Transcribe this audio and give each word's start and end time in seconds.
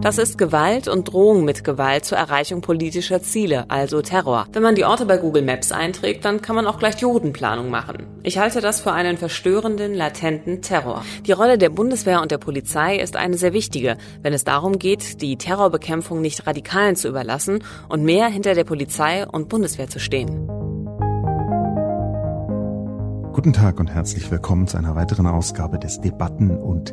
Das 0.00 0.16
ist 0.16 0.38
Gewalt 0.38 0.86
und 0.86 1.12
Drohung 1.12 1.44
mit 1.44 1.64
Gewalt 1.64 2.04
zur 2.04 2.18
Erreichung 2.18 2.60
politischer 2.60 3.20
Ziele, 3.20 3.68
also 3.68 4.00
Terror. 4.00 4.46
Wenn 4.52 4.62
man 4.62 4.76
die 4.76 4.84
Orte 4.84 5.06
bei 5.06 5.16
Google 5.16 5.42
Maps 5.42 5.72
einträgt, 5.72 6.24
dann 6.24 6.40
kann 6.40 6.54
man 6.54 6.68
auch 6.68 6.78
gleich 6.78 6.94
die 6.94 7.04
Routenplanung 7.04 7.68
machen. 7.68 8.06
Ich 8.22 8.38
halte 8.38 8.60
das 8.60 8.80
für 8.80 8.92
einen 8.92 9.16
verstörenden, 9.16 9.94
latenten 9.94 10.62
Terror. 10.62 11.04
Die 11.26 11.32
Rolle 11.32 11.58
der 11.58 11.70
Bundeswehr 11.70 12.22
und 12.22 12.30
der 12.30 12.38
Polizei 12.38 12.96
ist 12.96 13.16
eine 13.16 13.36
sehr 13.36 13.52
wichtige, 13.52 13.96
wenn 14.22 14.32
es 14.32 14.44
darum 14.44 14.78
geht, 14.78 15.20
die 15.20 15.36
Terrorbekämpfung 15.36 16.20
nicht 16.20 16.46
Radikalen 16.46 16.94
zu 16.94 17.08
überlassen 17.08 17.64
und 17.88 18.04
mehr 18.04 18.28
hinter 18.28 18.54
der 18.54 18.64
Polizei 18.64 19.26
und 19.26 19.48
Bundeswehr 19.48 19.88
zu 19.88 19.98
stehen. 19.98 20.48
Guten 23.38 23.52
Tag 23.52 23.78
und 23.78 23.88
herzlich 23.88 24.32
willkommen 24.32 24.66
zu 24.66 24.78
einer 24.78 24.96
weiteren 24.96 25.28
Ausgabe 25.28 25.78
des 25.78 26.00
Debatten- 26.00 26.58
und 26.58 26.92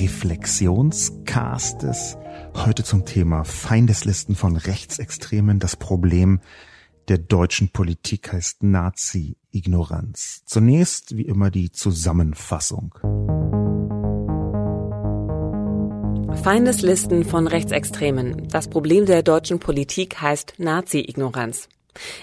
Reflexionscastes. 0.00 2.18
Heute 2.56 2.82
zum 2.82 3.04
Thema 3.04 3.44
Feindeslisten 3.44 4.34
von 4.34 4.56
Rechtsextremen. 4.56 5.60
Das 5.60 5.76
Problem 5.76 6.40
der 7.06 7.18
deutschen 7.18 7.68
Politik 7.68 8.32
heißt 8.32 8.64
Nazi-Ignoranz. 8.64 10.42
Zunächst 10.46 11.16
wie 11.16 11.22
immer 11.22 11.52
die 11.52 11.70
Zusammenfassung. 11.70 12.96
Feindeslisten 16.42 17.22
von 17.22 17.46
Rechtsextremen. 17.46 18.48
Das 18.48 18.66
Problem 18.66 19.06
der 19.06 19.22
deutschen 19.22 19.60
Politik 19.60 20.20
heißt 20.20 20.54
Nazi-Ignoranz. 20.58 21.68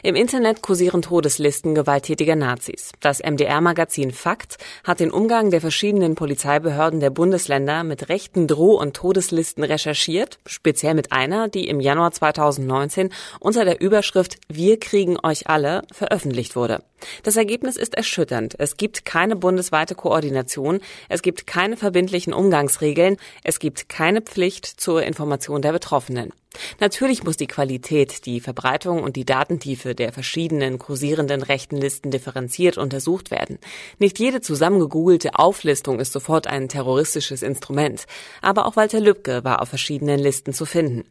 Im 0.04 0.16
Internet 0.16 0.62
kursieren 0.62 1.02
Todeslisten 1.02 1.76
gewalttätiger 1.76 2.36
Nazis. 2.36 2.92
Das 3.00 3.22
MDR-Magazin 3.22 4.12
Fakt 4.12 4.58
hat 4.84 5.00
den 5.00 5.12
Umgang 5.12 5.50
der 5.50 5.62
verschiedenen 5.62 6.16
Polizeibehörden 6.16 7.00
der 7.00 7.10
Bundesländer 7.10 7.84
mit 7.84 8.10
rechten 8.10 8.48
Droh- 8.48 8.80
und 8.80 8.96
Todeslisten 8.96 9.64
recherchiert, 9.64 10.40
speziell 10.46 10.94
mit 10.94 11.12
einer, 11.12 11.48
die 11.48 11.68
im 11.68 11.80
Januar 11.80 12.12
2019 12.12 13.10
unter 13.40 13.66
der 13.66 13.82
Überschrift 13.82 14.38
Wir 14.48 14.80
kriegen 14.80 15.18
euch 15.22 15.48
alle 15.48 15.82
veröffentlicht 15.92 16.56
wurde. 16.56 16.82
Das 17.24 17.36
Ergebnis 17.36 17.76
ist 17.76 17.96
erschütternd. 17.96 18.56
Es 18.58 18.78
gibt 18.78 19.06
keine 19.06 19.36
bundesweite 19.36 19.96
Koordination, 19.96 20.80
es 21.10 21.22
gibt 21.22 21.46
keine 21.46 21.78
verbindlichen 21.78 22.34
Umgangsregeln, 22.34 23.18
es 23.44 23.60
gibt 23.60 23.90
keine 23.90 24.22
Pflicht 24.22 24.66
zur 24.66 25.04
Information 25.04 25.62
der 25.62 25.74
Betroffenen. 25.74 26.32
Natürlich 26.80 27.24
muss 27.24 27.38
die 27.38 27.48
Qualität, 27.48 28.26
die 28.26 28.40
Verbreitung 28.40 29.04
und 29.04 29.16
die 29.16 29.26
Datentiefe 29.26 29.96
der 29.96 30.14
verschiedenen 30.14 30.80
kursierenden 30.80 31.42
rechten 31.42 31.78
Listen 31.78 32.12
differenziert 32.12 32.78
untersucht 32.78 33.32
werden. 33.32 33.60
Nicht 34.00 34.20
jede 34.20 34.42
zusammengegoogelte 34.42 35.36
Auflistung 35.36 36.00
ist 36.00 36.14
sofort 36.14 36.48
ein 36.48 36.70
terroristisches 36.70 37.42
Instrument, 37.42 38.06
aber 38.42 38.66
auch 38.66 38.76
Walter 38.76 39.00
Lübcke 39.00 39.44
war 39.44 39.62
auf 39.62 39.70
verschiedenen 39.70 40.20
Listen 40.20 40.54
zu 40.54 40.66
finden. 40.66 41.06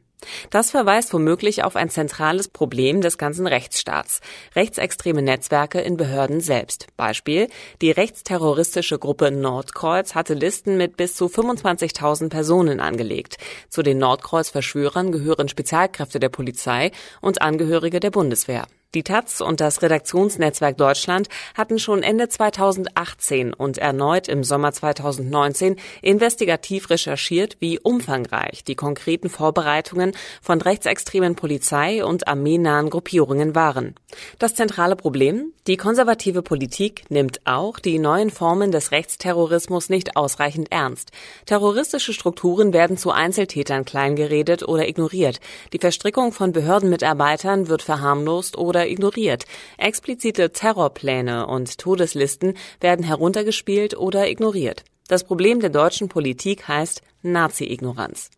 Das 0.51 0.70
verweist 0.70 1.12
womöglich 1.12 1.65
auf 1.65 1.77
ein 1.77 1.91
zentrales 1.91 2.48
Problem 2.48 3.01
des 3.01 3.19
ganzen 3.19 3.47
Rechtsstaats. 3.47 4.21
Rechtsextreme 4.55 5.23
Netzwerke 5.23 5.81
in 5.81 5.97
Behörden 5.97 6.41
selbst. 6.41 6.87
Beispiel, 6.97 7.48
die 7.83 7.91
rechtsterroristische 7.91 8.98
Gruppe 8.98 9.31
Nordkreuz 9.31 10.15
hatte 10.15 10.34
Listen 10.34 10.77
mit 10.77 10.97
bis 10.97 11.15
zu 11.15 11.27
25.000 11.27 12.29
Personen 12.29 12.81
angelegt. 12.81 13.37
Zu 13.69 13.83
den 13.83 13.99
Nordkreuz-Verschwörern 13.99 15.12
gehören 15.12 15.49
Spezialkräfte 15.49 16.21
der 16.21 16.28
Polizei 16.28 16.91
und 17.21 17.43
Angehörige 17.43 18.00
der 18.00 18.11
Bundeswehr. 18.11 18.67
Die 18.94 19.03
Taz 19.03 19.41
und 19.41 19.60
das 19.60 19.82
Redaktionsnetzwerk 19.82 20.77
Deutschland 20.77 21.28
hatten 21.56 21.81
schon 21.81 22.05
Ende 22.05 22.28
2018 22.28 23.53
und 23.53 23.77
erneut 23.77 24.28
im 24.28 24.44
Sommer 24.44 24.72
2019 24.72 25.77
investigativ 26.00 26.91
recherchiert, 26.91 27.56
wie 27.59 27.81
umfangreich 27.81 28.62
die 28.62 28.77
konkreten 28.77 29.31
Vorbereitungen 29.31 30.12
von 30.41 30.60
rechtsextremen 30.60 31.34
Polizei 31.34 32.05
und 32.05 32.28
armeenahen 32.28 32.88
Gruppierungen 32.88 33.56
waren. 33.56 33.97
Das 34.38 34.55
zentrale 34.55 34.94
Problem? 34.94 35.53
Die 35.66 35.76
konservative 35.76 36.43
Politik 36.43 37.05
nimmt 37.09 37.41
auch 37.47 37.81
die 37.81 37.99
neuen 37.99 38.31
Formen 38.31 38.71
des 38.71 38.93
Rechtsterrorismus 38.93 39.88
nicht 39.88 40.16
ausreichend 40.16 40.71
ernst. 40.71 41.11
Terroristische 41.47 42.12
Strukturen 42.12 42.72
werden 42.72 42.97
zu 42.97 43.11
Einzeltätern 43.11 43.84
kleingeredet 43.84 44.62
oder 44.69 44.87
ignoriert. 44.87 45.41
Die 45.72 45.78
Verstrickung 45.78 46.32
von 46.32 46.53
Behördenmitarbeitern 46.53 47.69
wird 47.69 47.82
verharmlost 47.82 48.56
oder 48.59 48.84
oder 48.84 48.91
ignoriert. 48.91 49.45
Explizite 49.78 50.53
Terrorpläne 50.53 51.47
und 51.47 51.78
Todeslisten 51.78 52.55
werden 52.81 53.05
heruntergespielt 53.05 53.97
oder 53.97 54.28
ignoriert. 54.28 54.84
Das 55.09 55.25
Problem 55.25 55.61
der 55.61 55.71
deutschen 55.71 56.09
Politik 56.09 56.69
heißt 56.69 57.03
Nazi-Ignoranz. 57.23 58.31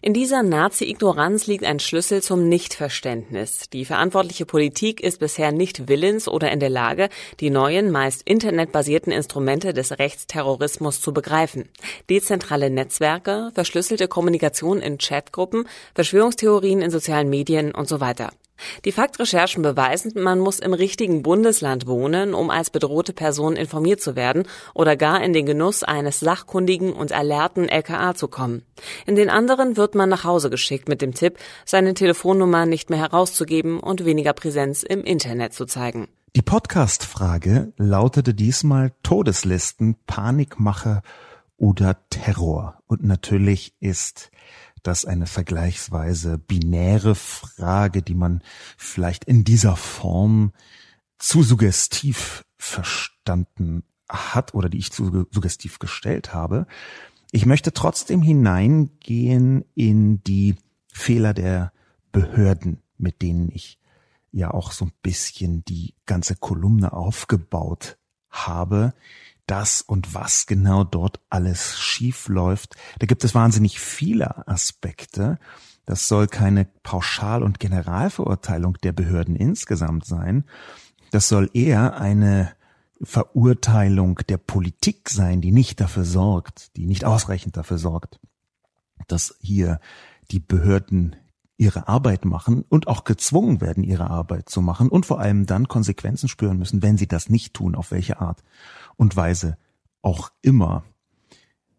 In 0.00 0.14
dieser 0.14 0.42
Nazi-Ignoranz 0.42 1.46
liegt 1.46 1.64
ein 1.64 1.78
Schlüssel 1.78 2.22
zum 2.22 2.48
Nichtverständnis. 2.48 3.68
Die 3.70 3.84
verantwortliche 3.84 4.46
Politik 4.46 5.02
ist 5.02 5.20
bisher 5.20 5.52
nicht 5.52 5.88
willens 5.88 6.26
oder 6.26 6.50
in 6.50 6.58
der 6.58 6.70
Lage, 6.70 7.10
die 7.40 7.50
neuen, 7.50 7.90
meist 7.90 8.22
internetbasierten 8.24 9.12
Instrumente 9.12 9.74
des 9.74 9.98
Rechtsterrorismus 9.98 11.02
zu 11.02 11.12
begreifen. 11.12 11.68
Dezentrale 12.08 12.70
Netzwerke, 12.70 13.50
verschlüsselte 13.52 14.08
Kommunikation 14.08 14.80
in 14.80 14.96
Chatgruppen, 14.96 15.68
Verschwörungstheorien 15.94 16.80
in 16.80 16.90
sozialen 16.90 17.28
Medien 17.28 17.74
und 17.74 17.88
so 17.88 18.00
weiter. 18.00 18.30
Die 18.84 18.92
Faktrecherchen 18.92 19.62
beweisen, 19.62 20.12
man 20.16 20.38
muss 20.38 20.58
im 20.58 20.72
richtigen 20.72 21.22
Bundesland 21.22 21.86
wohnen, 21.86 22.34
um 22.34 22.50
als 22.50 22.70
bedrohte 22.70 23.12
Person 23.12 23.56
informiert 23.56 24.00
zu 24.00 24.16
werden 24.16 24.44
oder 24.74 24.96
gar 24.96 25.22
in 25.22 25.32
den 25.32 25.46
Genuss 25.46 25.82
eines 25.82 26.20
sachkundigen 26.20 26.92
und 26.92 27.12
alerten 27.12 27.68
LKA 27.68 28.14
zu 28.14 28.28
kommen. 28.28 28.62
In 29.06 29.16
den 29.16 29.30
anderen 29.30 29.76
wird 29.76 29.94
man 29.94 30.08
nach 30.08 30.24
Hause 30.24 30.50
geschickt 30.50 30.88
mit 30.88 31.02
dem 31.02 31.14
Tipp, 31.14 31.38
seine 31.64 31.94
Telefonnummer 31.94 32.66
nicht 32.66 32.90
mehr 32.90 32.98
herauszugeben 32.98 33.80
und 33.80 34.04
weniger 34.04 34.32
Präsenz 34.32 34.82
im 34.82 35.02
Internet 35.04 35.52
zu 35.52 35.64
zeigen. 35.64 36.08
Die 36.36 36.42
Podcast-Frage 36.42 37.72
lautete 37.78 38.34
diesmal 38.34 38.92
Todeslisten, 39.02 39.96
Panikmache 40.06 41.02
oder 41.56 41.96
Terror. 42.10 42.80
Und 42.86 43.02
natürlich 43.02 43.74
ist 43.80 44.30
das 44.82 45.04
eine 45.04 45.26
vergleichsweise 45.26 46.38
binäre 46.38 47.14
Frage, 47.14 48.02
die 48.02 48.14
man 48.14 48.42
vielleicht 48.76 49.24
in 49.24 49.44
dieser 49.44 49.76
Form 49.76 50.52
zu 51.18 51.42
suggestiv 51.42 52.44
verstanden 52.56 53.82
hat 54.08 54.54
oder 54.54 54.68
die 54.68 54.78
ich 54.78 54.92
zu 54.92 55.26
suggestiv 55.30 55.78
gestellt 55.78 56.32
habe. 56.32 56.66
Ich 57.30 57.44
möchte 57.44 57.72
trotzdem 57.72 58.22
hineingehen 58.22 59.64
in 59.74 60.22
die 60.24 60.56
Fehler 60.92 61.34
der 61.34 61.72
Behörden, 62.12 62.82
mit 62.96 63.20
denen 63.22 63.50
ich 63.52 63.78
ja 64.32 64.50
auch 64.50 64.72
so 64.72 64.86
ein 64.86 64.92
bisschen 65.02 65.64
die 65.64 65.94
ganze 66.06 66.36
Kolumne 66.36 66.92
aufgebaut 66.92 67.98
habe, 68.30 68.94
das 69.48 69.82
und 69.82 70.14
was 70.14 70.46
genau 70.46 70.84
dort 70.84 71.20
alles 71.30 71.78
schief 71.78 72.28
läuft. 72.28 72.76
Da 72.98 73.06
gibt 73.06 73.24
es 73.24 73.34
wahnsinnig 73.34 73.80
viele 73.80 74.46
Aspekte. 74.46 75.38
Das 75.86 76.06
soll 76.06 76.28
keine 76.28 76.66
Pauschal- 76.82 77.42
und 77.42 77.58
Generalverurteilung 77.58 78.74
der 78.82 78.92
Behörden 78.92 79.34
insgesamt 79.34 80.04
sein. 80.04 80.44
Das 81.10 81.28
soll 81.28 81.50
eher 81.54 81.98
eine 81.98 82.52
Verurteilung 83.02 84.20
der 84.28 84.38
Politik 84.38 85.08
sein, 85.08 85.40
die 85.40 85.52
nicht 85.52 85.80
dafür 85.80 86.04
sorgt, 86.04 86.76
die 86.76 86.86
nicht 86.86 87.04
ausreichend 87.04 87.56
dafür 87.56 87.78
sorgt, 87.78 88.20
dass 89.06 89.36
hier 89.40 89.80
die 90.30 90.40
Behörden 90.40 91.16
ihre 91.56 91.88
Arbeit 91.88 92.24
machen 92.24 92.64
und 92.68 92.86
auch 92.86 93.04
gezwungen 93.04 93.60
werden, 93.60 93.82
ihre 93.82 94.10
Arbeit 94.10 94.48
zu 94.48 94.62
machen 94.62 94.88
und 94.88 95.06
vor 95.06 95.20
allem 95.20 95.44
dann 95.44 95.68
Konsequenzen 95.68 96.28
spüren 96.28 96.58
müssen, 96.58 96.82
wenn 96.82 96.96
sie 96.96 97.08
das 97.08 97.28
nicht 97.28 97.54
tun, 97.54 97.74
auf 97.74 97.90
welche 97.90 98.20
Art 98.20 98.42
und 98.98 99.16
Weise 99.16 99.56
auch 100.02 100.30
immer, 100.42 100.84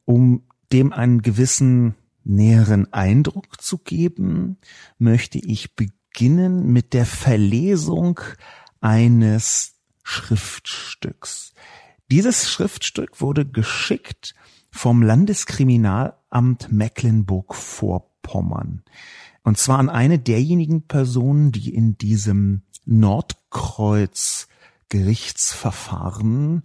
um 0.06 0.42
dem 0.72 0.92
einen 0.92 1.22
gewissen 1.22 1.94
näheren 2.24 2.92
Eindruck 2.92 3.62
zu 3.62 3.78
geben, 3.78 4.58
möchte 4.98 5.38
ich 5.38 5.76
beginnen 5.76 6.72
mit 6.72 6.94
der 6.94 7.06
Verlesung 7.06 8.20
eines 8.82 9.76
Schriftstücks. 10.04 11.54
Dieses 12.12 12.50
Schriftstück 12.50 13.22
wurde 13.22 13.46
geschickt 13.46 14.34
vom 14.72 15.04
Landeskriminalamt 15.04 16.72
Mecklenburg-Vorpommern. 16.72 18.84
Und 19.44 19.58
zwar 19.58 19.80
an 19.80 19.90
eine 19.90 20.20
derjenigen 20.20 20.88
Personen, 20.88 21.52
die 21.52 21.74
in 21.74 21.98
diesem 21.98 22.62
Nordkreuz 22.86 24.48
Gerichtsverfahren 24.90 26.62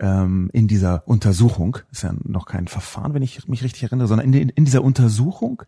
ähm, 0.00 0.50
in 0.52 0.66
dieser 0.66 1.06
Untersuchung, 1.06 1.78
ist 1.92 2.02
ja 2.02 2.14
noch 2.24 2.46
kein 2.46 2.66
Verfahren, 2.66 3.14
wenn 3.14 3.22
ich 3.22 3.46
mich 3.46 3.62
richtig 3.62 3.84
erinnere, 3.84 4.08
sondern 4.08 4.32
in, 4.32 4.48
in 4.48 4.64
dieser 4.64 4.82
Untersuchung 4.82 5.62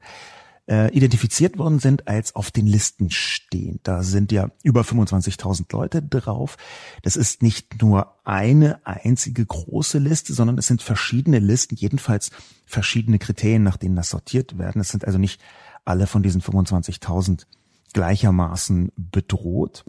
äh, 0.69 0.91
identifiziert 0.97 1.59
worden 1.59 1.79
sind, 1.79 2.09
als 2.09 2.35
auf 2.35 2.51
den 2.51 2.67
Listen 2.67 3.11
stehen. 3.11 3.81
Da 3.83 4.03
sind 4.03 4.33
ja 4.33 4.51
über 4.63 4.83
25.000 4.83 5.73
Leute 5.73 6.03
drauf. 6.03 6.57
Das 7.03 7.17
ist 7.17 7.43
nicht 7.43 7.83
nur 7.83 8.15
eine 8.25 8.85
einzige 8.87 9.45
große 9.45 9.99
Liste, 9.99 10.33
sondern 10.33 10.59
es 10.59 10.67
sind 10.67 10.83
verschiedene 10.83 11.39
Listen, 11.39 11.77
jedenfalls 11.77 12.31
verschiedene 12.65 13.19
Kriterien, 13.19 13.63
nach 13.63 13.77
denen 13.77 13.97
das 13.97 14.11
sortiert 14.11 14.59
werden. 14.59 14.81
Es 14.81 14.89
sind 14.89 15.05
also 15.05 15.19
nicht 15.19 15.41
alle 15.85 16.07
von 16.07 16.23
diesen 16.23 16.41
25.000 16.41 17.45
gleichermaßen 17.93 18.93
bedroht. 18.97 19.85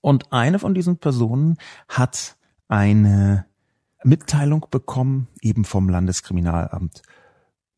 Und 0.00 0.32
eine 0.32 0.58
von 0.58 0.74
diesen 0.74 0.98
Personen 0.98 1.58
hat 1.88 2.36
eine 2.72 3.46
Mitteilung 4.02 4.66
bekommen, 4.70 5.28
eben 5.42 5.66
vom 5.66 5.90
Landeskriminalamt 5.90 7.02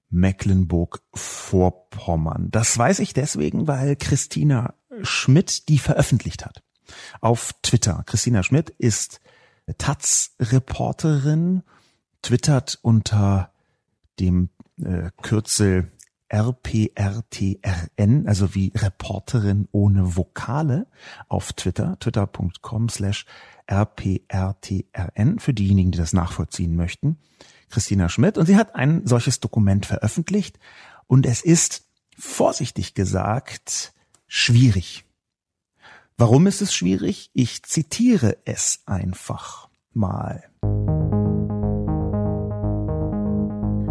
Mecklenburg-Vorpommern. 0.08 2.52
Das 2.52 2.78
weiß 2.78 3.00
ich 3.00 3.12
deswegen, 3.12 3.66
weil 3.66 3.96
Christina 3.96 4.74
Schmidt 5.02 5.68
die 5.68 5.78
veröffentlicht 5.78 6.44
hat. 6.44 6.62
Auf 7.20 7.54
Twitter. 7.62 8.04
Christina 8.06 8.44
Schmidt 8.44 8.70
ist 8.70 9.20
Taz-Reporterin, 9.78 11.64
twittert 12.22 12.78
unter 12.80 13.50
dem 14.20 14.50
äh, 14.80 15.10
Kürzel 15.22 15.90
RPRTRN, 16.28 18.28
also 18.28 18.54
wie 18.54 18.70
Reporterin 18.76 19.66
ohne 19.72 20.14
Vokale 20.16 20.86
auf 21.28 21.52
Twitter, 21.52 21.98
twitter.com 21.98 22.88
slash 22.88 23.26
RPRTRN, 23.66 25.38
für 25.38 25.54
diejenigen, 25.54 25.90
die 25.90 25.98
das 25.98 26.12
nachvollziehen 26.12 26.76
möchten. 26.76 27.18
Christina 27.70 28.08
Schmidt, 28.08 28.38
und 28.38 28.46
sie 28.46 28.56
hat 28.56 28.74
ein 28.74 29.06
solches 29.06 29.40
Dokument 29.40 29.86
veröffentlicht, 29.86 30.58
und 31.06 31.26
es 31.26 31.42
ist, 31.42 31.84
vorsichtig 32.16 32.94
gesagt, 32.94 33.92
schwierig. 34.26 35.04
Warum 36.16 36.46
ist 36.46 36.62
es 36.62 36.72
schwierig? 36.72 37.30
Ich 37.34 37.62
zitiere 37.64 38.38
es 38.44 38.82
einfach 38.86 39.68
mal. 39.92 40.44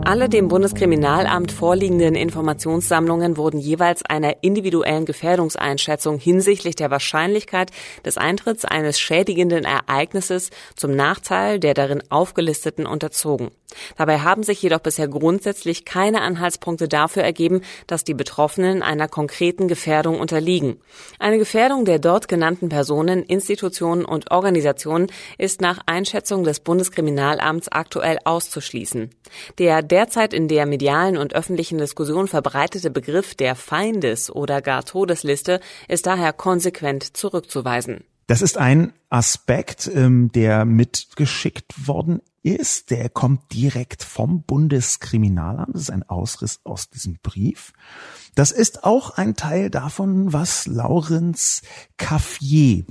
Alle 0.05 0.27
dem 0.27 0.49
Bundeskriminalamt 0.49 1.53
vorliegenden 1.53 2.15
Informationssammlungen 2.15 3.37
wurden 3.37 3.57
jeweils 3.57 4.03
einer 4.03 4.43
individuellen 4.43 5.05
Gefährdungseinschätzung 5.05 6.19
hinsichtlich 6.19 6.75
der 6.75 6.91
Wahrscheinlichkeit 6.91 7.71
des 8.03 8.17
Eintritts 8.17 8.65
eines 8.65 8.99
schädigenden 8.99 9.63
Ereignisses 9.63 10.49
zum 10.75 10.93
Nachteil 10.93 11.57
der 11.57 11.73
darin 11.73 12.03
aufgelisteten 12.09 12.85
unterzogen. 12.85 13.51
Dabei 13.97 14.19
haben 14.19 14.43
sich 14.43 14.61
jedoch 14.61 14.79
bisher 14.79 15.07
grundsätzlich 15.07 15.85
keine 15.85 16.21
Anhaltspunkte 16.21 16.87
dafür 16.87 17.23
ergeben, 17.23 17.61
dass 17.87 18.03
die 18.03 18.13
Betroffenen 18.13 18.81
einer 18.81 19.07
konkreten 19.07 19.67
Gefährdung 19.67 20.19
unterliegen. 20.19 20.77
Eine 21.19 21.37
Gefährdung 21.37 21.85
der 21.85 21.99
dort 21.99 22.27
genannten 22.27 22.69
Personen, 22.69 23.23
Institutionen 23.23 24.05
und 24.05 24.31
Organisationen 24.31 25.07
ist 25.37 25.61
nach 25.61 25.79
Einschätzung 25.85 26.43
des 26.43 26.59
Bundeskriminalamts 26.59 27.69
aktuell 27.69 28.17
auszuschließen. 28.23 29.09
Der 29.57 29.81
derzeit 29.81 30.33
in 30.33 30.47
der 30.47 30.65
medialen 30.65 31.17
und 31.17 31.35
öffentlichen 31.35 31.77
Diskussion 31.77 32.27
verbreitete 32.27 32.89
Begriff 32.89 33.35
der 33.35 33.55
Feindes- 33.55 34.31
oder 34.31 34.61
gar 34.61 34.83
Todesliste 34.85 35.59
ist 35.87 36.05
daher 36.05 36.33
konsequent 36.33 37.15
zurückzuweisen. 37.15 38.03
Das 38.27 38.41
ist 38.41 38.57
ein 38.57 38.93
Aspekt, 39.09 39.89
ähm, 39.93 40.31
der 40.33 40.65
mitgeschickt 40.65 41.87
worden 41.87 42.21
ist. 42.43 42.91
Der 42.91 43.09
kommt 43.09 43.53
direkt 43.53 44.03
vom 44.03 44.43
Bundeskriminalamt. 44.43 45.73
Das 45.73 45.83
ist 45.83 45.91
ein 45.91 46.03
Ausriss 46.03 46.59
aus 46.63 46.89
diesem 46.89 47.17
Brief. 47.23 47.73
Das 48.35 48.51
ist 48.51 48.83
auch 48.83 49.11
ein 49.11 49.35
Teil 49.35 49.69
davon, 49.69 50.33
was 50.33 50.67
Laurenz 50.67 51.61
Caffier, 51.97 52.85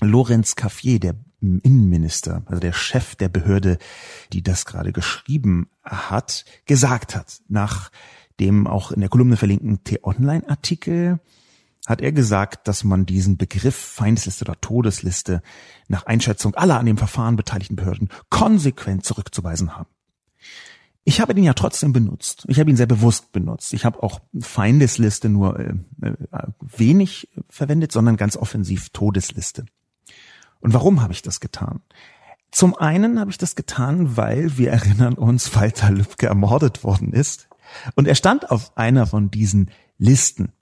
Lorenz 0.00 0.56
Caffier, 0.56 0.98
der 1.00 1.14
Innenminister, 1.40 2.42
also 2.46 2.60
der 2.60 2.72
Chef 2.72 3.16
der 3.16 3.28
Behörde, 3.28 3.78
die 4.32 4.42
das 4.42 4.64
gerade 4.64 4.92
geschrieben 4.92 5.68
hat, 5.82 6.44
gesagt 6.64 7.14
hat. 7.14 7.40
Nach 7.48 7.90
dem 8.40 8.66
auch 8.66 8.90
in 8.90 9.00
der 9.00 9.10
Kolumne 9.10 9.36
verlinkten 9.36 9.84
T-Online-Artikel 9.84 11.20
hat 11.86 12.00
er 12.00 12.12
gesagt, 12.12 12.66
dass 12.66 12.84
man 12.84 13.06
diesen 13.06 13.36
Begriff 13.36 13.76
Feindesliste 13.76 14.44
oder 14.44 14.60
Todesliste 14.60 15.42
nach 15.88 16.06
Einschätzung 16.06 16.54
aller 16.54 16.78
an 16.78 16.86
dem 16.86 16.96
Verfahren 16.96 17.36
beteiligten 17.36 17.76
Behörden 17.76 18.08
konsequent 18.30 19.04
zurückzuweisen 19.04 19.76
haben. 19.76 19.88
Ich 21.06 21.20
habe 21.20 21.34
den 21.34 21.44
ja 21.44 21.52
trotzdem 21.52 21.92
benutzt. 21.92 22.46
Ich 22.48 22.58
habe 22.58 22.70
ihn 22.70 22.76
sehr 22.76 22.86
bewusst 22.86 23.32
benutzt. 23.32 23.74
Ich 23.74 23.84
habe 23.84 24.02
auch 24.02 24.20
Feindesliste 24.40 25.28
nur 25.28 25.60
äh, 25.60 25.74
äh, 26.00 26.14
wenig 26.60 27.28
verwendet, 27.50 27.92
sondern 27.92 28.16
ganz 28.16 28.38
offensiv 28.38 28.88
Todesliste. 28.88 29.66
Und 30.60 30.72
warum 30.72 31.02
habe 31.02 31.12
ich 31.12 31.20
das 31.20 31.40
getan? 31.40 31.82
Zum 32.50 32.74
einen 32.74 33.20
habe 33.20 33.30
ich 33.30 33.36
das 33.36 33.54
getan, 33.54 34.16
weil 34.16 34.56
wir 34.56 34.70
erinnern 34.70 35.14
uns, 35.14 35.54
Walter 35.54 35.90
Lübcke 35.90 36.26
ermordet 36.26 36.84
worden 36.84 37.12
ist. 37.12 37.48
Und 37.96 38.08
er 38.08 38.14
stand 38.14 38.50
auf 38.50 38.74
einer 38.76 39.06
von 39.06 39.30
diesen 39.30 39.70
Listen. 39.98 40.52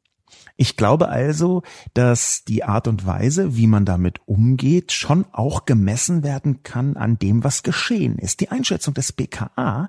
Ich 0.57 0.77
glaube 0.77 1.09
also, 1.09 1.63
dass 1.95 2.45
die 2.45 2.65
Art 2.65 2.89
und 2.89 3.07
Weise, 3.07 3.57
wie 3.57 3.67
man 3.67 3.85
damit 3.85 4.21
umgeht, 4.27 4.93
schon 4.93 5.25
auch 5.33 5.65
gemessen 5.65 6.23
werden 6.23 6.63
kann 6.63 6.97
an 6.97 7.19
dem, 7.19 7.45
was 7.45 7.63
geschehen 7.63 8.19
ist. 8.19 8.41
Die 8.41 8.51
Einschätzung 8.51 8.95
des 8.95 9.13
BKA 9.13 9.89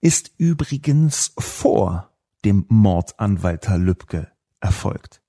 ist 0.00 0.32
übrigens 0.36 1.32
vor 1.38 2.10
dem 2.44 2.66
Mord 2.68 3.18
an 3.18 3.42
Walter 3.42 3.78
Lübcke 3.78 4.28
erfolgt. 4.60 5.22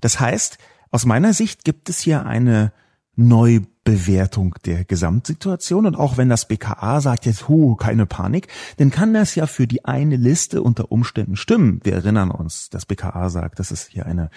Das 0.00 0.20
heißt, 0.20 0.58
aus 0.90 1.06
meiner 1.06 1.32
Sicht 1.32 1.64
gibt 1.64 1.88
es 1.88 2.00
hier 2.00 2.26
eine 2.26 2.72
Neubewertung 3.16 4.54
der 4.64 4.84
Gesamtsituation. 4.84 5.86
Und 5.86 5.96
auch 5.96 6.16
wenn 6.16 6.28
das 6.28 6.46
BKA 6.46 7.00
sagt 7.00 7.26
jetzt, 7.26 7.48
hu, 7.48 7.74
keine 7.74 8.06
Panik, 8.06 8.48
dann 8.76 8.90
kann 8.90 9.14
das 9.14 9.34
ja 9.34 9.46
für 9.46 9.66
die 9.66 9.84
eine 9.84 10.16
Liste 10.16 10.62
unter 10.62 10.92
Umständen 10.92 11.36
stimmen. 11.36 11.80
Wir 11.82 11.94
erinnern 11.94 12.30
uns, 12.30 12.68
das 12.70 12.86
BKA 12.86 13.30
sagt, 13.30 13.58
dass 13.58 13.70
es 13.70 13.86
hier 13.86 14.06
eine 14.06 14.30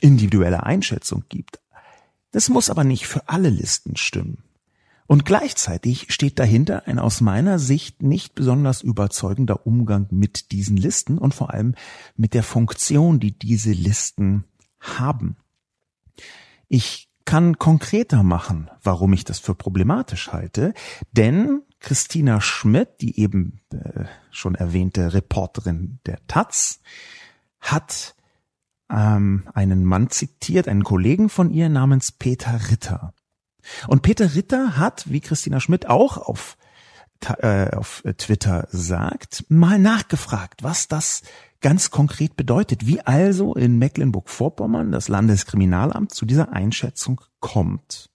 individuelle 0.00 0.64
Einschätzung 0.64 1.24
gibt. 1.28 1.60
Das 2.32 2.48
muss 2.48 2.68
aber 2.68 2.84
nicht 2.84 3.06
für 3.06 3.28
alle 3.28 3.48
Listen 3.48 3.96
stimmen. 3.96 4.42
Und 5.06 5.26
gleichzeitig 5.26 6.06
steht 6.12 6.38
dahinter 6.38 6.88
ein 6.88 6.98
aus 6.98 7.20
meiner 7.20 7.58
Sicht 7.58 8.02
nicht 8.02 8.34
besonders 8.34 8.80
überzeugender 8.80 9.66
Umgang 9.66 10.06
mit 10.10 10.50
diesen 10.50 10.76
Listen 10.76 11.18
und 11.18 11.34
vor 11.34 11.52
allem 11.52 11.74
mit 12.16 12.32
der 12.34 12.42
Funktion, 12.42 13.20
die 13.20 13.38
diese 13.38 13.72
Listen 13.72 14.44
haben. 14.80 15.36
Ich 16.68 17.10
kann 17.24 17.58
konkreter 17.58 18.22
machen, 18.22 18.70
warum 18.82 19.12
ich 19.12 19.24
das 19.24 19.38
für 19.38 19.54
problematisch 19.54 20.32
halte, 20.32 20.74
denn 21.12 21.62
Christina 21.80 22.40
Schmidt, 22.40 23.00
die 23.00 23.20
eben 23.20 23.60
äh, 23.72 24.04
schon 24.30 24.54
erwähnte 24.54 25.12
Reporterin 25.12 26.00
der 26.06 26.26
Taz, 26.26 26.80
hat 27.60 28.14
ähm, 28.90 29.48
einen 29.54 29.84
Mann 29.84 30.10
zitiert, 30.10 30.68
einen 30.68 30.84
Kollegen 30.84 31.28
von 31.28 31.50
ihr 31.50 31.68
namens 31.68 32.12
Peter 32.12 32.70
Ritter. 32.70 33.14
Und 33.86 34.02
Peter 34.02 34.34
Ritter 34.34 34.76
hat, 34.76 35.10
wie 35.10 35.20
Christina 35.20 35.60
Schmidt 35.60 35.86
auch 35.88 36.16
auf, 36.16 36.56
äh, 37.38 37.70
auf 37.74 38.02
Twitter 38.18 38.68
sagt, 38.70 39.44
mal 39.48 39.78
nachgefragt, 39.78 40.62
was 40.62 40.88
das 40.88 41.22
ganz 41.64 41.90
konkret 41.90 42.36
bedeutet, 42.36 42.86
wie 42.86 43.00
also 43.00 43.54
in 43.54 43.78
Mecklenburg-Vorpommern 43.78 44.92
das 44.92 45.08
Landeskriminalamt 45.08 46.12
zu 46.12 46.26
dieser 46.26 46.52
Einschätzung 46.52 47.22
kommt. 47.40 48.10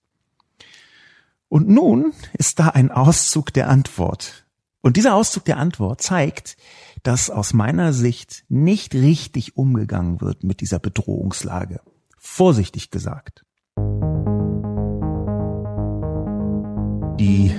Und 1.47 1.67
nun 1.67 2.13
ist 2.33 2.59
da 2.59 2.67
ein 2.67 2.91
Auszug 2.91 3.51
der 3.51 3.67
Antwort. 3.67 4.45
Und 4.81 4.97
dieser 4.97 5.15
Auszug 5.15 5.45
der 5.45 5.57
Antwort 5.57 5.99
zeigt, 5.99 6.57
dass 7.01 7.31
aus 7.31 7.53
meiner 7.53 7.91
Sicht 7.91 8.45
nicht 8.49 8.93
richtig 8.93 9.57
umgegangen 9.57 10.21
wird 10.21 10.43
mit 10.43 10.61
dieser 10.61 10.77
Bedrohungslage. 10.77 11.81
Vorsichtig 12.19 12.91
gesagt. 12.91 13.45
Die 17.19 17.51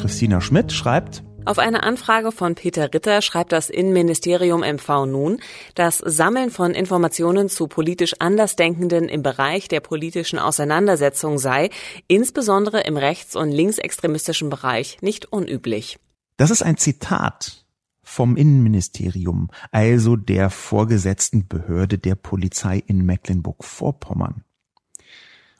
Christina 0.00 0.40
Schmidt 0.40 0.70
schreibt, 0.70 1.24
auf 1.46 1.58
eine 1.58 1.82
Anfrage 1.82 2.32
von 2.32 2.54
Peter 2.54 2.92
Ritter 2.92 3.22
schreibt 3.22 3.52
das 3.52 3.70
Innenministerium 3.70 4.60
MV 4.60 5.06
nun, 5.06 5.40
das 5.74 5.98
Sammeln 5.98 6.50
von 6.50 6.72
Informationen 6.72 7.48
zu 7.48 7.66
politisch 7.66 8.14
Andersdenkenden 8.18 9.08
im 9.08 9.22
Bereich 9.22 9.68
der 9.68 9.80
politischen 9.80 10.38
Auseinandersetzung 10.38 11.38
sei, 11.38 11.70
insbesondere 12.08 12.80
im 12.82 12.96
rechts- 12.96 13.36
und 13.36 13.50
linksextremistischen 13.50 14.50
Bereich, 14.50 14.98
nicht 15.00 15.32
unüblich. 15.32 15.98
Das 16.36 16.50
ist 16.50 16.62
ein 16.62 16.76
Zitat 16.76 17.64
vom 18.02 18.36
Innenministerium, 18.36 19.50
also 19.70 20.16
der 20.16 20.50
vorgesetzten 20.50 21.48
Behörde 21.48 21.98
der 21.98 22.16
Polizei 22.16 22.82
in 22.86 23.04
Mecklenburg-Vorpommern. 23.06 24.44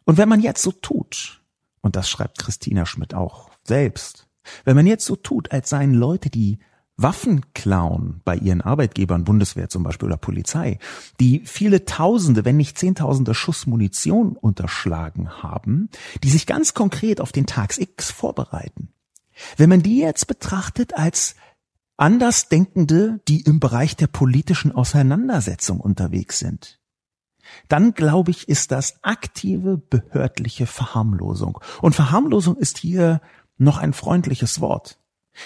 Und 0.05 0.19
wenn 0.19 0.29
man 0.29 0.41
jetzt 0.41 0.63
so 0.63 0.73
tut, 0.73 1.43
und 1.81 1.97
das 1.97 2.11
schreibt 2.11 2.39
Christina 2.39 2.87
Schmidt 2.87 3.15
auch 3.15 3.51
selbst, 3.63 4.30
wenn 4.65 4.77
man 4.77 4.87
jetzt 4.87 5.07
so 5.07 5.17
tut, 5.17 5.53
als 5.53 5.71
seien 5.71 5.95
Leute, 5.95 6.31
die 6.31 6.59
Waffen 7.03 7.53
klauen 7.55 8.21
bei 8.25 8.37
ihren 8.37 8.61
Arbeitgebern, 8.61 9.25
Bundeswehr 9.25 9.71
zum 9.71 9.83
Beispiel 9.83 10.07
oder 10.07 10.19
Polizei, 10.19 10.79
die 11.19 11.43
viele 11.47 11.87
Tausende, 11.87 12.45
wenn 12.45 12.59
nicht 12.59 12.79
Zehntausende 12.79 13.35
Schuss 13.35 13.67
Munition 13.67 14.37
unterschlagen 14.37 15.43
haben, 15.43 15.89
die 16.23 16.29
sich 16.29 16.47
ganz 16.47 16.75
konkret 16.75 17.21
auf 17.21 17.33
den 17.33 17.47
Tags 17.47 17.79
X 17.79 18.11
vorbereiten. 18.11 18.93
Wenn 19.57 19.71
man 19.71 19.83
die 19.83 19.99
jetzt 19.99 20.27
betrachtet 20.27 20.95
als 20.95 21.37
Andersdenkende, 21.97 23.21
die 23.29 23.43
im 23.43 23.61
Bereich 23.61 23.97
der 23.97 24.07
politischen 24.07 24.73
Auseinandersetzung 24.73 25.81
unterwegs 25.81 26.39
sind, 26.39 26.81
dann 27.69 27.95
glaube 27.95 28.31
ich, 28.31 28.49
ist 28.49 28.73
das 28.73 29.03
aktive 29.03 29.79
behördliche 29.79 30.67
Verharmlosung. 30.67 31.59
Und 31.81 31.95
Verharmlosung 31.95 32.57
ist 32.57 32.79
hier 32.79 33.21
noch 33.61 33.79
ein 33.79 33.93
freundliches 33.93 34.61
Wort. 34.61 34.99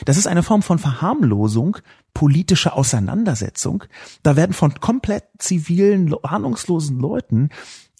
Das 0.04 0.16
ist 0.16 0.26
eine 0.26 0.42
Form 0.42 0.62
von 0.62 0.78
Verharmlosung, 0.78 1.76
politische 2.14 2.73
Auseinandersetzung. 2.73 3.85
Da 4.23 4.37
werden 4.37 4.52
von 4.52 4.75
komplett 4.80 5.25
zivilen, 5.38 6.14
ahnungslosen 6.23 6.99
Leuten 6.99 7.50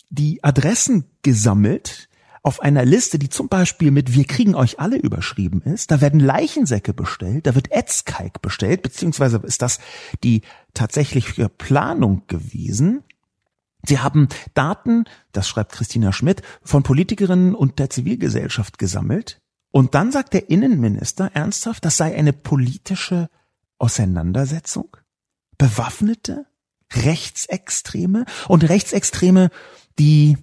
die 0.09 0.43
Adressen 0.43 1.05
gesammelt 1.23 2.09
auf 2.43 2.61
einer 2.61 2.85
Liste, 2.85 3.19
die 3.19 3.31
zum 3.31 3.49
Beispiel 3.49 3.91
mit 3.91 4.15
Wir 4.15 4.25
kriegen 4.25 4.55
euch 4.55 4.79
alle 4.79 4.97
überschrieben 4.97 5.63
ist. 5.63 5.91
Da 5.91 6.01
werden 6.01 6.21
Leichensäcke 6.21 6.93
bestellt, 6.93 7.47
da 7.47 7.55
wird 7.55 7.73
Etzkalk 7.73 8.43
bestellt, 8.43 8.83
beziehungsweise 8.83 9.39
ist 9.39 9.63
das 9.63 9.79
die 10.23 10.43
tatsächliche 10.75 11.49
Planung 11.49 12.23
gewesen. 12.27 13.03
Sie 13.87 13.99
haben 13.99 14.29
Daten, 14.55 15.05
das 15.33 15.49
schreibt 15.49 15.73
Christina 15.73 16.13
Schmidt, 16.13 16.43
von 16.63 16.83
Politikerinnen 16.83 17.55
und 17.55 17.79
der 17.79 17.91
Zivilgesellschaft 17.91 18.79
gesammelt. 18.79 19.41
Und 19.75 19.97
dann 19.97 20.13
sagt 20.13 20.35
der 20.35 20.51
Innenminister 20.51 21.33
ernsthaft, 21.35 21.85
das 21.85 21.97
sei 21.97 22.15
eine 22.15 22.33
politische 22.33 23.29
Auseinandersetzung? 23.79 24.97
Bewaffnete? 25.59 26.47
Rechtsextreme? 26.93 28.25
Und 28.47 28.69
Rechtsextreme, 28.69 29.51
die 29.99 30.39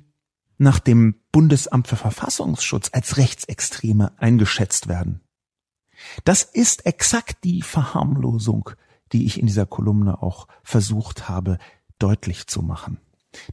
nach 0.57 0.79
dem 0.79 1.15
Bundesamt 1.31 1.87
für 1.87 1.95
Verfassungsschutz 1.95 2.89
als 2.91 3.15
Rechtsextreme 3.15 4.11
eingeschätzt 4.17 4.89
werden. 4.89 5.21
Das 6.25 6.43
ist 6.43 6.85
exakt 6.85 7.45
die 7.45 7.61
Verharmlosung, 7.61 8.71
die 9.13 9.25
ich 9.25 9.39
in 9.39 9.47
dieser 9.47 9.65
Kolumne 9.65 10.21
auch 10.21 10.49
versucht 10.61 11.29
habe 11.29 11.57
deutlich 11.99 12.47
zu 12.47 12.61
machen. 12.61 12.99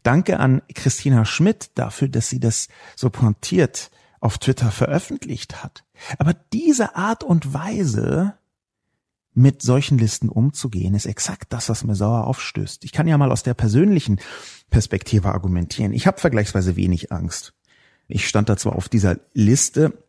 Danke 0.03 0.41
an 0.41 0.61
Christina 0.75 1.25
Schmidt 1.25 1.71
dafür, 1.77 2.09
dass 2.09 2.29
sie 2.29 2.41
das 2.41 2.67
so 2.97 3.11
pointiert 3.11 3.93
auf 4.21 4.39
Twitter 4.39 4.71
veröffentlicht 4.71 5.63
hat. 5.63 5.85
Aber 6.19 6.35
diese 6.53 6.97
Art 6.97 7.25
und 7.25 7.53
Weise, 7.55 8.35
mit 9.35 9.63
solchen 9.63 9.99
Listen 9.99 10.29
umzugehen, 10.29 10.95
ist 10.95 11.07
exakt 11.07 11.53
das, 11.53 11.69
was 11.69 11.85
mir 11.85 11.95
sauer 11.95 12.27
aufstößt. 12.27 12.85
Ich 12.85 12.93
kann 12.93 13.07
ja 13.07 13.17
mal 13.17 13.31
aus 13.31 13.45
der 13.45 13.55
persönlichen 13.55 14.21
Perspektive 14.69 15.33
argumentieren. 15.33 15.93
Ich 15.93 16.07
habe 16.07 16.21
vergleichsweise 16.21 16.77
wenig 16.77 17.13
Angst. 17.13 17.55
Ich 18.09 18.27
stand 18.27 18.49
da 18.49 18.57
zwar 18.57 18.75
auf 18.75 18.89
dieser 18.89 19.19
Liste, 19.35 20.03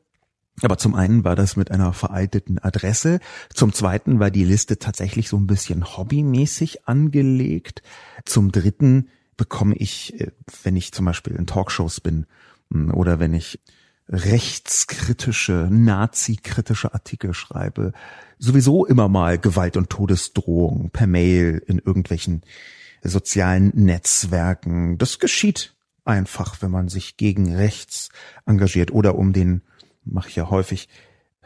aber 0.62 0.78
zum 0.78 0.96
einen 0.96 1.24
war 1.24 1.36
das 1.36 1.56
mit 1.56 1.70
einer 1.70 1.94
veralteten 1.94 2.58
Adresse, 2.58 3.20
zum 3.54 3.72
zweiten 3.72 4.20
war 4.20 4.32
die 4.32 4.44
Liste 4.44 4.80
tatsächlich 4.80 5.30
so 5.30 5.38
ein 5.38 5.48
bisschen 5.48 5.98
hobbymäßig 5.98 6.88
angelegt, 6.88 7.82
zum 8.26 8.52
dritten 8.52 9.10
bekomme 9.38 9.76
ich, 9.76 10.20
äh, 10.20 10.32
wenn 10.64 10.76
ich 10.76 10.92
zum 10.92 11.06
Beispiel 11.06 11.36
in 11.36 11.48
Talkshows 11.48 12.02
bin 12.02 12.26
hm, 12.72 12.94
oder 12.94 13.20
wenn 13.20 13.34
ich 13.34 13.60
rechtskritische, 14.10 15.68
nazi-kritische 15.70 16.94
Artikel 16.94 17.34
schreibe, 17.34 17.94
sowieso 18.40 18.86
immer 18.86 19.08
mal 19.08 19.38
Gewalt 19.38 19.78
und 19.78 19.90
Todesdrohungen 19.90 20.90
per 20.90 21.08
Mail 21.08 21.64
in 21.68 21.78
irgendwelchen 21.78 22.42
sozialen 23.04 23.72
Netzwerken. 23.76 24.98
Das 24.98 25.20
geschieht 25.20 25.76
einfach, 26.06 26.62
wenn 26.62 26.72
man 26.72 26.90
sich 26.90 27.18
gegen 27.18 27.56
rechts 27.56 28.10
engagiert 28.46 28.92
oder 28.92 29.16
um 29.16 29.32
den, 29.32 29.62
mache 30.04 30.30
ich 30.30 30.36
ja 30.36 30.50
häufig, 30.50 30.90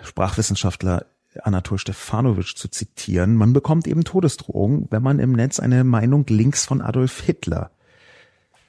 Sprachwissenschaftler 0.01 1.05
Anatol 1.41 1.79
Stefanovic 1.79 2.57
zu 2.57 2.67
zitieren, 2.69 3.35
man 3.35 3.53
bekommt 3.53 3.87
eben 3.87 4.03
Todesdrohungen, 4.03 4.87
wenn 4.89 5.03
man 5.03 5.19
im 5.19 5.33
Netz 5.33 5.59
eine 5.59 5.83
Meinung 5.83 6.25
links 6.29 6.65
von 6.65 6.81
Adolf 6.81 7.21
Hitler 7.21 7.71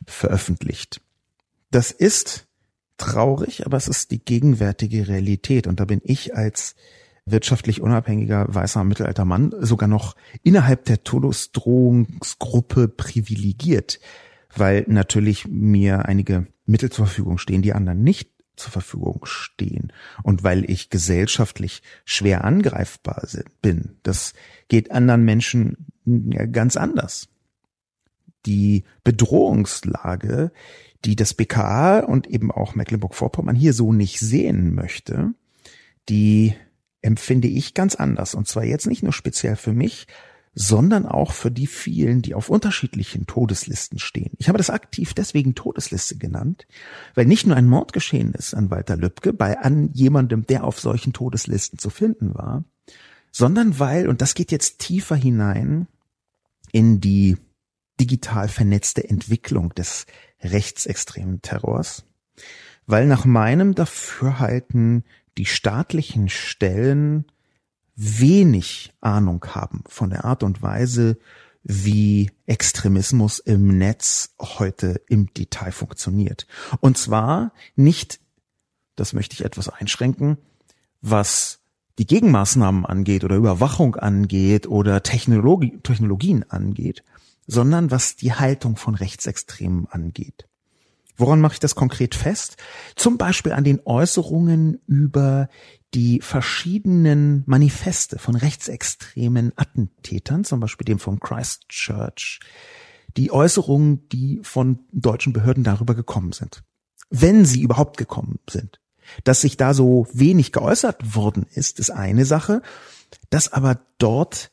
veröffentlicht. 0.06 1.00
Das 1.70 1.90
ist 1.90 2.43
traurig, 2.96 3.66
aber 3.66 3.76
es 3.76 3.88
ist 3.88 4.10
die 4.10 4.24
gegenwärtige 4.24 5.08
Realität. 5.08 5.66
Und 5.66 5.80
da 5.80 5.84
bin 5.84 6.00
ich 6.04 6.34
als 6.34 6.74
wirtschaftlich 7.26 7.80
unabhängiger 7.80 8.46
weißer 8.48 8.84
mittelalter 8.84 9.24
Mann 9.24 9.54
sogar 9.60 9.88
noch 9.88 10.14
innerhalb 10.42 10.84
der 10.84 11.04
Todesdrohungsgruppe 11.04 12.88
privilegiert, 12.88 13.98
weil 14.54 14.84
natürlich 14.88 15.48
mir 15.48 16.04
einige 16.06 16.46
Mittel 16.66 16.90
zur 16.90 17.06
Verfügung 17.06 17.38
stehen, 17.38 17.62
die 17.62 17.72
anderen 17.72 18.02
nicht 18.02 18.30
zur 18.56 18.70
Verfügung 18.72 19.20
stehen 19.24 19.92
und 20.22 20.44
weil 20.44 20.68
ich 20.70 20.90
gesellschaftlich 20.90 21.82
schwer 22.04 22.44
angreifbar 22.44 23.26
bin. 23.62 23.96
Das 24.02 24.34
geht 24.68 24.92
anderen 24.92 25.24
Menschen 25.24 25.86
ganz 26.52 26.76
anders 26.76 27.28
die 28.46 28.84
Bedrohungslage, 29.04 30.52
die 31.04 31.16
das 31.16 31.34
BKA 31.34 32.00
und 32.00 32.26
eben 32.26 32.50
auch 32.50 32.74
Mecklenburg-Vorpommern 32.74 33.56
hier 33.56 33.72
so 33.72 33.92
nicht 33.92 34.20
sehen 34.20 34.74
möchte, 34.74 35.34
die 36.08 36.54
empfinde 37.02 37.48
ich 37.48 37.74
ganz 37.74 37.94
anders. 37.94 38.34
Und 38.34 38.48
zwar 38.48 38.64
jetzt 38.64 38.86
nicht 38.86 39.02
nur 39.02 39.12
speziell 39.12 39.56
für 39.56 39.72
mich, 39.72 40.06
sondern 40.54 41.04
auch 41.04 41.32
für 41.32 41.50
die 41.50 41.66
vielen, 41.66 42.22
die 42.22 42.34
auf 42.34 42.48
unterschiedlichen 42.48 43.26
Todeslisten 43.26 43.98
stehen. 43.98 44.32
Ich 44.38 44.48
habe 44.48 44.58
das 44.58 44.70
aktiv 44.70 45.12
deswegen 45.12 45.54
Todesliste 45.54 46.16
genannt, 46.16 46.66
weil 47.14 47.26
nicht 47.26 47.46
nur 47.46 47.56
ein 47.56 47.68
Mord 47.68 47.92
geschehen 47.92 48.32
ist 48.34 48.54
an 48.54 48.70
Walter 48.70 48.96
Lübcke, 48.96 49.32
bei 49.32 49.58
an 49.58 49.90
jemandem, 49.92 50.46
der 50.46 50.64
auf 50.64 50.78
solchen 50.78 51.12
Todeslisten 51.12 51.78
zu 51.78 51.90
finden 51.90 52.34
war, 52.34 52.64
sondern 53.32 53.80
weil, 53.80 54.08
und 54.08 54.22
das 54.22 54.34
geht 54.34 54.52
jetzt 54.52 54.78
tiefer 54.78 55.16
hinein 55.16 55.88
in 56.70 57.00
die 57.00 57.36
digital 58.00 58.48
vernetzte 58.48 59.08
Entwicklung 59.08 59.74
des 59.74 60.06
rechtsextremen 60.40 61.42
Terrors, 61.42 62.04
weil 62.86 63.06
nach 63.06 63.24
meinem 63.24 63.74
Dafürhalten 63.74 65.04
die 65.38 65.46
staatlichen 65.46 66.28
Stellen 66.28 67.26
wenig 67.96 68.92
Ahnung 69.00 69.44
haben 69.48 69.84
von 69.88 70.10
der 70.10 70.24
Art 70.24 70.42
und 70.42 70.62
Weise, 70.62 71.18
wie 71.62 72.30
Extremismus 72.46 73.38
im 73.38 73.78
Netz 73.78 74.34
heute 74.38 75.00
im 75.08 75.32
Detail 75.32 75.72
funktioniert. 75.72 76.46
Und 76.80 76.98
zwar 76.98 77.52
nicht, 77.74 78.20
das 78.96 79.14
möchte 79.14 79.34
ich 79.34 79.44
etwas 79.44 79.70
einschränken, 79.70 80.36
was 81.00 81.60
die 81.98 82.06
Gegenmaßnahmen 82.06 82.84
angeht 82.84 83.24
oder 83.24 83.36
Überwachung 83.36 83.96
angeht 83.96 84.66
oder 84.66 85.02
Technologie, 85.02 85.78
Technologien 85.82 86.44
angeht, 86.50 87.02
sondern 87.46 87.90
was 87.90 88.16
die 88.16 88.32
Haltung 88.32 88.76
von 88.76 88.94
Rechtsextremen 88.94 89.86
angeht. 89.88 90.46
Woran 91.16 91.40
mache 91.40 91.54
ich 91.54 91.60
das 91.60 91.74
konkret 91.74 92.14
fest? 92.14 92.56
Zum 92.96 93.18
Beispiel 93.18 93.52
an 93.52 93.64
den 93.64 93.80
Äußerungen 93.84 94.80
über 94.86 95.48
die 95.94 96.20
verschiedenen 96.20 97.44
Manifeste 97.46 98.18
von 98.18 98.34
rechtsextremen 98.34 99.52
Attentätern, 99.54 100.44
zum 100.44 100.58
Beispiel 100.58 100.84
dem 100.84 100.98
von 100.98 101.20
Christchurch, 101.20 102.40
die 103.16 103.30
Äußerungen, 103.30 104.08
die 104.08 104.40
von 104.42 104.80
deutschen 104.90 105.32
Behörden 105.32 105.62
darüber 105.62 105.94
gekommen 105.94 106.32
sind. 106.32 106.64
Wenn 107.10 107.44
sie 107.44 107.62
überhaupt 107.62 107.96
gekommen 107.96 108.40
sind. 108.50 108.80
Dass 109.22 109.42
sich 109.42 109.56
da 109.56 109.74
so 109.74 110.08
wenig 110.12 110.50
geäußert 110.50 111.14
worden 111.14 111.46
ist, 111.54 111.78
ist 111.78 111.90
eine 111.90 112.24
Sache. 112.24 112.62
Dass 113.30 113.52
aber 113.52 113.80
dort 113.98 114.50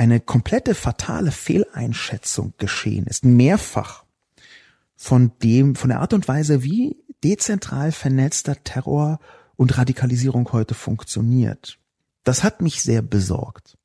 eine 0.00 0.18
komplette 0.18 0.74
fatale 0.74 1.30
Fehleinschätzung 1.30 2.54
geschehen 2.56 3.04
ist, 3.04 3.22
mehrfach 3.22 4.04
von 4.96 5.32
dem, 5.42 5.76
von 5.76 5.90
der 5.90 6.00
Art 6.00 6.14
und 6.14 6.26
Weise, 6.26 6.62
wie 6.62 6.96
dezentral 7.22 7.92
vernetzter 7.92 8.64
Terror 8.64 9.20
und 9.56 9.76
Radikalisierung 9.76 10.50
heute 10.52 10.72
funktioniert. 10.72 11.78
Das 12.24 12.42
hat 12.42 12.62
mich 12.62 12.80
sehr 12.80 13.02
besorgt. 13.02 13.76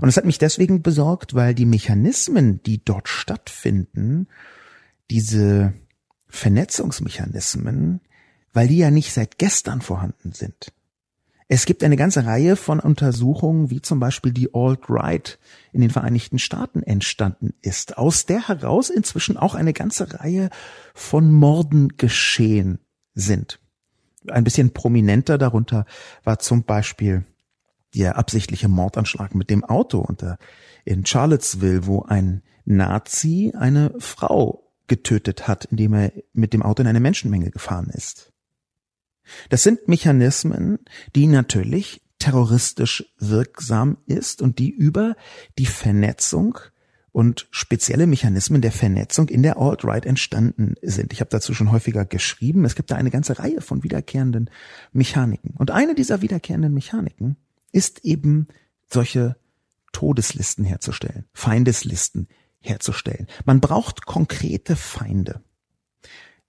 Und 0.00 0.08
es 0.08 0.16
hat 0.16 0.24
mich 0.24 0.38
deswegen 0.38 0.82
besorgt, 0.82 1.32
weil 1.36 1.54
die 1.54 1.64
Mechanismen, 1.64 2.60
die 2.64 2.84
dort 2.84 3.08
stattfinden, 3.08 4.26
diese 5.12 5.74
Vernetzungsmechanismen, 6.26 8.00
weil 8.52 8.66
die 8.66 8.78
ja 8.78 8.90
nicht 8.90 9.12
seit 9.12 9.38
gestern 9.38 9.80
vorhanden 9.80 10.32
sind. 10.32 10.72
Es 11.52 11.66
gibt 11.66 11.82
eine 11.82 11.96
ganze 11.96 12.26
Reihe 12.26 12.54
von 12.54 12.78
Untersuchungen, 12.78 13.70
wie 13.70 13.82
zum 13.82 13.98
Beispiel 13.98 14.30
die 14.30 14.54
Alt-Right 14.54 15.40
in 15.72 15.80
den 15.80 15.90
Vereinigten 15.90 16.38
Staaten 16.38 16.84
entstanden 16.84 17.54
ist, 17.60 17.98
aus 17.98 18.24
der 18.24 18.46
heraus 18.46 18.88
inzwischen 18.88 19.36
auch 19.36 19.56
eine 19.56 19.72
ganze 19.72 20.20
Reihe 20.20 20.50
von 20.94 21.32
Morden 21.32 21.96
geschehen 21.96 22.78
sind. 23.14 23.58
Ein 24.28 24.44
bisschen 24.44 24.70
prominenter 24.72 25.38
darunter 25.38 25.86
war 26.22 26.38
zum 26.38 26.62
Beispiel 26.62 27.24
der 27.96 28.16
absichtliche 28.16 28.68
Mordanschlag 28.68 29.34
mit 29.34 29.50
dem 29.50 29.64
Auto 29.64 29.98
unter 29.98 30.38
in 30.84 31.04
Charlottesville, 31.04 31.84
wo 31.84 32.02
ein 32.02 32.44
Nazi 32.64 33.52
eine 33.58 33.92
Frau 33.98 34.70
getötet 34.86 35.48
hat, 35.48 35.64
indem 35.64 35.94
er 35.94 36.12
mit 36.32 36.52
dem 36.52 36.62
Auto 36.62 36.80
in 36.80 36.86
eine 36.86 37.00
Menschenmenge 37.00 37.50
gefahren 37.50 37.90
ist. 37.92 38.29
Das 39.48 39.62
sind 39.62 39.88
Mechanismen, 39.88 40.78
die 41.14 41.26
natürlich 41.26 42.02
terroristisch 42.18 43.04
wirksam 43.18 43.98
ist 44.06 44.42
und 44.42 44.58
die 44.58 44.70
über 44.70 45.16
die 45.58 45.66
Vernetzung 45.66 46.58
und 47.12 47.48
spezielle 47.50 48.06
Mechanismen 48.06 48.60
der 48.60 48.72
Vernetzung 48.72 49.28
in 49.28 49.42
der 49.42 49.56
Alt-Right 49.56 50.06
entstanden 50.06 50.74
sind. 50.82 51.12
Ich 51.12 51.20
habe 51.20 51.30
dazu 51.30 51.54
schon 51.54 51.72
häufiger 51.72 52.04
geschrieben. 52.04 52.64
Es 52.64 52.76
gibt 52.76 52.90
da 52.90 52.96
eine 52.96 53.10
ganze 53.10 53.38
Reihe 53.38 53.60
von 53.60 53.82
wiederkehrenden 53.82 54.50
Mechaniken. 54.92 55.54
Und 55.58 55.70
eine 55.70 55.94
dieser 55.94 56.22
wiederkehrenden 56.22 56.72
Mechaniken 56.72 57.36
ist 57.72 58.04
eben 58.04 58.46
solche 58.86 59.36
Todeslisten 59.92 60.64
herzustellen, 60.64 61.24
Feindeslisten 61.32 62.28
herzustellen. 62.60 63.26
Man 63.44 63.60
braucht 63.60 64.06
konkrete 64.06 64.76
Feinde. 64.76 65.42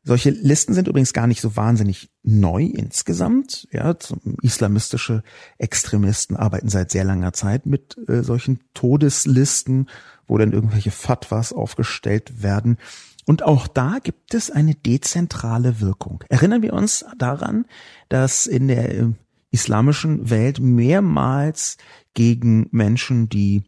Solche 0.04 0.32
Listen 0.32 0.74
sind 0.74 0.88
übrigens 0.88 1.14
gar 1.14 1.28
nicht 1.28 1.42
so 1.42 1.56
wahnsinnig 1.56 2.10
neu 2.24 2.64
insgesamt. 2.64 3.68
Ja, 3.72 3.96
islamistische 4.42 5.22
Extremisten 5.60 6.36
arbeiten 6.36 6.70
seit 6.70 6.90
sehr 6.90 7.04
langer 7.04 7.34
Zeit 7.34 7.68
mit 7.68 7.98
äh, 8.10 8.24
solchen 8.24 8.62
Todeslisten, 8.74 9.90
wo 10.28 10.38
dann 10.40 10.54
irgendwelche 10.54 10.92
Fatwas 10.92 11.54
aufgestellt 11.54 12.42
werden. 12.42 12.78
Und 13.26 13.44
auch 13.44 13.68
da 13.68 14.00
gibt 14.02 14.34
es 14.34 14.50
eine 14.50 14.74
dezentrale 14.74 15.80
Wirkung. 15.82 16.24
Erinnern 16.30 16.64
wir 16.64 16.74
uns 16.74 17.06
daran, 17.20 17.66
dass 18.10 18.48
in 18.48 18.68
der 18.68 18.98
äh, 18.98 19.08
islamischen 19.52 20.32
Welt 20.32 20.60
mehrmals 20.60 21.78
gegen 22.16 22.68
Menschen, 22.72 23.30
die 23.30 23.64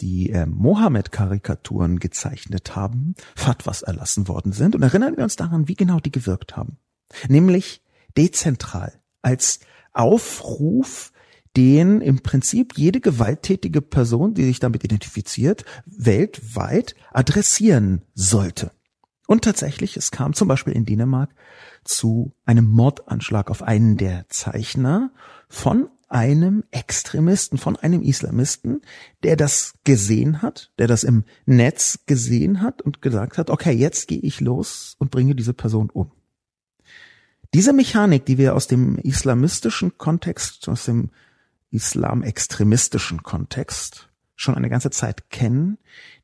die 0.00 0.30
äh, 0.30 0.46
Mohammed-Karikaturen 0.46 1.98
gezeichnet 1.98 2.74
haben, 2.76 3.14
Fatwas 3.36 3.82
erlassen 3.82 4.28
worden 4.28 4.52
sind. 4.52 4.74
Und 4.74 4.82
erinnern 4.82 5.16
wir 5.16 5.24
uns 5.24 5.36
daran, 5.36 5.68
wie 5.68 5.74
genau 5.74 6.00
die 6.00 6.12
gewirkt 6.12 6.56
haben. 6.56 6.78
Nämlich 7.28 7.82
dezentral, 8.16 9.00
als 9.22 9.60
Aufruf, 9.92 11.12
den 11.56 12.00
im 12.00 12.22
Prinzip 12.22 12.74
jede 12.76 13.00
gewalttätige 13.00 13.82
Person, 13.82 14.34
die 14.34 14.44
sich 14.44 14.60
damit 14.60 14.84
identifiziert, 14.84 15.64
weltweit 15.84 16.94
adressieren 17.12 18.02
sollte. 18.14 18.70
Und 19.26 19.44
tatsächlich, 19.44 19.96
es 19.96 20.10
kam 20.10 20.32
zum 20.32 20.48
Beispiel 20.48 20.72
in 20.72 20.84
Dänemark 20.84 21.34
zu 21.84 22.34
einem 22.44 22.68
Mordanschlag 22.68 23.50
auf 23.50 23.62
einen 23.62 23.96
der 23.96 24.28
Zeichner 24.28 25.12
von 25.48 25.88
einem 26.10 26.64
Extremisten, 26.72 27.56
von 27.56 27.76
einem 27.76 28.02
Islamisten, 28.02 28.82
der 29.22 29.36
das 29.36 29.74
gesehen 29.84 30.42
hat, 30.42 30.72
der 30.78 30.88
das 30.88 31.04
im 31.04 31.24
Netz 31.46 32.00
gesehen 32.06 32.60
hat 32.60 32.82
und 32.82 33.00
gesagt 33.00 33.38
hat, 33.38 33.48
okay, 33.48 33.72
jetzt 33.72 34.08
gehe 34.08 34.18
ich 34.18 34.40
los 34.40 34.96
und 34.98 35.10
bringe 35.10 35.34
diese 35.34 35.54
Person 35.54 35.88
um. 35.88 36.10
Diese 37.54 37.72
Mechanik, 37.72 38.26
die 38.26 38.38
wir 38.38 38.54
aus 38.54 38.66
dem 38.66 38.96
islamistischen 38.98 39.98
Kontext, 39.98 40.68
aus 40.68 40.84
dem 40.84 41.10
islamextremistischen 41.70 43.22
Kontext 43.22 44.08
schon 44.34 44.54
eine 44.54 44.70
ganze 44.70 44.90
Zeit 44.90 45.30
kennen, 45.30 45.78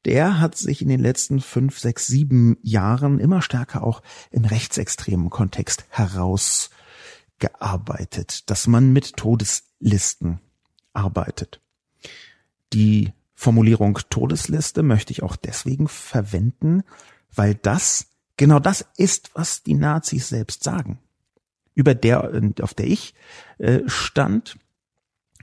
der 0.04 0.40
hat 0.40 0.56
sich 0.56 0.82
in 0.82 0.88
den 0.88 1.00
letzten 1.00 1.40
fünf, 1.40 1.78
sechs, 1.78 2.06
sieben 2.06 2.56
Jahren 2.62 3.20
immer 3.20 3.42
stärker 3.42 3.84
auch 3.84 4.02
im 4.30 4.44
rechtsextremen 4.44 5.30
Kontext 5.30 5.84
heraus 5.90 6.70
gearbeitet, 7.38 8.48
dass 8.50 8.66
man 8.66 8.92
mit 8.92 9.16
Todeslisten 9.16 10.40
arbeitet. 10.92 11.60
Die 12.72 13.12
Formulierung 13.34 13.98
Todesliste 14.08 14.82
möchte 14.82 15.12
ich 15.12 15.22
auch 15.22 15.36
deswegen 15.36 15.88
verwenden, 15.88 16.82
weil 17.34 17.54
das 17.54 18.06
genau 18.36 18.58
das 18.58 18.86
ist, 18.96 19.30
was 19.34 19.62
die 19.62 19.74
Nazis 19.74 20.28
selbst 20.28 20.64
sagen. 20.64 20.98
Über 21.74 21.94
der, 21.94 22.52
auf 22.62 22.72
der 22.72 22.86
ich 22.86 23.14
äh, 23.58 23.80
stand, 23.86 24.56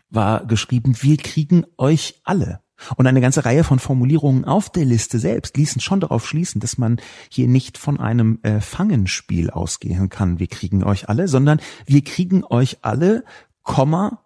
war 0.10 0.46
geschrieben, 0.46 0.96
wir 1.02 1.18
kriegen 1.18 1.66
euch 1.78 2.20
alle. 2.24 2.63
Und 2.96 3.08
eine 3.08 3.22
ganze 3.22 3.46
Reihe 3.46 3.64
von 3.64 3.80
Formulierungen 3.80 4.46
auf 4.46 4.70
der 4.70 4.86
Liste 4.86 5.20
selbst 5.20 5.58
ließen 5.58 5.82
schon 5.82 6.00
darauf 6.00 6.28
schließen, 6.28 6.62
dass 6.62 6.78
man 6.78 7.00
hier 7.30 7.48
nicht 7.48 7.78
von 7.78 8.00
einem 8.00 8.40
äh, 8.44 8.62
Fangenspiel 8.62 9.50
ausgehen 9.50 10.10
kann, 10.10 10.40
wir 10.40 10.48
kriegen 10.48 10.84
euch 10.84 11.10
alle, 11.10 11.28
sondern 11.28 11.60
wir 11.86 12.04
kriegen 12.04 12.44
euch 12.44 12.80
alle, 12.82 13.24
Komma, 13.64 14.20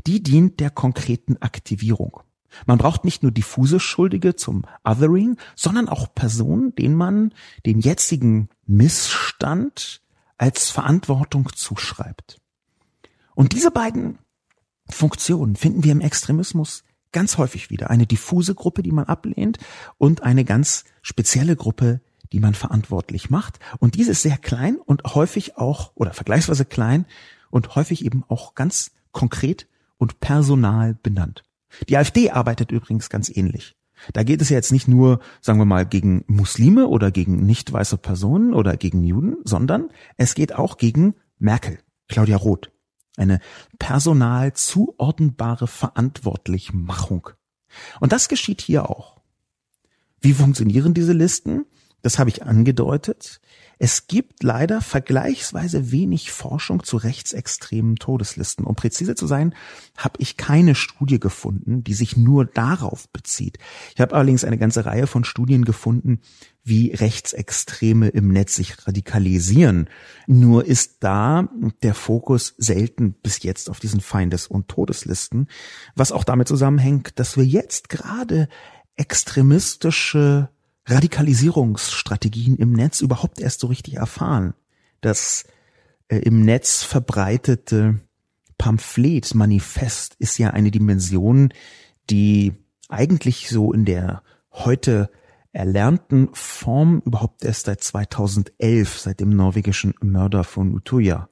die 0.05 0.23
dient 0.23 0.60
der 0.60 0.69
konkreten 0.69 1.38
Aktivierung. 1.41 2.19
Man 2.65 2.77
braucht 2.77 3.03
nicht 3.03 3.23
nur 3.23 3.31
diffuse 3.31 3.79
Schuldige 3.79 4.36
zum 4.36 4.65
Othering, 4.84 5.38
sondern 5.55 5.89
auch 5.89 6.13
Personen, 6.13 6.73
denen 6.75 6.95
man 6.95 7.34
den 7.65 7.79
jetzigen 7.79 8.49
Missstand 8.65 10.01
als 10.38 10.69
Verantwortung 10.69 11.49
zuschreibt. 11.53 12.39
Und 13.34 13.53
diese 13.53 13.71
beiden 13.71 14.19
Funktionen 14.89 15.55
finden 15.55 15.84
wir 15.84 15.91
im 15.91 16.01
Extremismus 16.01 16.84
ganz 17.12 17.38
häufig 17.38 17.69
wieder. 17.69 17.89
Eine 17.89 18.05
diffuse 18.05 18.55
Gruppe, 18.55 18.84
die 18.84 18.91
man 18.91 19.05
ablehnt 19.05 19.58
und 19.97 20.23
eine 20.23 20.45
ganz 20.45 20.84
spezielle 21.01 21.55
Gruppe, 21.55 22.01
die 22.35 22.41
man 22.41 22.53
verantwortlich 22.53 23.29
macht. 23.29 23.59
Und 23.79 23.95
diese 23.95 24.11
ist 24.11 24.21
sehr 24.21 24.37
klein 24.37 24.75
und 24.75 25.03
häufig 25.05 25.55
auch, 25.55 25.93
oder 25.95 26.11
vergleichsweise 26.11 26.65
klein 26.65 27.05
und 27.49 27.75
häufig 27.75 28.03
eben 28.03 28.25
auch 28.27 28.55
ganz 28.55 28.91
konkret 29.13 29.69
und 29.95 30.19
personal 30.19 30.95
benannt. 30.95 31.45
Die 31.87 31.95
AfD 31.95 32.31
arbeitet 32.31 32.71
übrigens 32.71 33.09
ganz 33.09 33.29
ähnlich. 33.29 33.77
Da 34.11 34.23
geht 34.23 34.41
es 34.41 34.49
ja 34.49 34.57
jetzt 34.57 34.73
nicht 34.73 34.89
nur, 34.89 35.21
sagen 35.39 35.59
wir 35.59 35.65
mal, 35.65 35.85
gegen 35.85 36.25
Muslime 36.27 36.87
oder 36.87 37.09
gegen 37.09 37.45
nicht 37.45 37.71
weiße 37.71 37.97
Personen 37.97 38.53
oder 38.53 38.75
gegen 38.75 39.05
Juden, 39.05 39.37
sondern 39.45 39.89
es 40.17 40.35
geht 40.35 40.53
auch 40.53 40.75
gegen 40.75 41.15
Merkel, 41.39 41.79
Claudia 42.09 42.35
Roth. 42.35 42.69
Eine 43.15 43.39
personal 43.79 44.51
zuordnbare 44.51 45.67
Verantwortlichmachung. 45.67 47.29
Und 48.01 48.11
das 48.11 48.27
geschieht 48.27 48.59
hier 48.59 48.89
auch. 48.89 49.21
Wie 50.19 50.33
funktionieren 50.33 50.93
diese 50.93 51.13
Listen? 51.13 51.65
Das 52.05 52.19
habe 52.19 52.29
ich 52.29 52.43
angedeutet. 52.43 53.41
Es 53.79 54.05
gibt 54.05 54.43
leider 54.43 54.79
vergleichsweise 54.81 55.91
wenig 55.91 56.31
Forschung 56.31 56.83
zu 56.83 56.97
rechtsextremen 56.97 57.95
Todeslisten. 57.95 58.63
Um 58.63 58.75
präzise 58.75 59.15
zu 59.15 59.25
sein, 59.25 59.55
habe 59.97 60.19
ich 60.19 60.37
keine 60.37 60.75
Studie 60.75 61.19
gefunden, 61.19 61.83
die 61.83 61.95
sich 61.95 62.15
nur 62.15 62.45
darauf 62.45 63.09
bezieht. 63.09 63.57
Ich 63.95 64.01
habe 64.01 64.13
allerdings 64.13 64.43
eine 64.43 64.59
ganze 64.59 64.85
Reihe 64.85 65.07
von 65.07 65.23
Studien 65.23 65.65
gefunden, 65.65 66.19
wie 66.63 66.91
Rechtsextreme 66.91 68.09
im 68.09 68.27
Netz 68.27 68.53
sich 68.53 68.87
radikalisieren. 68.87 69.89
Nur 70.27 70.63
ist 70.63 70.97
da 70.99 71.49
der 71.81 71.95
Fokus 71.95 72.53
selten 72.59 73.13
bis 73.13 73.41
jetzt 73.41 73.67
auf 73.67 73.79
diesen 73.79 73.99
Feindes- 73.99 74.45
und 74.45 74.67
Todeslisten, 74.67 75.47
was 75.95 76.11
auch 76.11 76.23
damit 76.23 76.47
zusammenhängt, 76.47 77.19
dass 77.19 77.35
wir 77.35 77.45
jetzt 77.45 77.89
gerade 77.89 78.47
extremistische 78.95 80.49
Radikalisierungsstrategien 80.85 82.57
im 82.57 82.73
Netz 82.73 83.01
überhaupt 83.01 83.39
erst 83.39 83.61
so 83.61 83.67
richtig 83.67 83.95
erfahren. 83.95 84.53
Das 85.01 85.45
äh, 86.07 86.17
im 86.17 86.41
Netz 86.41 86.83
verbreitete 86.83 87.99
Pamphlet, 88.57 89.33
Manifest 89.35 90.15
ist 90.19 90.37
ja 90.37 90.51
eine 90.51 90.71
Dimension, 90.71 91.53
die 92.09 92.53
eigentlich 92.87 93.49
so 93.49 93.73
in 93.73 93.85
der 93.85 94.21
heute 94.51 95.09
erlernten 95.51 96.29
Form 96.33 97.01
überhaupt 97.05 97.43
erst 97.43 97.65
seit 97.65 97.81
2011, 97.81 98.99
seit 98.99 99.19
dem 99.19 99.29
norwegischen 99.29 99.93
Mörder 100.01 100.43
von 100.43 100.73
Utøya, 100.73 101.29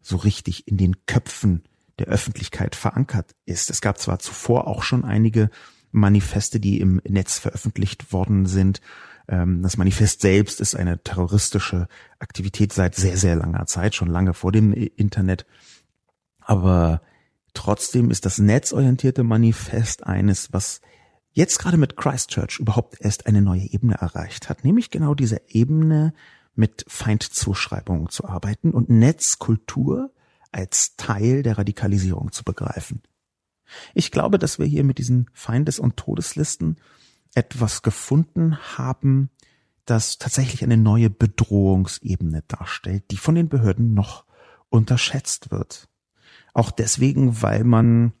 so 0.00 0.16
richtig 0.16 0.66
in 0.66 0.76
den 0.76 1.06
Köpfen 1.06 1.62
der 1.98 2.06
Öffentlichkeit 2.08 2.74
verankert 2.74 3.34
ist. 3.44 3.70
Es 3.70 3.80
gab 3.80 3.98
zwar 3.98 4.18
zuvor 4.18 4.66
auch 4.66 4.82
schon 4.82 5.04
einige 5.04 5.50
Manifeste, 5.94 6.60
die 6.60 6.80
im 6.80 7.00
Netz 7.08 7.38
veröffentlicht 7.38 8.12
worden 8.12 8.46
sind. 8.46 8.80
Ähm, 9.28 9.62
das 9.62 9.76
Manifest 9.76 10.20
selbst 10.20 10.60
ist 10.60 10.74
eine 10.74 11.02
terroristische 11.02 11.88
Aktivität 12.18 12.72
seit 12.72 12.96
sehr, 12.96 13.16
sehr 13.16 13.36
langer 13.36 13.66
Zeit, 13.66 13.94
schon 13.94 14.08
lange 14.08 14.34
vor 14.34 14.52
dem 14.52 14.72
Internet. 14.72 15.46
Aber 16.40 17.00
trotzdem 17.54 18.10
ist 18.10 18.26
das 18.26 18.38
netzorientierte 18.38 19.22
Manifest 19.22 20.04
eines, 20.04 20.52
was 20.52 20.80
jetzt 21.32 21.58
gerade 21.58 21.76
mit 21.76 21.96
Christchurch 21.96 22.58
überhaupt 22.58 23.00
erst 23.00 23.26
eine 23.26 23.40
neue 23.40 23.62
Ebene 23.72 23.94
erreicht 23.94 24.48
hat, 24.48 24.64
nämlich 24.64 24.90
genau 24.90 25.14
diese 25.14 25.40
Ebene 25.48 26.12
mit 26.56 26.84
Feindzuschreibungen 26.88 28.08
zu 28.08 28.24
arbeiten 28.26 28.72
und 28.72 28.90
Netzkultur 28.90 30.12
als 30.52 30.96
Teil 30.96 31.42
der 31.42 31.58
Radikalisierung 31.58 32.32
zu 32.32 32.44
begreifen. 32.44 33.02
Ich 33.94 34.10
glaube, 34.10 34.38
dass 34.38 34.58
wir 34.58 34.66
hier 34.66 34.84
mit 34.84 34.98
diesen 34.98 35.30
Feindes- 35.32 35.78
und 35.78 35.96
Todeslisten 35.96 36.76
etwas 37.34 37.82
gefunden 37.82 38.58
haben, 38.76 39.30
das 39.86 40.18
tatsächlich 40.18 40.62
eine 40.62 40.76
neue 40.76 41.10
Bedrohungsebene 41.10 42.42
darstellt, 42.48 43.04
die 43.10 43.16
von 43.16 43.34
den 43.34 43.48
Behörden 43.48 43.92
noch 43.94 44.24
unterschätzt 44.70 45.50
wird. 45.50 45.88
Auch 46.52 46.70
deswegen, 46.70 47.42
weil 47.42 47.64
man 47.64 48.12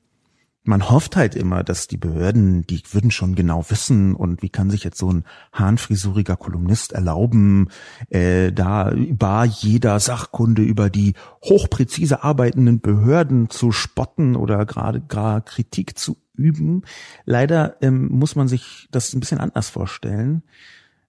man 0.64 0.90
hofft 0.90 1.14
halt 1.14 1.34
immer, 1.34 1.62
dass 1.62 1.88
die 1.88 1.98
Behörden, 1.98 2.66
die 2.66 2.82
würden 2.90 3.10
schon 3.10 3.34
genau 3.34 3.66
wissen 3.68 4.14
und 4.14 4.42
wie 4.42 4.48
kann 4.48 4.70
sich 4.70 4.82
jetzt 4.82 4.98
so 4.98 5.12
ein 5.12 5.24
hahnfrisuriger 5.52 6.36
Kolumnist 6.36 6.92
erlauben, 6.92 7.68
äh, 8.08 8.50
da 8.50 8.90
über 8.90 9.44
jeder 9.44 10.00
Sachkunde 10.00 10.62
über 10.62 10.88
die 10.88 11.14
hochpräzise 11.44 12.24
arbeitenden 12.24 12.80
Behörden 12.80 13.50
zu 13.50 13.72
spotten 13.72 14.36
oder 14.36 14.64
gerade 14.64 15.02
gar 15.02 15.42
Kritik 15.42 15.98
zu 15.98 16.16
üben. 16.34 16.82
Leider 17.26 17.76
ähm, 17.82 18.08
muss 18.08 18.34
man 18.34 18.48
sich 18.48 18.88
das 18.90 19.12
ein 19.12 19.20
bisschen 19.20 19.40
anders 19.40 19.68
vorstellen. 19.68 20.42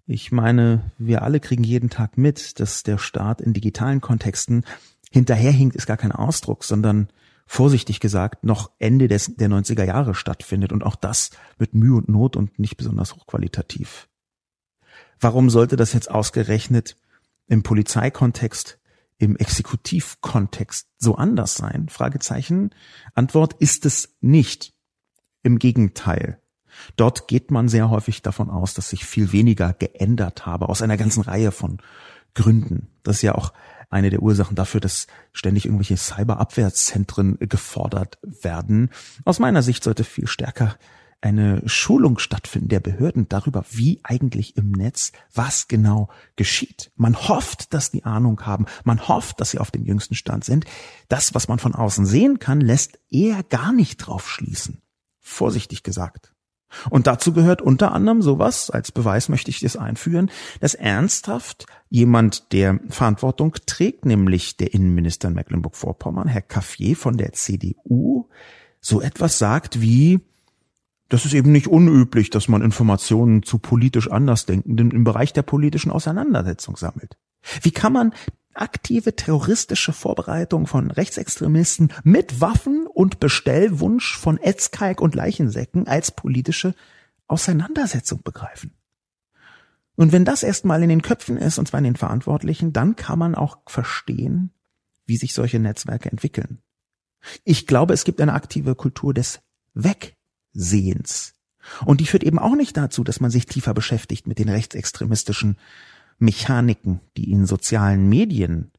Ich 0.05 0.33
meine, 0.33 0.91
wir 0.97 1.23
alle 1.23 1.39
kriegen 1.39 1.63
jeden 1.63 1.89
Tag 1.89 2.17
mit, 2.17 2.59
dass 2.59 2.83
der 2.83 2.97
Staat 2.97 3.39
in 3.39 3.53
digitalen 3.53 4.01
Kontexten 4.01 4.65
hinterherhinkt, 5.11 5.77
ist 5.77 5.87
gar 5.87 5.97
kein 5.97 6.11
Ausdruck, 6.11 6.65
sondern 6.65 7.07
vorsichtig 7.45 7.99
gesagt 7.99 8.43
noch 8.43 8.71
Ende 8.79 9.07
des, 9.07 9.35
der 9.35 9.49
90er 9.49 9.83
Jahre 9.83 10.15
stattfindet 10.15 10.71
und 10.71 10.83
auch 10.83 10.95
das 10.95 11.31
mit 11.57 11.73
Mühe 11.73 11.95
und 11.95 12.09
Not 12.09 12.35
und 12.35 12.59
nicht 12.59 12.77
besonders 12.77 13.15
hochqualitativ. 13.15 14.07
Warum 15.19 15.49
sollte 15.49 15.75
das 15.75 15.93
jetzt 15.93 16.09
ausgerechnet 16.09 16.97
im 17.47 17.63
Polizeikontext, 17.63 18.79
im 19.17 19.37
Exekutivkontext 19.37 20.87
so 20.97 21.15
anders 21.15 21.55
sein? 21.55 21.87
Fragezeichen. 21.89 22.71
Antwort 23.13 23.53
ist 23.53 23.85
es 23.85 24.15
nicht. 24.21 24.73
Im 25.43 25.59
Gegenteil. 25.59 26.39
Dort 26.95 27.27
geht 27.27 27.51
man 27.51 27.69
sehr 27.69 27.89
häufig 27.89 28.21
davon 28.21 28.49
aus, 28.49 28.73
dass 28.73 28.89
sich 28.89 29.05
viel 29.05 29.31
weniger 29.31 29.73
geändert 29.73 30.45
habe, 30.45 30.67
aus 30.67 30.81
einer 30.81 30.97
ganzen 30.97 31.21
Reihe 31.21 31.51
von 31.51 31.77
Gründen. 32.33 32.89
Das 33.03 33.17
ist 33.17 33.21
ja 33.21 33.35
auch 33.35 33.53
eine 33.89 34.09
der 34.09 34.21
Ursachen 34.21 34.55
dafür, 34.55 34.81
dass 34.81 35.07
ständig 35.33 35.65
irgendwelche 35.65 35.97
Cyberabwehrzentren 35.97 37.37
gefordert 37.39 38.17
werden. 38.21 38.89
Aus 39.23 39.39
meiner 39.39 39.61
Sicht 39.61 39.83
sollte 39.83 40.03
viel 40.03 40.27
stärker 40.27 40.75
eine 41.25 41.67
Schulung 41.67 42.19
stattfinden 42.19 42.69
der 42.69 42.79
Behörden 42.79 43.27
darüber, 43.27 43.65
wie 43.71 43.99
eigentlich 44.03 44.57
im 44.57 44.71
Netz 44.71 45.11
was 45.33 45.67
genau 45.67 46.09
geschieht. 46.35 46.91
Man 46.95 47.15
hofft, 47.15 47.73
dass 47.73 47.89
die 47.89 48.05
Ahnung 48.05 48.45
haben, 48.45 48.67
man 48.83 49.07
hofft, 49.07 49.41
dass 49.41 49.49
sie 49.49 49.57
auf 49.57 49.71
dem 49.71 49.85
jüngsten 49.85 50.13
Stand 50.13 50.45
sind. 50.45 50.65
Das, 51.07 51.33
was 51.33 51.47
man 51.47 51.57
von 51.57 51.73
außen 51.73 52.05
sehen 52.05 52.37
kann, 52.37 52.61
lässt 52.61 52.99
eher 53.09 53.41
gar 53.41 53.73
nicht 53.73 53.97
drauf 53.97 54.29
schließen. 54.29 54.83
Vorsichtig 55.19 55.81
gesagt. 55.81 56.34
Und 56.89 57.07
dazu 57.07 57.33
gehört 57.33 57.61
unter 57.61 57.93
anderem 57.93 58.21
sowas, 58.21 58.69
als 58.69 58.91
Beweis 58.91 59.29
möchte 59.29 59.51
ich 59.51 59.59
das 59.59 59.77
einführen, 59.77 60.31
dass 60.59 60.73
ernsthaft 60.73 61.65
jemand, 61.89 62.51
der 62.51 62.79
Verantwortung 62.89 63.55
trägt, 63.65 64.05
nämlich 64.05 64.57
der 64.57 64.73
Innenminister 64.73 65.29
in 65.29 65.35
Mecklenburg-Vorpommern, 65.35 66.27
Herr 66.27 66.41
Caffier 66.41 66.95
von 66.95 67.17
der 67.17 67.33
CDU, 67.33 68.29
so 68.81 69.01
etwas 69.01 69.39
sagt 69.39 69.81
wie, 69.81 70.19
das 71.09 71.25
ist 71.25 71.33
eben 71.33 71.51
nicht 71.51 71.67
unüblich, 71.67 72.29
dass 72.29 72.47
man 72.47 72.61
Informationen 72.61 73.43
zu 73.43 73.59
politisch 73.59 74.09
Andersdenkenden 74.09 74.91
im 74.91 75.03
Bereich 75.03 75.33
der 75.33 75.43
politischen 75.43 75.91
Auseinandersetzung 75.91 76.77
sammelt. 76.77 77.17
Wie 77.61 77.71
kann 77.71 77.93
man 77.93 78.13
aktive 78.55 79.15
terroristische 79.15 79.93
Vorbereitung 79.93 80.67
von 80.67 80.91
Rechtsextremisten 80.91 81.93
mit 82.03 82.41
Waffen 82.41 82.87
und 82.87 83.19
Bestellwunsch 83.19 84.17
von 84.17 84.39
Etzkalk 84.41 85.01
und 85.01 85.15
Leichensäcken 85.15 85.87
als 85.87 86.11
politische 86.11 86.75
Auseinandersetzung 87.27 88.21
begreifen. 88.23 88.73
Und 89.95 90.11
wenn 90.11 90.25
das 90.25 90.43
erstmal 90.43 90.83
in 90.83 90.89
den 90.89 91.01
Köpfen 91.01 91.37
ist, 91.37 91.57
und 91.57 91.67
zwar 91.67 91.79
in 91.79 91.85
den 91.85 91.95
Verantwortlichen, 91.95 92.73
dann 92.73 92.95
kann 92.95 93.19
man 93.19 93.35
auch 93.35 93.59
verstehen, 93.67 94.51
wie 95.05 95.17
sich 95.17 95.33
solche 95.33 95.59
Netzwerke 95.59 96.11
entwickeln. 96.11 96.59
Ich 97.43 97.65
glaube, 97.65 97.93
es 97.93 98.03
gibt 98.03 98.21
eine 98.21 98.33
aktive 98.33 98.75
Kultur 98.75 99.13
des 99.13 99.39
Wegsehens. 99.73 101.33
Und 101.85 101.99
die 101.99 102.05
führt 102.05 102.23
eben 102.23 102.39
auch 102.39 102.55
nicht 102.55 102.77
dazu, 102.77 103.03
dass 103.03 103.19
man 103.19 103.31
sich 103.31 103.45
tiefer 103.45 103.73
beschäftigt 103.73 104.27
mit 104.27 104.37
den 104.37 104.49
rechtsextremistischen 104.49 105.57
Mechaniken, 106.17 107.01
die 107.17 107.31
in 107.31 107.45
sozialen 107.45 108.07
Medien 108.07 108.71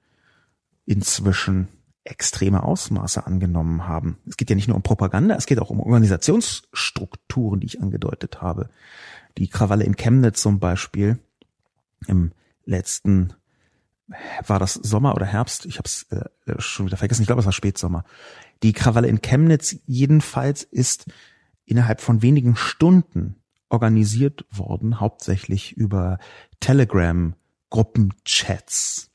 inzwischen 0.85 1.69
extreme 2.05 2.63
Ausmaße 2.63 3.27
angenommen 3.27 3.87
haben. 3.89 4.19
Es 4.27 4.37
geht 4.37 4.49
ja 4.49 4.57
nicht 4.57 4.69
nur 4.69 4.77
um 4.77 4.83
Propaganda, 4.83 5.35
es 5.35 5.47
geht 5.47 5.59
auch 5.59 5.71
um 5.71 5.81
Organisationsstrukturen, 5.81 7.61
die 7.61 7.67
ich 7.67 7.83
angedeutet 7.83 8.41
habe. 8.41 8.71
Die 9.39 9.49
Krawalle 9.49 9.85
in 9.85 9.97
Chemnitz 9.97 10.41
zum 10.41 10.61
Beispiel 10.61 11.19
im 12.07 12.33
letzten 12.65 13.35
war 14.47 14.61
das 14.61 14.75
Sommer 14.75 15.15
oder 15.15 15.27
Herbst? 15.27 15.67
Ich 15.67 15.79
habe 15.79 15.87
es 15.87 16.07
äh, 16.11 16.25
schon 16.59 16.87
wieder 16.87 16.97
vergessen. 16.97 17.23
Ich 17.23 17.27
glaube, 17.27 17.41
es 17.41 17.47
war 17.47 17.53
Spätsommer. 17.53 18.05
Die 18.63 18.73
Krawalle 18.73 19.09
in 19.09 19.21
Chemnitz 19.21 19.77
jedenfalls 19.87 20.63
ist 20.63 21.07
innerhalb 21.65 22.01
von 22.01 22.23
wenigen 22.23 22.55
Stunden 22.55 23.37
organisiert 23.69 24.47
worden, 24.51 25.01
hauptsächlich 25.01 25.73
über 25.77 26.19
Telegram-Gruppenchats. 26.61 29.11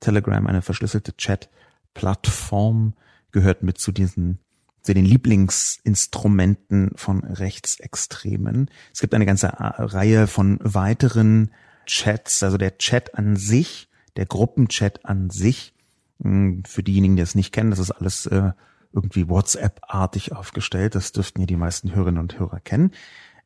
Telegram, 0.00 0.46
eine 0.46 0.62
verschlüsselte 0.62 1.14
Chat-Plattform, 1.16 2.94
gehört 3.32 3.62
mit 3.62 3.78
zu 3.78 3.92
diesen 3.92 4.38
zu 4.82 4.94
den 4.94 5.04
Lieblingsinstrumenten 5.04 6.92
von 6.94 7.22
Rechtsextremen. 7.22 8.70
Es 8.92 9.00
gibt 9.00 9.12
eine 9.12 9.26
ganze 9.26 9.50
Reihe 9.52 10.26
von 10.26 10.58
weiteren 10.62 11.50
Chats, 11.84 12.42
also 12.42 12.56
der 12.56 12.78
Chat 12.78 13.14
an 13.14 13.36
sich, 13.36 13.90
der 14.16 14.24
Gruppenchat 14.24 15.04
an 15.04 15.28
sich. 15.28 15.74
Hm, 16.22 16.62
für 16.66 16.82
diejenigen, 16.82 17.16
die 17.16 17.22
es 17.22 17.34
nicht 17.34 17.52
kennen, 17.52 17.68
das 17.68 17.80
ist 17.80 17.90
alles 17.90 18.24
äh, 18.26 18.52
irgendwie 18.92 19.28
WhatsApp-artig 19.28 20.32
aufgestellt. 20.32 20.94
Das 20.94 21.12
dürften 21.12 21.40
ja 21.40 21.46
die 21.46 21.56
meisten 21.56 21.94
Hörerinnen 21.94 22.20
und 22.20 22.38
Hörer 22.38 22.60
kennen. 22.60 22.92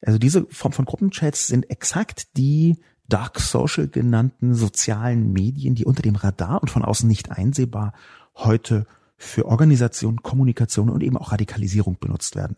Also 0.01 0.19
diese 0.19 0.47
Form 0.47 0.73
von 0.73 0.85
Gruppenchats 0.85 1.47
sind 1.47 1.71
exakt 1.71 2.37
die 2.37 2.79
Dark 3.09 3.41
Social 3.41 3.89
genannten 3.89 4.55
sozialen 4.55 5.33
Medien, 5.33 5.75
die 5.75 5.85
unter 5.85 6.03
dem 6.03 6.17
Radar 6.17 6.63
und 6.63 6.71
von 6.71 6.85
außen 6.85 7.09
nicht 7.09 7.31
einsehbar 7.31 7.93
heute 8.35 8.87
für 9.17 9.47
Organisation, 9.47 10.23
Kommunikation 10.23 10.91
und 10.91 11.03
eben 11.03 11.17
auch 11.17 11.33
Radikalisierung 11.33 11.99
benutzt 11.99 12.37
werden. 12.37 12.57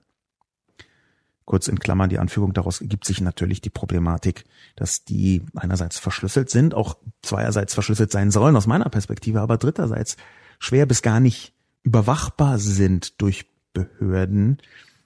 Kurz 1.44 1.68
in 1.68 1.78
Klammern 1.78 2.09
die 2.09 2.18
Anführung, 2.18 2.54
daraus 2.54 2.80
ergibt 2.80 3.04
sich 3.04 3.20
natürlich 3.20 3.61
die 3.61 3.70
Problematik, 3.70 4.44
dass 4.76 5.04
die 5.04 5.42
einerseits 5.54 5.98
verschlüsselt 5.98 6.48
sind, 6.48 6.72
auch 6.74 6.96
zweierseits 7.22 7.74
verschlüsselt 7.74 8.11
sein 8.11 8.30
sollen 8.30 8.57
aus 8.57 8.66
meiner 8.66 8.88
Perspektive, 8.88 9.42
aber 9.42 9.59
dritterseits 9.59 10.16
schwer 10.59 10.87
bis 10.87 11.02
gar 11.02 11.20
nicht 11.20 11.52
überwachbar 11.83 12.59
sind 12.59 13.20
durch 13.20 13.46
Behörden. 13.74 14.59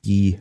Die 0.05 0.39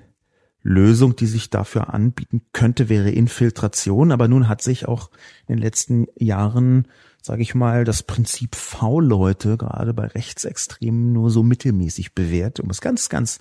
Lösung, 0.68 1.16
die 1.16 1.28
sich 1.28 1.50
dafür 1.50 1.94
anbieten 1.94 2.42
könnte, 2.52 2.90
wäre 2.90 3.10
Infiltration, 3.10 4.12
aber 4.12 4.28
nun 4.28 4.48
hat 4.48 4.62
sich 4.62 4.88
auch 4.88 5.10
in 5.48 5.56
den 5.56 5.64
letzten 5.64 6.08
Jahren 6.18 6.88
sage 7.28 7.42
ich 7.42 7.54
mal, 7.54 7.84
das 7.84 8.04
Prinzip 8.04 8.56
V-Leute 8.56 9.58
gerade 9.58 9.94
bei 9.94 10.08
Rechtsextremen 10.08 11.12
nur 11.12 11.30
so 11.30 11.44
mittelmäßig 11.44 12.16
bewährt, 12.16 12.62
um 12.62 12.70
es 12.70 12.80
ganz, 12.80 13.10
ganz, 13.10 13.40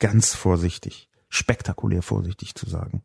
ganz 0.00 0.34
vorsichtig, 0.34 1.08
spektakulär 1.28 2.02
vorsichtig 2.02 2.56
zu 2.56 2.68
sagen. 2.68 3.04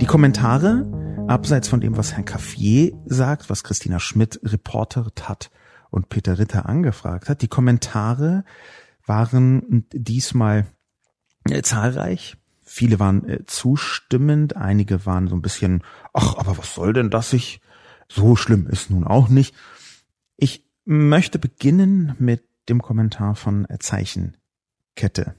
Die 0.00 0.06
Kommentare, 0.06 1.26
abseits 1.28 1.68
von 1.68 1.82
dem, 1.82 1.98
was 1.98 2.14
Herr 2.14 2.24
Caffier 2.24 2.92
sagt, 3.04 3.50
was 3.50 3.64
Christina 3.64 4.00
Schmidt 4.00 4.40
reportert 4.42 5.28
hat 5.28 5.50
und 5.90 6.08
Peter 6.08 6.38
Ritter 6.38 6.66
angefragt 6.66 7.28
hat, 7.28 7.42
die 7.42 7.48
Kommentare 7.48 8.44
waren 9.08 9.86
diesmal 9.92 10.66
äh, 11.48 11.62
zahlreich. 11.62 12.36
Viele 12.62 13.00
waren 13.00 13.28
äh, 13.28 13.44
zustimmend, 13.46 14.56
einige 14.56 15.06
waren 15.06 15.28
so 15.28 15.34
ein 15.34 15.42
bisschen, 15.42 15.82
ach, 16.12 16.36
aber 16.36 16.58
was 16.58 16.74
soll 16.74 16.92
denn 16.92 17.10
das? 17.10 17.32
Ich, 17.32 17.60
so 18.08 18.36
schlimm 18.36 18.66
ist 18.66 18.90
nun 18.90 19.04
auch 19.04 19.28
nicht. 19.28 19.54
Ich 20.36 20.64
möchte 20.84 21.38
beginnen 21.38 22.14
mit 22.18 22.44
dem 22.68 22.82
Kommentar 22.82 23.34
von 23.34 23.66
Zeichenkette. 23.78 25.34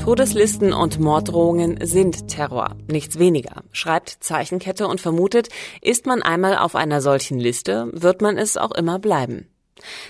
Todeslisten 0.00 0.72
und 0.72 0.98
Morddrohungen 0.98 1.78
sind 1.86 2.26
Terror, 2.26 2.74
nichts 2.88 3.18
weniger, 3.18 3.64
schreibt 3.70 4.08
Zeichenkette 4.08 4.88
und 4.88 5.00
vermutet, 5.00 5.50
ist 5.82 6.06
man 6.06 6.22
einmal 6.22 6.56
auf 6.56 6.74
einer 6.74 7.02
solchen 7.02 7.38
Liste, 7.38 7.90
wird 7.92 8.22
man 8.22 8.38
es 8.38 8.56
auch 8.56 8.72
immer 8.72 8.98
bleiben. 8.98 9.49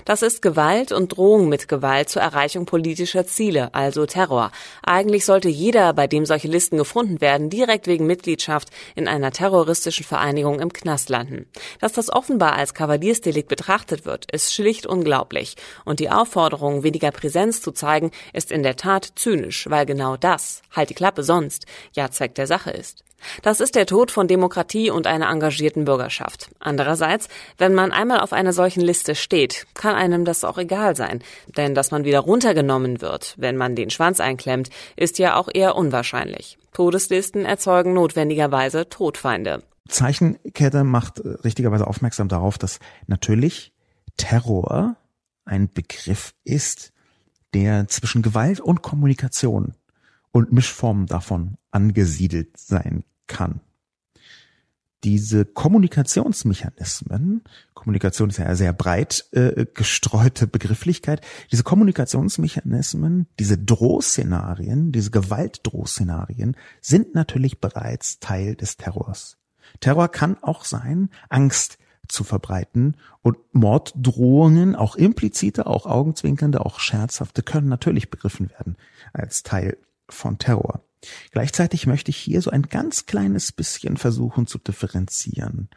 Das 0.05 0.21
ist 0.21 0.41
Gewalt 0.41 0.91
und 0.91 1.15
Drohung 1.15 1.49
mit 1.49 1.67
Gewalt 1.67 2.09
zur 2.09 2.21
Erreichung 2.21 2.65
politischer 2.65 3.25
Ziele, 3.25 3.73
also 3.73 4.05
Terror. 4.05 4.51
Eigentlich 4.83 5.25
sollte 5.25 5.49
jeder, 5.49 5.93
bei 5.93 6.07
dem 6.07 6.25
solche 6.25 6.47
Listen 6.47 6.77
gefunden 6.77 7.21
werden, 7.21 7.49
direkt 7.49 7.87
wegen 7.87 8.07
Mitgliedschaft 8.07 8.69
in 8.95 9.07
einer 9.07 9.31
terroristischen 9.31 10.05
Vereinigung 10.05 10.59
im 10.59 10.73
Knast 10.73 11.09
landen. 11.09 11.45
Dass 11.79 11.93
das 11.93 12.11
offenbar 12.11 12.53
als 12.53 12.73
Kavaliersdelikt 12.73 13.47
betrachtet 13.47 14.05
wird, 14.05 14.31
ist 14.31 14.53
schlicht 14.53 14.85
unglaublich. 14.85 15.55
Und 15.85 15.99
die 15.99 16.09
Aufforderung, 16.09 16.83
weniger 16.83 17.11
Präsenz 17.11 17.61
zu 17.61 17.71
zeigen, 17.71 18.11
ist 18.33 18.51
in 18.51 18.63
der 18.63 18.75
Tat 18.75 19.13
zynisch, 19.15 19.69
weil 19.69 19.85
genau 19.85 20.17
das, 20.17 20.61
halt 20.71 20.89
die 20.89 20.95
Klappe 20.95 21.23
sonst, 21.23 21.65
ja 21.93 22.09
Zweck 22.11 22.35
der 22.35 22.47
Sache 22.47 22.71
ist. 22.71 23.03
Das 23.41 23.59
ist 23.59 23.75
der 23.75 23.85
Tod 23.85 24.11
von 24.11 24.27
Demokratie 24.27 24.89
und 24.89 25.07
einer 25.07 25.29
engagierten 25.29 25.85
Bürgerschaft. 25.85 26.49
Andererseits, 26.59 27.27
wenn 27.57 27.73
man 27.73 27.91
einmal 27.91 28.19
auf 28.19 28.33
einer 28.33 28.53
solchen 28.53 28.81
Liste 28.81 29.15
steht, 29.15 29.67
kann 29.73 29.95
einem 29.95 30.25
das 30.25 30.43
auch 30.43 30.57
egal 30.57 30.95
sein. 30.95 31.19
Denn 31.57 31.75
dass 31.75 31.91
man 31.91 32.03
wieder 32.03 32.19
runtergenommen 32.19 33.01
wird, 33.01 33.35
wenn 33.37 33.57
man 33.57 33.75
den 33.75 33.89
Schwanz 33.89 34.19
einklemmt, 34.19 34.69
ist 34.95 35.19
ja 35.19 35.35
auch 35.35 35.49
eher 35.53 35.75
unwahrscheinlich. 35.75 36.57
Todeslisten 36.73 37.45
erzeugen 37.45 37.93
notwendigerweise 37.93 38.87
Todfeinde. 38.87 39.63
Zeichenkette 39.87 40.83
macht 40.83 41.19
äh, 41.19 41.29
richtigerweise 41.43 41.87
aufmerksam 41.87 42.27
darauf, 42.27 42.57
dass 42.57 42.79
natürlich 43.07 43.73
Terror 44.17 44.95
ein 45.45 45.71
Begriff 45.73 46.33
ist, 46.43 46.93
der 47.53 47.87
zwischen 47.87 48.21
Gewalt 48.21 48.61
und 48.61 48.81
Kommunikation 48.81 49.73
und 50.31 50.53
Mischformen 50.53 51.07
davon 51.07 51.57
angesiedelt 51.71 52.57
sein 52.57 53.03
kann. 53.31 53.61
Diese 55.03 55.45
Kommunikationsmechanismen, 55.45 57.41
Kommunikation 57.73 58.29
ist 58.29 58.37
ja 58.37 58.45
eine 58.45 58.55
sehr 58.55 58.73
breit 58.73 59.25
äh, 59.31 59.65
gestreute 59.73 60.45
Begrifflichkeit, 60.45 61.21
diese 61.51 61.63
Kommunikationsmechanismen, 61.63 63.25
diese 63.39 63.57
Drohszenarien, 63.57 64.91
diese 64.91 65.09
Gewaltdrohszenarien 65.09 66.55
sind 66.81 67.15
natürlich 67.15 67.59
bereits 67.59 68.19
Teil 68.19 68.55
des 68.55 68.77
Terrors. 68.77 69.37
Terror 69.79 70.07
kann 70.09 70.37
auch 70.43 70.65
sein, 70.65 71.09
Angst 71.29 71.79
zu 72.07 72.23
verbreiten 72.23 72.97
und 73.23 73.37
Morddrohungen, 73.53 74.75
auch 74.75 74.95
implizite, 74.95 75.65
auch 75.65 75.87
augenzwinkernde, 75.87 76.63
auch 76.63 76.79
scherzhafte, 76.79 77.41
können 77.41 77.69
natürlich 77.69 78.11
begriffen 78.11 78.51
werden 78.51 78.75
als 79.13 79.41
Teil 79.41 79.77
von 80.09 80.37
Terror. 80.37 80.83
Gleichzeitig 81.31 81.87
möchte 81.87 82.11
ich 82.11 82.17
hier 82.17 82.41
so 82.41 82.51
ein 82.51 82.63
ganz 82.63 83.05
kleines 83.05 83.51
bisschen 83.51 83.97
versuchen 83.97 84.47
zu 84.47 84.57
differenzieren. 84.57 85.69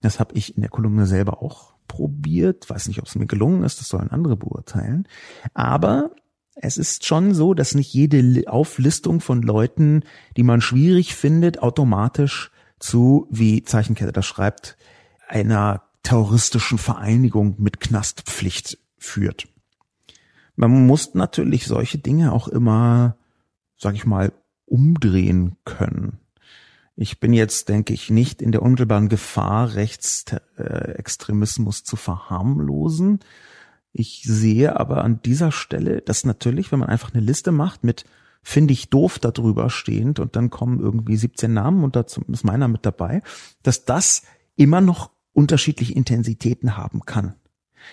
Das 0.00 0.20
habe 0.20 0.34
ich 0.34 0.56
in 0.56 0.62
der 0.62 0.70
Kolumne 0.70 1.06
selber 1.06 1.42
auch 1.42 1.74
probiert. 1.88 2.68
Weiß 2.68 2.88
nicht, 2.88 2.98
ob 2.98 3.06
es 3.06 3.14
mir 3.14 3.26
gelungen 3.26 3.62
ist, 3.62 3.80
das 3.80 3.88
sollen 3.88 4.10
andere 4.10 4.36
beurteilen. 4.36 5.06
Aber 5.54 6.10
es 6.56 6.76
ist 6.76 7.04
schon 7.04 7.34
so, 7.34 7.54
dass 7.54 7.74
nicht 7.74 7.92
jede 7.92 8.48
Auflistung 8.50 9.20
von 9.20 9.42
Leuten, 9.42 10.02
die 10.36 10.42
man 10.42 10.60
schwierig 10.60 11.14
findet, 11.14 11.60
automatisch 11.60 12.50
zu, 12.78 13.26
wie 13.30 13.62
Zeichenkette 13.62 14.12
das 14.12 14.26
schreibt, 14.26 14.76
einer 15.26 15.82
terroristischen 16.02 16.78
Vereinigung 16.78 17.56
mit 17.58 17.80
Knastpflicht 17.80 18.78
führt. 18.98 19.48
Man 20.54 20.86
muss 20.86 21.14
natürlich 21.14 21.66
solche 21.66 21.98
Dinge 21.98 22.32
auch 22.32 22.46
immer, 22.46 23.16
sag 23.76 23.94
ich 23.94 24.06
mal, 24.06 24.32
umdrehen 24.66 25.56
können. 25.64 26.18
Ich 26.96 27.18
bin 27.18 27.32
jetzt, 27.32 27.68
denke 27.68 27.92
ich, 27.92 28.10
nicht 28.10 28.40
in 28.40 28.52
der 28.52 28.62
unmittelbaren 28.62 29.08
Gefahr, 29.08 29.74
Rechtsextremismus 29.74 31.82
zu 31.82 31.96
verharmlosen. 31.96 33.18
Ich 33.92 34.22
sehe 34.24 34.78
aber 34.78 35.02
an 35.02 35.20
dieser 35.22 35.50
Stelle, 35.50 36.02
dass 36.02 36.24
natürlich, 36.24 36.70
wenn 36.70 36.78
man 36.78 36.88
einfach 36.88 37.12
eine 37.12 37.24
Liste 37.24 37.50
macht 37.52 37.84
mit 37.84 38.04
finde 38.44 38.74
ich 38.74 38.90
doof 38.90 39.18
darüber 39.18 39.70
stehend 39.70 40.20
und 40.20 40.36
dann 40.36 40.50
kommen 40.50 40.78
irgendwie 40.78 41.16
17 41.16 41.52
Namen 41.52 41.82
und 41.82 41.96
dazu 41.96 42.20
ist 42.28 42.44
meiner 42.44 42.68
mit 42.68 42.84
dabei, 42.84 43.22
dass 43.62 43.86
das 43.86 44.22
immer 44.54 44.82
noch 44.82 45.10
unterschiedliche 45.32 45.94
Intensitäten 45.94 46.76
haben 46.76 47.06
kann. 47.06 47.34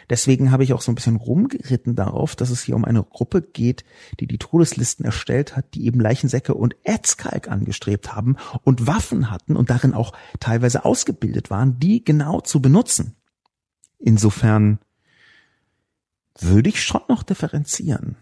Deswegen 0.10 0.52
habe 0.52 0.64
ich 0.64 0.74
auch 0.74 0.82
so 0.82 0.92
ein 0.92 0.96
bisschen 0.96 1.16
rumgeritten 1.16 1.96
darauf, 1.96 2.36
dass 2.36 2.50
es 2.50 2.62
hier 2.62 2.76
um 2.76 2.86
eine 2.86 3.04
Gruppe 3.04 3.42
geht, 3.42 3.84
die 4.20 4.28
die 4.28 4.38
Todeslisten 4.38 5.06
erstellt 5.06 5.56
hat, 5.56 5.74
die 5.74 5.86
eben 5.86 6.00
Leichensäcke 6.00 6.54
und 6.54 6.76
Erzkalk 6.84 7.50
angestrebt 7.50 8.16
haben 8.16 8.38
und 8.64 8.88
Waffen 8.88 9.32
hatten 9.32 9.56
und 9.56 9.70
darin 9.70 9.94
auch 9.94 10.14
teilweise 10.40 10.86
ausgebildet 10.86 11.50
waren, 11.50 11.80
die 11.80 12.04
genau 12.04 12.42
zu 12.42 12.62
benutzen. 12.62 13.16
Insofern 14.00 14.80
würde 16.40 16.70
ich 16.70 16.84
schon 16.84 17.02
noch 17.08 17.24
differenzieren. 17.24 18.16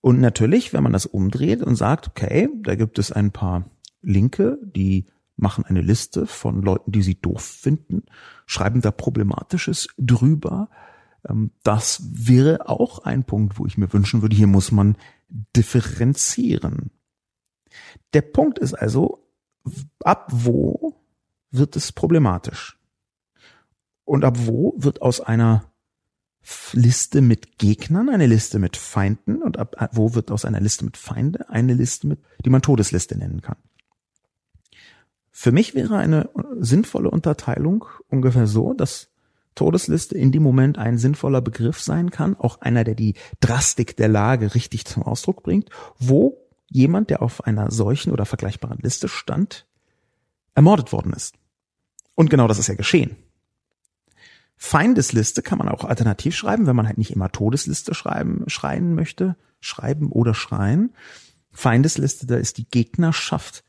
Und 0.00 0.20
natürlich, 0.20 0.72
wenn 0.72 0.82
man 0.82 0.92
das 0.92 1.06
umdreht 1.06 1.62
und 1.62 1.76
sagt, 1.76 2.08
okay, 2.08 2.48
da 2.62 2.74
gibt 2.74 2.98
es 2.98 3.10
ein 3.10 3.32
paar 3.32 3.70
Linke, 4.02 4.58
die 4.62 5.06
machen 5.36 5.64
eine 5.64 5.80
Liste 5.80 6.26
von 6.26 6.62
Leuten, 6.62 6.92
die 6.92 7.02
sie 7.02 7.20
doof 7.20 7.42
finden, 7.42 8.04
schreiben 8.46 8.80
da 8.80 8.90
Problematisches 8.90 9.88
drüber, 9.98 10.68
das 11.62 12.02
wäre 12.12 12.68
auch 12.68 13.00
ein 13.00 13.24
Punkt, 13.24 13.58
wo 13.58 13.66
ich 13.66 13.78
mir 13.78 13.92
wünschen 13.92 14.22
würde, 14.22 14.36
hier 14.36 14.46
muss 14.46 14.72
man 14.72 14.96
differenzieren. 15.56 16.90
Der 18.12 18.22
Punkt 18.22 18.58
ist 18.58 18.74
also, 18.74 19.26
ab 20.00 20.28
wo 20.32 21.00
wird 21.50 21.76
es 21.76 21.92
problematisch? 21.92 22.78
Und 24.04 24.24
ab 24.24 24.36
wo 24.40 24.74
wird 24.76 25.00
aus 25.00 25.20
einer 25.20 25.72
Liste 26.72 27.22
mit 27.22 27.58
Gegnern 27.58 28.10
eine 28.10 28.26
Liste 28.26 28.58
mit 28.58 28.76
Feinden 28.76 29.42
und 29.42 29.56
ab 29.56 29.90
wo 29.92 30.14
wird 30.14 30.30
aus 30.30 30.44
einer 30.44 30.60
Liste 30.60 30.84
mit 30.84 30.98
Feinde 30.98 31.48
eine 31.48 31.72
Liste 31.72 32.06
mit, 32.06 32.20
die 32.44 32.50
man 32.50 32.60
Todesliste 32.60 33.16
nennen 33.16 33.40
kann? 33.40 33.56
Für 35.30 35.52
mich 35.52 35.74
wäre 35.74 35.96
eine 35.96 36.28
sinnvolle 36.58 37.10
Unterteilung 37.10 37.86
ungefähr 38.08 38.46
so, 38.46 38.74
dass 38.74 39.13
Todesliste 39.54 40.16
in 40.16 40.32
dem 40.32 40.42
Moment 40.42 40.78
ein 40.78 40.98
sinnvoller 40.98 41.40
Begriff 41.40 41.80
sein 41.80 42.10
kann, 42.10 42.36
auch 42.36 42.60
einer, 42.60 42.84
der 42.84 42.94
die 42.94 43.14
Drastik 43.40 43.96
der 43.96 44.08
Lage 44.08 44.54
richtig 44.54 44.84
zum 44.84 45.02
Ausdruck 45.02 45.42
bringt, 45.42 45.70
wo 45.98 46.38
jemand, 46.68 47.10
der 47.10 47.22
auf 47.22 47.44
einer 47.44 47.70
solchen 47.70 48.12
oder 48.12 48.26
vergleichbaren 48.26 48.78
Liste 48.78 49.08
stand, 49.08 49.66
ermordet 50.54 50.92
worden 50.92 51.12
ist. 51.12 51.36
Und 52.14 52.30
genau 52.30 52.48
das 52.48 52.58
ist 52.58 52.68
ja 52.68 52.74
geschehen. 52.74 53.16
Feindesliste 54.56 55.42
kann 55.42 55.58
man 55.58 55.68
auch 55.68 55.84
alternativ 55.84 56.34
schreiben, 56.36 56.66
wenn 56.66 56.76
man 56.76 56.86
halt 56.86 56.98
nicht 56.98 57.10
immer 57.10 57.30
Todesliste 57.30 57.94
schreiben, 57.94 58.44
schreien 58.46 58.94
möchte. 58.94 59.36
schreiben 59.60 60.12
oder 60.12 60.34
schreien. 60.34 60.94
Feindesliste, 61.50 62.26
da 62.26 62.36
ist 62.36 62.58
die 62.58 62.68
Gegnerschaft, 62.68 63.64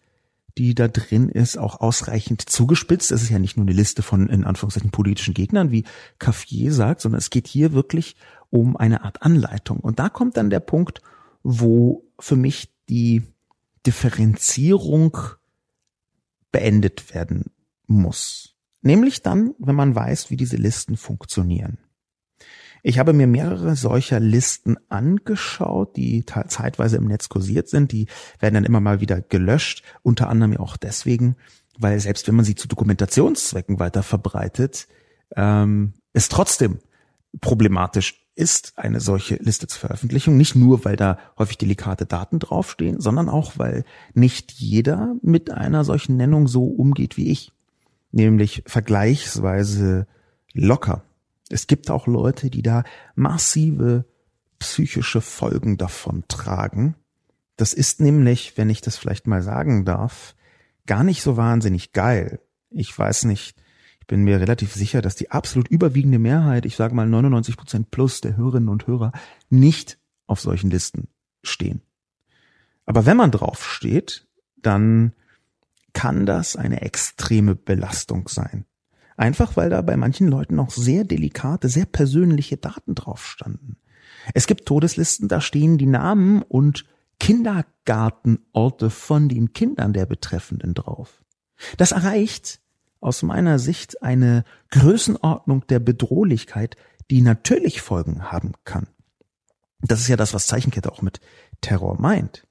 die 0.57 0.73
da 0.73 0.87
drin 0.87 1.29
ist, 1.29 1.57
auch 1.57 1.81
ausreichend 1.81 2.41
zugespitzt. 2.41 3.11
Es 3.11 3.21
ist 3.21 3.29
ja 3.29 3.39
nicht 3.39 3.57
nur 3.57 3.65
eine 3.65 3.75
Liste 3.75 4.01
von, 4.01 4.27
in 4.29 4.45
Anführungszeichen, 4.45 4.91
politischen 4.91 5.33
Gegnern, 5.33 5.71
wie 5.71 5.83
Caffier 6.19 6.71
sagt, 6.71 7.01
sondern 7.01 7.19
es 7.19 7.29
geht 7.29 7.47
hier 7.47 7.73
wirklich 7.73 8.15
um 8.49 8.77
eine 8.77 9.03
Art 9.03 9.21
Anleitung. 9.21 9.79
Und 9.79 9.99
da 9.99 10.09
kommt 10.09 10.37
dann 10.37 10.49
der 10.49 10.61
Punkt, 10.61 11.01
wo 11.43 12.05
für 12.19 12.35
mich 12.35 12.73
die 12.89 13.23
Differenzierung 13.85 15.17
beendet 16.51 17.13
werden 17.13 17.51
muss. 17.87 18.55
Nämlich 18.81 19.21
dann, 19.21 19.55
wenn 19.57 19.75
man 19.75 19.95
weiß, 19.95 20.29
wie 20.29 20.37
diese 20.37 20.57
Listen 20.57 20.95
funktionieren. 20.95 21.79
Ich 22.87 22.99
habe 22.99 23.13
mir 23.13 23.25
mehrere 23.25 23.75
solcher 23.75 24.19
Listen 24.19 24.77
angeschaut, 24.89 25.97
die 25.97 26.23
zeitweise 26.23 26.97
im 26.97 27.07
Netz 27.07 27.29
kursiert 27.29 27.67
sind. 27.67 27.91
Die 27.91 28.05
werden 28.39 28.53
dann 28.53 28.63
immer 28.63 28.79
mal 28.79 29.01
wieder 29.01 29.21
gelöscht, 29.21 29.81
unter 30.03 30.29
anderem 30.29 30.55
auch 30.57 30.77
deswegen, 30.77 31.35
weil 31.79 31.99
selbst 31.99 32.27
wenn 32.27 32.35
man 32.35 32.45
sie 32.45 32.53
zu 32.53 32.67
Dokumentationszwecken 32.67 33.79
weiter 33.79 34.03
verbreitet, 34.03 34.87
ähm, 35.35 35.93
es 36.13 36.29
trotzdem 36.29 36.77
problematisch 37.41 38.23
ist, 38.35 38.73
eine 38.75 38.99
solche 38.99 39.37
Liste 39.37 39.65
zu 39.65 39.79
veröffentlichen. 39.79 40.37
Nicht 40.37 40.55
nur, 40.55 40.85
weil 40.85 40.95
da 40.95 41.17
häufig 41.39 41.57
delikate 41.57 42.05
Daten 42.05 42.37
draufstehen, 42.37 43.01
sondern 43.01 43.29
auch, 43.29 43.53
weil 43.57 43.83
nicht 44.13 44.51
jeder 44.51 45.15
mit 45.23 45.49
einer 45.49 45.85
solchen 45.85 46.17
Nennung 46.17 46.47
so 46.47 46.65
umgeht 46.65 47.17
wie 47.17 47.31
ich. 47.31 47.51
Nämlich 48.11 48.61
vergleichsweise 48.67 50.05
locker. 50.53 51.03
Es 51.49 51.67
gibt 51.67 51.91
auch 51.91 52.07
Leute, 52.07 52.49
die 52.49 52.61
da 52.61 52.83
massive 53.15 54.05
psychische 54.59 55.21
Folgen 55.21 55.77
davon 55.77 56.23
tragen. 56.27 56.95
Das 57.57 57.73
ist 57.73 58.01
nämlich, 58.01 58.57
wenn 58.57 58.69
ich 58.69 58.81
das 58.81 58.97
vielleicht 58.97 59.27
mal 59.27 59.41
sagen 59.41 59.85
darf, 59.85 60.35
gar 60.85 61.03
nicht 61.03 61.21
so 61.21 61.37
wahnsinnig 61.37 61.93
geil. 61.93 62.39
Ich 62.69 62.97
weiß 62.97 63.25
nicht, 63.25 63.55
ich 63.99 64.07
bin 64.07 64.23
mir 64.23 64.39
relativ 64.39 64.73
sicher, 64.73 65.01
dass 65.01 65.15
die 65.15 65.31
absolut 65.31 65.67
überwiegende 65.67 66.19
Mehrheit, 66.19 66.65
ich 66.65 66.75
sage 66.75 66.95
mal 66.95 67.07
99 67.07 67.57
Prozent 67.57 67.91
plus 67.91 68.21
der 68.21 68.37
Hörerinnen 68.37 68.69
und 68.69 68.87
Hörer, 68.87 69.11
nicht 69.49 69.97
auf 70.27 70.39
solchen 70.39 70.69
Listen 70.69 71.07
stehen. 71.43 71.81
Aber 72.85 73.05
wenn 73.05 73.17
man 73.17 73.31
drauf 73.31 73.65
steht, 73.67 74.27
dann 74.57 75.13
kann 75.93 76.25
das 76.25 76.55
eine 76.55 76.81
extreme 76.81 77.55
Belastung 77.55 78.27
sein. 78.27 78.65
Einfach 79.17 79.55
weil 79.55 79.69
da 79.69 79.81
bei 79.81 79.95
manchen 79.95 80.27
Leuten 80.27 80.55
noch 80.55 80.71
sehr 80.71 81.03
delikate, 81.03 81.69
sehr 81.69 81.85
persönliche 81.85 82.57
Daten 82.57 82.95
drauf 82.95 83.25
standen. 83.25 83.77
Es 84.33 84.47
gibt 84.47 84.65
Todeslisten, 84.65 85.27
da 85.27 85.39
stehen 85.39 85.77
die 85.77 85.85
Namen 85.85 86.41
und 86.41 86.85
Kindergartenorte 87.19 88.89
von 88.89 89.29
den 89.29 89.53
Kindern 89.53 89.93
der 89.93 90.05
Betreffenden 90.05 90.73
drauf. 90.73 91.23
Das 91.77 91.91
erreicht 91.91 92.59
aus 92.99 93.23
meiner 93.23 93.59
Sicht 93.59 94.01
eine 94.01 94.43
Größenordnung 94.71 95.65
der 95.67 95.79
Bedrohlichkeit, 95.79 96.75
die 97.09 97.21
natürlich 97.21 97.81
Folgen 97.81 98.31
haben 98.31 98.53
kann. 98.63 98.87
Das 99.79 99.99
ist 99.99 100.07
ja 100.07 100.17
das, 100.17 100.33
was 100.33 100.47
Zeichenkette 100.47 100.91
auch 100.91 101.01
mit 101.01 101.21
Terror 101.61 101.99
meint. 102.01 102.47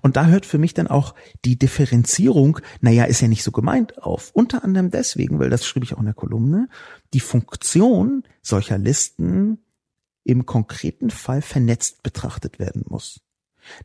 Und 0.00 0.16
da 0.16 0.26
hört 0.26 0.46
für 0.46 0.58
mich 0.58 0.74
dann 0.74 0.86
auch 0.86 1.14
die 1.44 1.58
Differenzierung, 1.58 2.58
naja, 2.80 3.04
ist 3.04 3.20
ja 3.20 3.28
nicht 3.28 3.42
so 3.42 3.52
gemeint 3.52 4.02
auf. 4.02 4.30
Unter 4.32 4.64
anderem 4.64 4.90
deswegen, 4.90 5.38
weil 5.38 5.50
das 5.50 5.66
schrieb 5.66 5.82
ich 5.82 5.94
auch 5.94 6.00
in 6.00 6.06
der 6.06 6.14
Kolumne, 6.14 6.68
die 7.12 7.20
Funktion 7.20 8.24
solcher 8.42 8.78
Listen 8.78 9.58
im 10.24 10.46
konkreten 10.46 11.10
Fall 11.10 11.42
vernetzt 11.42 12.02
betrachtet 12.02 12.58
werden 12.58 12.84
muss. 12.88 13.20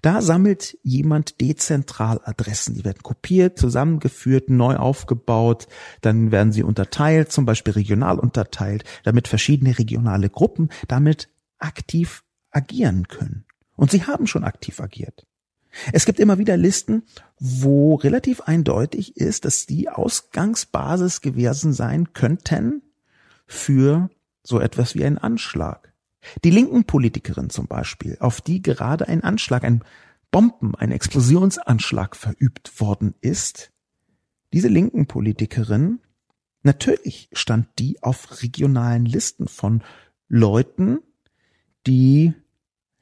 Da 0.01 0.21
sammelt 0.21 0.77
jemand 0.83 1.39
dezentral 1.39 2.19
Adressen. 2.23 2.75
Die 2.75 2.85
werden 2.85 3.03
kopiert, 3.03 3.59
zusammengeführt, 3.59 4.49
neu 4.49 4.75
aufgebaut. 4.75 5.67
Dann 6.01 6.31
werden 6.31 6.51
sie 6.51 6.63
unterteilt, 6.63 7.31
zum 7.31 7.45
Beispiel 7.45 7.73
regional 7.73 8.19
unterteilt, 8.19 8.83
damit 9.03 9.27
verschiedene 9.27 9.77
regionale 9.77 10.29
Gruppen 10.29 10.69
damit 10.87 11.29
aktiv 11.59 12.23
agieren 12.49 13.07
können. 13.07 13.45
Und 13.75 13.91
sie 13.91 14.03
haben 14.03 14.25
schon 14.25 14.43
aktiv 14.43 14.81
agiert. 14.81 15.27
Es 15.93 16.05
gibt 16.05 16.19
immer 16.19 16.37
wieder 16.37 16.57
Listen, 16.57 17.03
wo 17.39 17.95
relativ 17.95 18.41
eindeutig 18.41 19.17
ist, 19.17 19.45
dass 19.45 19.65
die 19.65 19.89
Ausgangsbasis 19.89 21.21
gewesen 21.21 21.73
sein 21.73 22.13
könnten 22.13 22.81
für 23.45 24.09
so 24.43 24.59
etwas 24.59 24.95
wie 24.95 25.05
einen 25.05 25.17
Anschlag. 25.17 25.93
Die 26.43 26.49
linken 26.49 26.85
Politikerin 26.85 27.49
zum 27.49 27.67
Beispiel, 27.67 28.17
auf 28.19 28.41
die 28.41 28.61
gerade 28.61 29.07
ein 29.07 29.23
Anschlag, 29.23 29.63
ein 29.63 29.83
Bomben, 30.31 30.75
ein 30.75 30.91
Explosionsanschlag 30.91 32.15
verübt 32.15 32.79
worden 32.81 33.13
ist, 33.21 33.71
diese 34.53 34.67
linken 34.67 35.07
Politikerin, 35.07 35.99
natürlich 36.63 37.29
stand 37.33 37.67
die 37.79 38.01
auf 38.01 38.41
regionalen 38.41 39.05
Listen 39.05 39.47
von 39.47 39.83
Leuten, 40.27 40.99
die 41.85 42.33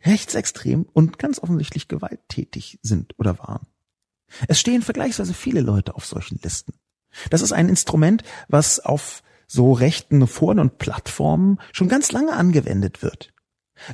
rechtsextrem 0.05 0.85
und 0.93 1.19
ganz 1.19 1.39
offensichtlich 1.39 1.87
gewalttätig 1.87 2.79
sind 2.81 3.13
oder 3.17 3.39
waren. 3.39 3.67
Es 4.47 4.59
stehen 4.59 4.81
vergleichsweise 4.81 5.33
viele 5.33 5.61
Leute 5.61 5.95
auf 5.95 6.05
solchen 6.05 6.39
Listen. 6.41 6.73
Das 7.29 7.41
ist 7.41 7.53
ein 7.53 7.69
Instrument, 7.69 8.23
was 8.47 8.79
auf 8.79 9.23
so 9.47 9.71
rechten 9.73 10.25
Foren 10.27 10.59
und 10.59 10.77
Plattformen 10.77 11.59
schon 11.71 11.87
ganz 11.87 12.11
lange 12.11 12.33
angewendet 12.33 13.03
wird. 13.03 13.31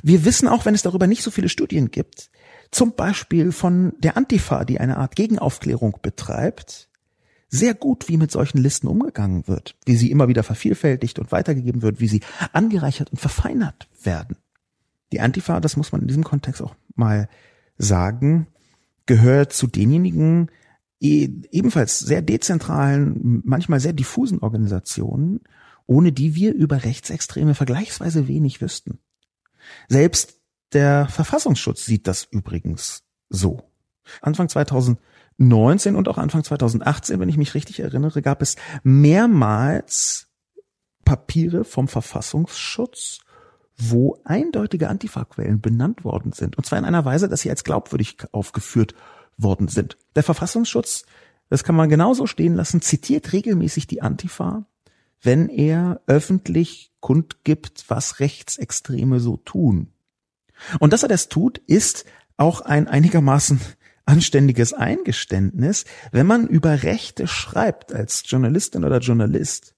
Wir 0.02 0.24
wissen 0.24 0.48
auch, 0.48 0.64
wenn 0.64 0.74
es 0.74 0.82
darüber 0.82 1.06
nicht 1.06 1.22
so 1.22 1.30
viele 1.30 1.48
Studien 1.48 1.90
gibt, 1.90 2.30
zum 2.70 2.94
Beispiel 2.94 3.52
von 3.52 3.92
der 3.98 4.16
Antifa, 4.16 4.64
die 4.64 4.80
eine 4.80 4.96
Art 4.96 5.16
Gegenaufklärung 5.16 5.98
betreibt, 6.00 6.88
sehr 7.48 7.74
gut, 7.74 8.08
wie 8.08 8.16
mit 8.16 8.30
solchen 8.30 8.58
Listen 8.58 8.86
umgegangen 8.86 9.46
wird, 9.46 9.76
wie 9.84 9.96
sie 9.96 10.10
immer 10.10 10.26
wieder 10.28 10.42
vervielfältigt 10.42 11.18
und 11.18 11.32
weitergegeben 11.32 11.82
wird, 11.82 12.00
wie 12.00 12.08
sie 12.08 12.22
angereichert 12.52 13.10
und 13.12 13.18
verfeinert 13.18 13.88
werden. 14.02 14.38
Die 15.12 15.20
Antifa, 15.20 15.60
das 15.60 15.76
muss 15.76 15.92
man 15.92 16.00
in 16.00 16.08
diesem 16.08 16.24
Kontext 16.24 16.62
auch 16.62 16.74
mal 16.94 17.28
sagen, 17.76 18.46
gehört 19.06 19.52
zu 19.52 19.66
denjenigen 19.66 20.50
e, 21.00 21.28
ebenfalls 21.50 21.98
sehr 21.98 22.22
dezentralen, 22.22 23.42
manchmal 23.44 23.80
sehr 23.80 23.92
diffusen 23.92 24.38
Organisationen, 24.38 25.40
ohne 25.86 26.12
die 26.12 26.34
wir 26.34 26.54
über 26.54 26.84
Rechtsextreme 26.84 27.54
vergleichsweise 27.54 28.28
wenig 28.28 28.60
wüssten. 28.60 28.98
Selbst 29.88 30.40
der 30.72 31.08
Verfassungsschutz 31.08 31.84
sieht 31.84 32.06
das 32.06 32.24
übrigens 32.24 33.02
so. 33.28 33.68
Anfang 34.20 34.48
2019 34.48 35.96
und 35.96 36.08
auch 36.08 36.18
Anfang 36.18 36.44
2018, 36.44 37.20
wenn 37.20 37.28
ich 37.28 37.36
mich 37.36 37.54
richtig 37.54 37.80
erinnere, 37.80 38.22
gab 38.22 38.42
es 38.42 38.56
mehrmals 38.82 40.28
Papiere 41.04 41.64
vom 41.64 41.88
Verfassungsschutz, 41.88 43.20
wo 43.90 44.18
eindeutige 44.24 44.88
Antifa-Quellen 44.88 45.60
benannt 45.60 46.04
worden 46.04 46.32
sind. 46.32 46.56
Und 46.56 46.64
zwar 46.64 46.78
in 46.78 46.84
einer 46.84 47.04
Weise, 47.04 47.28
dass 47.28 47.40
sie 47.40 47.50
als 47.50 47.64
glaubwürdig 47.64 48.16
aufgeführt 48.32 48.94
worden 49.36 49.68
sind. 49.68 49.96
Der 50.14 50.22
Verfassungsschutz, 50.22 51.04
das 51.48 51.64
kann 51.64 51.74
man 51.74 51.88
genauso 51.88 52.26
stehen 52.26 52.54
lassen, 52.54 52.82
zitiert 52.82 53.32
regelmäßig 53.32 53.86
die 53.86 54.02
Antifa, 54.02 54.66
wenn 55.20 55.48
er 55.48 56.00
öffentlich 56.06 56.92
kundgibt, 57.00 57.84
was 57.88 58.20
Rechtsextreme 58.20 59.20
so 59.20 59.36
tun. 59.36 59.92
Und 60.78 60.92
dass 60.92 61.02
er 61.02 61.08
das 61.08 61.28
tut, 61.28 61.58
ist 61.58 62.04
auch 62.36 62.60
ein 62.60 62.88
einigermaßen 62.88 63.60
anständiges 64.04 64.72
Eingeständnis. 64.72 65.84
Wenn 66.10 66.26
man 66.26 66.46
über 66.46 66.82
Rechte 66.82 67.26
schreibt 67.26 67.92
als 67.92 68.24
Journalistin 68.26 68.84
oder 68.84 68.98
Journalist, 68.98 69.74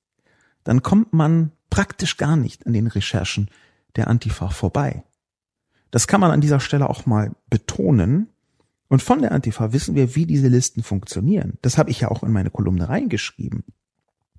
dann 0.64 0.82
kommt 0.82 1.12
man 1.12 1.52
praktisch 1.70 2.16
gar 2.16 2.36
nicht 2.36 2.66
an 2.66 2.72
den 2.72 2.86
Recherchen 2.86 3.50
der 3.96 4.08
Antifa 4.08 4.48
vorbei. 4.48 5.04
Das 5.90 6.06
kann 6.06 6.20
man 6.20 6.30
an 6.30 6.40
dieser 6.40 6.60
Stelle 6.60 6.90
auch 6.90 7.06
mal 7.06 7.32
betonen. 7.48 8.28
Und 8.88 9.02
von 9.02 9.22
der 9.22 9.32
Antifa 9.32 9.72
wissen 9.72 9.94
wir, 9.94 10.14
wie 10.14 10.26
diese 10.26 10.48
Listen 10.48 10.82
funktionieren. 10.82 11.58
Das 11.62 11.78
habe 11.78 11.90
ich 11.90 12.00
ja 12.00 12.10
auch 12.10 12.22
in 12.22 12.32
meine 12.32 12.50
Kolumne 12.50 12.88
reingeschrieben. 12.88 13.64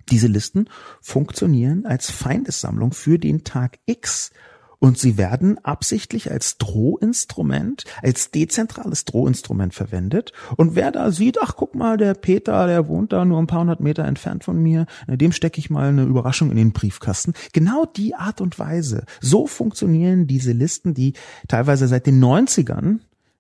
Diese 0.09 0.27
Listen 0.27 0.69
funktionieren 1.01 1.85
als 1.85 2.11
Feindessammlung 2.11 2.91
für 2.91 3.17
den 3.17 3.43
Tag 3.43 3.79
X 3.85 4.31
und 4.80 4.97
sie 4.97 5.17
werden 5.17 5.63
absichtlich 5.63 6.32
als 6.32 6.57
Drohinstrument, 6.57 7.84
als 8.01 8.32
dezentrales 8.32 9.05
Drohinstrument 9.05 9.73
verwendet. 9.73 10.32
Und 10.57 10.76
wer 10.76 10.91
da 10.91 11.11
sieht, 11.11 11.38
ach 11.41 11.55
guck 11.55 11.76
mal, 11.76 11.97
der 11.97 12.13
Peter, 12.13 12.67
der 12.67 12.88
wohnt 12.88 13.13
da 13.13 13.26
nur 13.26 13.39
ein 13.39 13.47
paar 13.47 13.61
hundert 13.61 13.80
Meter 13.80 14.05
entfernt 14.05 14.43
von 14.43 14.61
mir, 14.61 14.86
dem 15.07 15.32
stecke 15.32 15.59
ich 15.59 15.69
mal 15.69 15.89
eine 15.89 16.03
Überraschung 16.03 16.51
in 16.51 16.57
den 16.57 16.73
Briefkasten. 16.73 17.34
Genau 17.53 17.86
die 17.86 18.15
Art 18.15 18.41
und 18.41 18.57
Weise. 18.59 19.05
So 19.21 19.47
funktionieren 19.47 20.28
diese 20.28 20.51
Listen, 20.51 20.93
die 20.93 21.13
teilweise 21.47 21.88
seit 21.88 22.05
den 22.05 22.23
90ern 22.23 22.99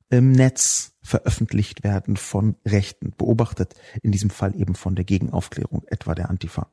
im 0.09 0.31
Netz 0.31 0.93
veröffentlicht 1.01 1.83
werden 1.83 2.17
von 2.17 2.55
Rechten, 2.65 3.13
beobachtet 3.17 3.75
in 4.01 4.11
diesem 4.11 4.29
Fall 4.29 4.55
eben 4.55 4.75
von 4.75 4.95
der 4.95 5.05
Gegenaufklärung, 5.05 5.83
etwa 5.87 6.15
der 6.15 6.29
Antifa. 6.29 6.71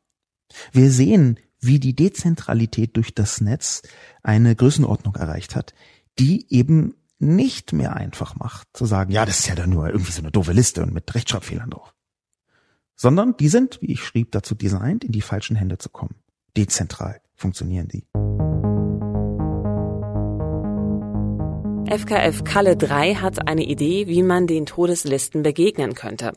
Wir 0.72 0.90
sehen, 0.90 1.38
wie 1.62 1.78
die 1.78 1.94
Dezentralität 1.94 2.96
durch 2.96 3.14
das 3.14 3.40
Netz 3.40 3.82
eine 4.22 4.54
Größenordnung 4.54 5.14
erreicht 5.14 5.56
hat, 5.56 5.74
die 6.18 6.52
eben 6.52 6.94
nicht 7.18 7.72
mehr 7.72 7.94
einfach 7.94 8.34
macht, 8.34 8.68
zu 8.72 8.84
sagen, 8.84 9.12
ja, 9.12 9.24
das 9.24 9.38
ist 9.38 9.48
ja 9.48 9.54
dann 9.54 9.70
nur 9.70 9.88
irgendwie 9.88 10.12
so 10.12 10.20
eine 10.20 10.32
doofe 10.32 10.52
Liste 10.52 10.82
und 10.82 10.92
mit 10.92 11.14
Rechtschreibfehlern 11.14 11.70
drauf. 11.70 11.94
Sondern 12.96 13.36
die 13.36 13.48
sind, 13.48 13.80
wie 13.80 13.92
ich 13.92 14.04
schrieb, 14.04 14.32
dazu 14.32 14.54
designt, 14.54 15.04
in 15.04 15.12
die 15.12 15.22
falschen 15.22 15.56
Hände 15.56 15.78
zu 15.78 15.88
kommen. 15.88 16.16
Dezentral 16.56 17.20
funktionieren 17.34 17.88
die. 17.88 18.04
FKF 21.92 22.44
Kalle 22.44 22.74
3 22.74 23.16
hat 23.16 23.46
eine 23.48 23.64
Idee, 23.64 24.06
wie 24.06 24.22
man 24.22 24.46
den 24.46 24.64
Todeslisten 24.64 25.42
begegnen 25.42 25.94
könnte. 25.94 26.32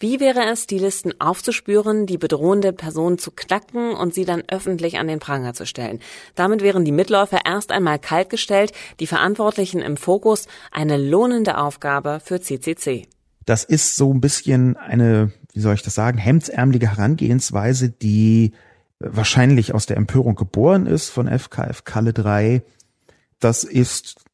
Wie 0.00 0.18
wäre 0.18 0.50
es, 0.50 0.66
die 0.66 0.80
Listen 0.80 1.12
aufzuspüren, 1.20 2.06
die 2.06 2.18
bedrohende 2.18 2.72
Person 2.72 3.16
zu 3.16 3.30
knacken 3.30 3.92
und 3.92 4.14
sie 4.14 4.24
dann 4.24 4.42
öffentlich 4.48 4.98
an 4.98 5.06
den 5.06 5.20
Pranger 5.20 5.54
zu 5.54 5.64
stellen? 5.64 6.00
Damit 6.34 6.60
wären 6.60 6.84
die 6.84 6.90
Mitläufer 6.90 7.38
erst 7.46 7.70
einmal 7.70 8.00
kaltgestellt, 8.00 8.72
die 8.98 9.06
Verantwortlichen 9.06 9.80
im 9.80 9.96
Fokus, 9.96 10.48
eine 10.72 10.96
lohnende 10.96 11.58
Aufgabe 11.58 12.18
für 12.20 12.40
CCC. 12.40 13.06
Das 13.44 13.62
ist 13.62 13.94
so 13.94 14.12
ein 14.12 14.20
bisschen 14.20 14.76
eine, 14.76 15.32
wie 15.52 15.60
soll 15.60 15.74
ich 15.74 15.82
das 15.82 15.94
sagen, 15.94 16.18
hemdsärmelige 16.18 16.90
Herangehensweise, 16.90 17.90
die 17.90 18.54
wahrscheinlich 18.98 19.72
aus 19.72 19.86
der 19.86 19.98
Empörung 19.98 20.34
geboren 20.34 20.86
ist 20.86 21.10
von 21.10 21.28
FKF 21.28 21.84
Kalle 21.84 22.12
3. 22.12 22.64
Das 23.38 23.62
ist 23.62 24.25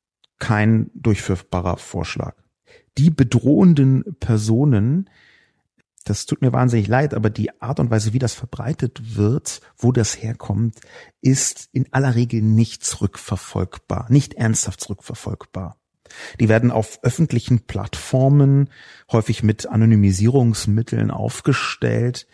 kein 0.43 0.90
durchführbarer 0.95 1.76
Vorschlag. 1.76 2.34
Die 2.99 3.11
bedrohenden 3.11 4.16
Personen, 4.18 5.09
das 6.05 6.26
tut 6.26 6.43
mir 6.43 6.53
wahnsinnig 6.53 6.88
leid, 6.88 7.14
aber 7.14 7.30
die 7.30 7.62
Art 7.62 7.78
und 7.78 7.93
Weise, 7.93 8.12
wie 8.12 8.18
das 8.18 8.34
verbreitet 8.34 9.14
wird, 9.16 9.61
wo 9.76 9.93
das 9.93 10.20
herkommt, 10.20 10.80
ist 11.20 11.68
in 11.70 11.86
aller 11.93 12.16
Regel 12.16 12.43
nicht 12.43 12.84
zurückverfolgbar, 12.84 14.07
nicht 14.09 14.34
ernsthaft 14.34 14.80
zurückverfolgbar. 14.80 15.76
Die 16.40 16.49
werden 16.49 16.72
auf 16.72 16.99
öffentlichen 17.05 17.61
Plattformen 17.61 18.68
häufig 19.12 19.45
mit 19.45 19.68
Anonymisierungsmitteln 19.68 21.12
aufgestellt. 21.12 22.26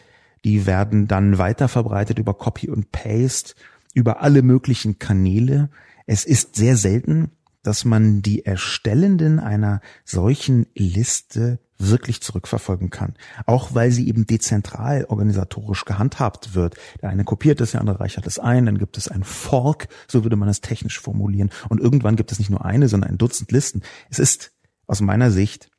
Die 0.47 0.65
werden 0.65 1.09
dann 1.09 1.37
weiter 1.37 1.69
verbreitet 1.69 2.19
über 2.19 2.33
Copy 2.33 2.71
und 2.71 2.91
Paste, 2.91 3.55
über 3.93 4.23
alle 4.23 4.41
möglichen 4.41 4.99
Kanäle. 4.99 5.69
Es 6.07 6.25
ist 6.25 6.57
sehr 6.57 6.79
selten, 6.79 7.33
dass 7.63 7.85
man 7.85 8.23
die 8.23 8.45
Erstellenden 8.45 9.39
einer 9.39 9.81
solchen 10.05 10.67
Liste 10.75 11.59
wirklich 11.79 12.21
zurückverfolgen 12.21 12.91
kann. 12.91 13.15
Auch 13.47 13.75
weil 13.75 13.93
sie 13.93 14.09
eben 14.09 14.27
dezentral 14.27 15.05
organisatorisch 15.09 15.85
gehandhabt 15.85 16.55
wird. 16.55 16.77
Der 17.01 17.11
eine 17.11 17.25
kopiert 17.25 17.61
es, 17.61 17.71
der 17.71 17.81
andere 17.81 18.01
reichert 18.01 18.27
es 18.27 18.39
ein, 18.39 18.67
dann 18.67 18.79
gibt 18.79 18.99
es 18.99 19.09
ein 19.09 19.23
Fork, 19.23 19.89
so 20.09 20.25
würde 20.25 20.37
man 20.37 20.49
es 20.49 20.61
technisch 20.61 21.01
formulieren. 21.01 21.51
Und 21.69 21.81
irgendwann 21.81 22.17
gibt 22.17 22.33
es 22.33 22.39
nicht 22.39 22.51
nur 22.51 22.65
eine, 22.65 22.89
sondern 22.89 23.11
ein 23.11 23.19
Dutzend 23.19 23.53
Listen. 23.53 23.83
Es 24.11 24.19
ist 24.19 24.53
aus 24.87 25.01
meiner 25.01 25.31
Sicht 25.31 25.71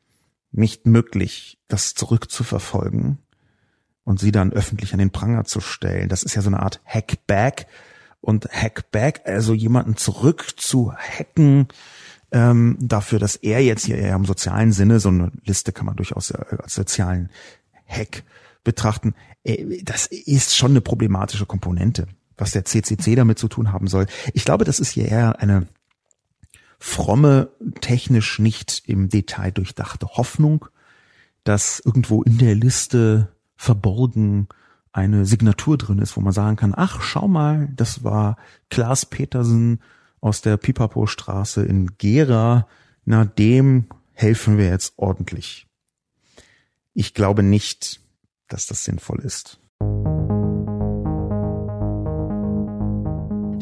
nicht 0.51 0.87
möglich, 0.87 1.59
das 1.67 1.93
zurückzuverfolgen 1.93 3.19
und 4.03 4.19
sie 4.19 4.31
dann 4.31 4.53
öffentlich 4.53 4.93
an 4.93 4.99
den 4.99 5.11
Pranger 5.11 5.43
zu 5.43 5.59
stellen. 5.59 6.09
Das 6.09 6.23
ist 6.23 6.35
ja 6.35 6.41
so 6.41 6.49
eine 6.49 6.61
Art 6.61 6.81
Hackback 6.85 7.67
und 8.21 8.49
Hackback, 8.51 9.21
also 9.25 9.53
jemanden 9.53 9.97
zurück 9.97 10.53
zu 10.57 10.93
hacken, 10.93 11.67
ähm, 12.31 12.77
dafür, 12.79 13.19
dass 13.19 13.35
er 13.35 13.63
jetzt 13.63 13.85
hier 13.85 13.97
eher 13.97 14.15
im 14.15 14.25
sozialen 14.25 14.71
Sinne, 14.71 14.99
so 14.99 15.09
eine 15.09 15.31
Liste 15.45 15.71
kann 15.71 15.85
man 15.85 15.95
durchaus 15.95 16.31
als 16.31 16.75
sozialen 16.75 17.29
Hack 17.87 18.23
betrachten, 18.63 19.15
äh, 19.43 19.81
das 19.83 20.05
ist 20.05 20.55
schon 20.55 20.71
eine 20.71 20.81
problematische 20.81 21.45
Komponente, 21.45 22.07
was 22.37 22.51
der 22.51 22.65
CCC 22.65 23.15
damit 23.15 23.39
zu 23.39 23.47
tun 23.47 23.71
haben 23.71 23.87
soll. 23.87 24.05
Ich 24.33 24.45
glaube, 24.45 24.65
das 24.65 24.79
ist 24.79 24.91
hier 24.91 25.07
eher 25.07 25.39
eine 25.39 25.67
fromme, 26.77 27.49
technisch 27.81 28.39
nicht 28.39 28.83
im 28.85 29.09
Detail 29.09 29.51
durchdachte 29.51 30.07
Hoffnung, 30.07 30.65
dass 31.43 31.81
irgendwo 31.83 32.21
in 32.23 32.37
der 32.37 32.55
Liste 32.55 33.33
verborgen 33.55 34.47
eine 34.91 35.25
Signatur 35.25 35.77
drin 35.77 35.99
ist, 35.99 36.17
wo 36.17 36.21
man 36.21 36.33
sagen 36.33 36.55
kann, 36.55 36.73
ach, 36.75 37.01
schau 37.01 37.27
mal, 37.27 37.69
das 37.75 38.03
war 38.03 38.37
Klaas 38.69 39.05
Petersen 39.05 39.81
aus 40.21 40.41
der 40.41 40.57
Pipapo-Straße 40.57 41.63
in 41.63 41.97
Gera. 41.97 42.67
Na, 43.05 43.25
dem 43.25 43.85
helfen 44.13 44.57
wir 44.57 44.67
jetzt 44.67 44.93
ordentlich. 44.97 45.67
Ich 46.93 47.13
glaube 47.13 47.43
nicht, 47.43 48.01
dass 48.47 48.67
das 48.67 48.83
sinnvoll 48.83 49.19
ist. 49.19 49.59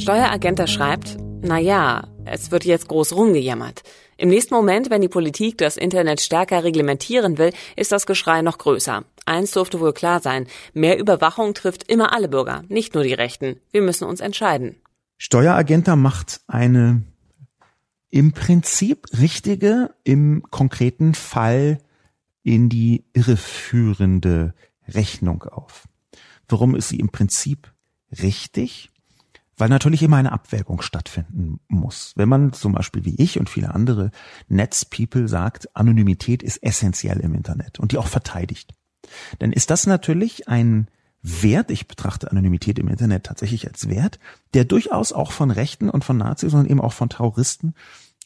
Steueragenter 0.01 0.67
schreibt, 0.67 1.17
na 1.41 1.59
ja, 1.59 2.07
es 2.25 2.51
wird 2.51 2.65
jetzt 2.65 2.87
groß 2.87 3.13
rumgejammert. 3.13 3.83
Im 4.17 4.29
nächsten 4.29 4.53
Moment, 4.55 4.89
wenn 4.89 5.01
die 5.01 5.09
Politik 5.09 5.57
das 5.57 5.77
Internet 5.77 6.21
stärker 6.21 6.63
reglementieren 6.63 7.37
will, 7.37 7.51
ist 7.75 7.91
das 7.91 8.05
Geschrei 8.05 8.41
noch 8.41 8.57
größer. 8.57 9.03
Eins 9.27 9.51
dürfte 9.51 9.79
wohl 9.79 9.93
klar 9.93 10.21
sein. 10.21 10.47
Mehr 10.73 10.97
Überwachung 10.97 11.53
trifft 11.53 11.83
immer 11.83 12.13
alle 12.13 12.29
Bürger, 12.29 12.63
nicht 12.69 12.93
nur 12.93 13.03
die 13.03 13.13
Rechten. 13.13 13.59
Wir 13.71 13.81
müssen 13.81 14.05
uns 14.05 14.21
entscheiden. 14.21 14.77
Steueragenter 15.17 15.95
macht 15.95 16.41
eine 16.47 17.03
im 18.09 18.31
Prinzip 18.31 19.07
richtige, 19.19 19.93
im 20.03 20.43
konkreten 20.49 21.13
Fall 21.13 21.79
in 22.43 22.69
die 22.69 23.03
irreführende 23.13 24.53
Rechnung 24.87 25.43
auf. 25.43 25.87
Warum 26.47 26.75
ist 26.75 26.89
sie 26.89 26.99
im 26.99 27.09
Prinzip 27.09 27.73
richtig? 28.21 28.89
weil 29.57 29.69
natürlich 29.69 30.03
immer 30.03 30.17
eine 30.17 30.31
Abwägung 30.31 30.81
stattfinden 30.81 31.59
muss. 31.67 32.13
Wenn 32.15 32.29
man 32.29 32.53
zum 32.53 32.73
Beispiel 32.73 33.05
wie 33.05 33.15
ich 33.19 33.39
und 33.39 33.49
viele 33.49 33.73
andere 33.73 34.11
Netzpeople 34.47 35.27
sagt, 35.27 35.75
Anonymität 35.75 36.43
ist 36.43 36.61
essentiell 36.61 37.19
im 37.19 37.33
Internet 37.33 37.79
und 37.79 37.91
die 37.91 37.97
auch 37.97 38.07
verteidigt, 38.07 38.75
dann 39.39 39.51
ist 39.51 39.69
das 39.69 39.87
natürlich 39.87 40.47
ein 40.47 40.87
Wert, 41.21 41.71
ich 41.71 41.87
betrachte 41.87 42.31
Anonymität 42.31 42.79
im 42.79 42.87
Internet 42.87 43.25
tatsächlich 43.25 43.67
als 43.67 43.89
Wert, 43.89 44.19
der 44.53 44.65
durchaus 44.65 45.11
auch 45.11 45.31
von 45.31 45.51
Rechten 45.51 45.89
und 45.89 46.05
von 46.05 46.17
Nazis, 46.17 46.51
sondern 46.51 46.69
eben 46.69 46.81
auch 46.81 46.93
von 46.93 47.09
Terroristen 47.09 47.73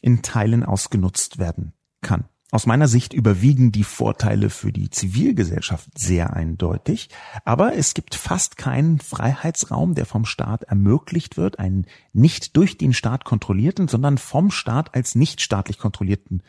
in 0.02 0.22
Teilen 0.22 0.64
ausgenutzt 0.64 1.38
werden 1.38 1.74
kann. 2.02 2.26
Aus 2.54 2.66
meiner 2.66 2.90
Sicht 2.90 3.14
überwiegen 3.14 3.72
die 3.72 3.86
Vorteile 3.86 4.50
für 4.50 4.74
die 4.74 4.90
Zivilgesellschaft 4.90 5.98
sehr 5.98 6.34
eindeutig, 6.34 7.10
aber 7.46 7.76
es 7.78 7.94
gibt 7.94 8.14
fast 8.14 8.58
keinen 8.58 9.00
Freiheitsraum, 9.00 9.96
der 9.96 10.06
vom 10.06 10.26
Staat 10.26 10.64
ermöglicht 10.64 11.38
wird, 11.38 11.60
einen 11.60 11.86
nicht 12.12 12.58
durch 12.58 12.78
den 12.78 12.94
Staat 12.94 13.24
kontrollierten, 13.24 13.88
sondern 13.88 14.18
vom 14.18 14.52
Staat 14.52 14.94
als 14.96 15.16
nicht 15.16 15.40
staatlich 15.40 15.78
kontrollierten 15.78 16.44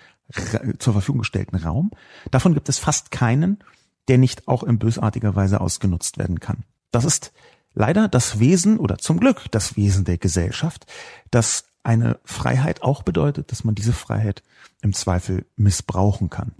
zur 0.78 0.92
Verfügung 0.92 1.20
gestellten 1.20 1.56
Raum. 1.56 1.92
Davon 2.32 2.54
gibt 2.54 2.68
es 2.68 2.78
fast 2.78 3.12
keinen, 3.12 3.62
der 4.08 4.18
nicht 4.18 4.48
auch 4.48 4.62
in 4.62 4.78
bösartiger 4.78 5.34
Weise 5.34 5.60
ausgenutzt 5.60 6.18
werden 6.18 6.40
kann. 6.40 6.64
Das 6.90 7.04
ist 7.04 7.32
leider 7.74 8.08
das 8.08 8.38
Wesen 8.38 8.78
oder 8.78 8.98
zum 8.98 9.20
Glück 9.20 9.50
das 9.50 9.76
Wesen 9.76 10.04
der 10.04 10.18
Gesellschaft, 10.18 10.86
dass 11.30 11.64
eine 11.82 12.18
Freiheit 12.24 12.82
auch 12.82 13.02
bedeutet, 13.02 13.50
dass 13.50 13.64
man 13.64 13.74
diese 13.74 13.92
Freiheit 13.92 14.42
im 14.82 14.92
Zweifel 14.92 15.46
missbrauchen 15.56 16.30
kann. 16.30 16.52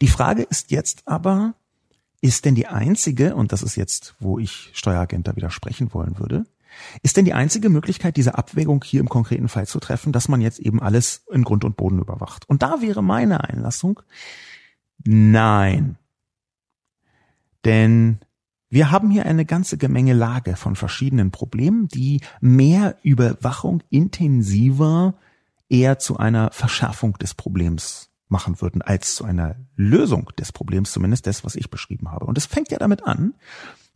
Die 0.00 0.08
Frage 0.08 0.42
ist 0.42 0.70
jetzt 0.70 1.06
aber, 1.06 1.54
ist 2.20 2.44
denn 2.44 2.54
die 2.54 2.66
einzige, 2.66 3.34
und 3.34 3.52
das 3.52 3.62
ist 3.62 3.76
jetzt, 3.76 4.14
wo 4.20 4.38
ich 4.38 4.70
Steueragent 4.74 5.26
da 5.26 5.36
widersprechen 5.36 5.92
wollen 5.94 6.18
würde, 6.18 6.44
ist 7.02 7.16
denn 7.16 7.24
die 7.24 7.34
einzige 7.34 7.68
Möglichkeit, 7.68 8.16
diese 8.16 8.36
Abwägung 8.36 8.84
hier 8.84 9.00
im 9.00 9.08
konkreten 9.08 9.48
Fall 9.48 9.66
zu 9.66 9.80
treffen, 9.80 10.12
dass 10.12 10.28
man 10.28 10.40
jetzt 10.40 10.60
eben 10.60 10.80
alles 10.80 11.24
in 11.30 11.42
Grund 11.42 11.64
und 11.64 11.76
Boden 11.76 11.98
überwacht? 11.98 12.48
Und 12.48 12.62
da 12.62 12.80
wäre 12.80 13.02
meine 13.02 13.42
Einlassung, 13.44 14.00
nein. 15.04 15.96
Denn 17.64 18.20
wir 18.68 18.90
haben 18.90 19.10
hier 19.10 19.26
eine 19.26 19.44
ganze 19.44 19.78
Gemengelage 19.78 20.56
von 20.56 20.76
verschiedenen 20.76 21.30
Problemen, 21.30 21.88
die 21.88 22.20
mehr 22.40 22.96
Überwachung 23.02 23.82
intensiver 23.90 25.14
eher 25.68 25.98
zu 25.98 26.18
einer 26.18 26.50
Verschärfung 26.52 27.18
des 27.18 27.34
Problems 27.34 28.10
machen 28.28 28.60
würden, 28.60 28.80
als 28.80 29.16
zu 29.16 29.24
einer 29.24 29.56
Lösung 29.74 30.30
des 30.38 30.52
Problems, 30.52 30.92
zumindest 30.92 31.26
das, 31.26 31.44
was 31.44 31.56
ich 31.56 31.68
beschrieben 31.68 32.10
habe. 32.10 32.26
Und 32.26 32.38
es 32.38 32.46
fängt 32.46 32.70
ja 32.70 32.78
damit 32.78 33.04
an, 33.04 33.34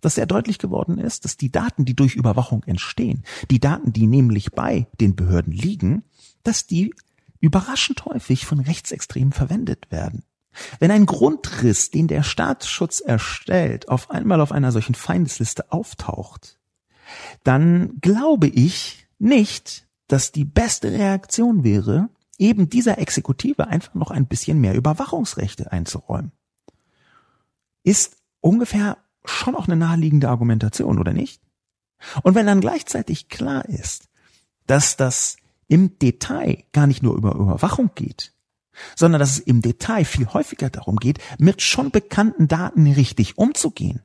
dass 0.01 0.17
sehr 0.17 0.27
deutlich 0.27 0.59
geworden 0.59 0.99
ist, 0.99 1.25
dass 1.25 1.37
die 1.37 1.51
Daten, 1.51 1.85
die 1.85 1.95
durch 1.95 2.15
Überwachung 2.15 2.63
entstehen, 2.65 3.23
die 3.51 3.61
Daten, 3.61 3.93
die 3.93 4.07
nämlich 4.07 4.53
bei 4.53 4.87
den 5.01 5.15
Behörden 5.15 5.53
liegen, 5.53 6.03
dass 6.43 6.67
die 6.67 6.93
überraschend 7.41 8.05
häufig 8.05 8.45
von 8.45 8.61
Rechtsextremen 8.61 9.33
verwendet 9.33 9.91
werden. 9.91 10.25
Wenn 10.79 10.91
ein 10.91 11.07
Grundriss, 11.07 11.91
den 11.91 12.09
der 12.09 12.23
Staatsschutz 12.23 13.01
erstellt, 13.01 13.89
auf 13.89 14.11
einmal 14.11 14.41
auf 14.41 14.53
einer 14.53 14.73
solchen 14.73 14.95
Feindesliste 14.95 15.73
auftaucht, 15.73 16.59
dann 17.43 17.99
glaube 18.01 18.47
ich 18.47 19.07
nicht, 19.19 19.87
dass 20.09 20.33
die 20.33 20.45
beste 20.45 20.93
Reaktion 20.93 21.65
wäre, 21.65 22.09
eben 22.39 22.69
dieser 22.69 22.99
Exekutive 22.99 23.69
einfach 23.69 23.95
noch 23.95 24.11
ein 24.11 24.27
bisschen 24.27 24.61
mehr 24.61 24.75
Überwachungsrechte 24.75 25.73
einzuräumen. 25.73 26.33
Ist 27.83 28.17
ungefähr 28.41 28.99
schon 29.25 29.55
auch 29.55 29.67
eine 29.67 29.77
naheliegende 29.77 30.29
Argumentation, 30.29 30.99
oder 30.99 31.13
nicht? 31.13 31.41
Und 32.23 32.35
wenn 32.35 32.47
dann 32.47 32.61
gleichzeitig 32.61 33.29
klar 33.29 33.65
ist, 33.67 34.09
dass 34.67 34.97
das 34.97 35.37
im 35.69 35.99
Detail 35.99 36.65
gar 36.73 36.87
nicht 36.87 37.03
nur 37.03 37.17
über 37.17 37.35
Überwachung 37.35 37.91
geht, 37.95 38.34
sondern 38.97 39.21
dass 39.21 39.33
es 39.33 39.39
im 39.39 39.63
Detail 39.63 40.05
viel 40.05 40.27
häufiger 40.27 40.71
darum 40.71 40.97
geht, 40.97 41.19
mit 41.39 41.63
schon 41.63 41.91
bekannten 41.91 42.49
Daten 42.49 42.87
richtig 42.93 43.39
umzugehen. 43.39 44.03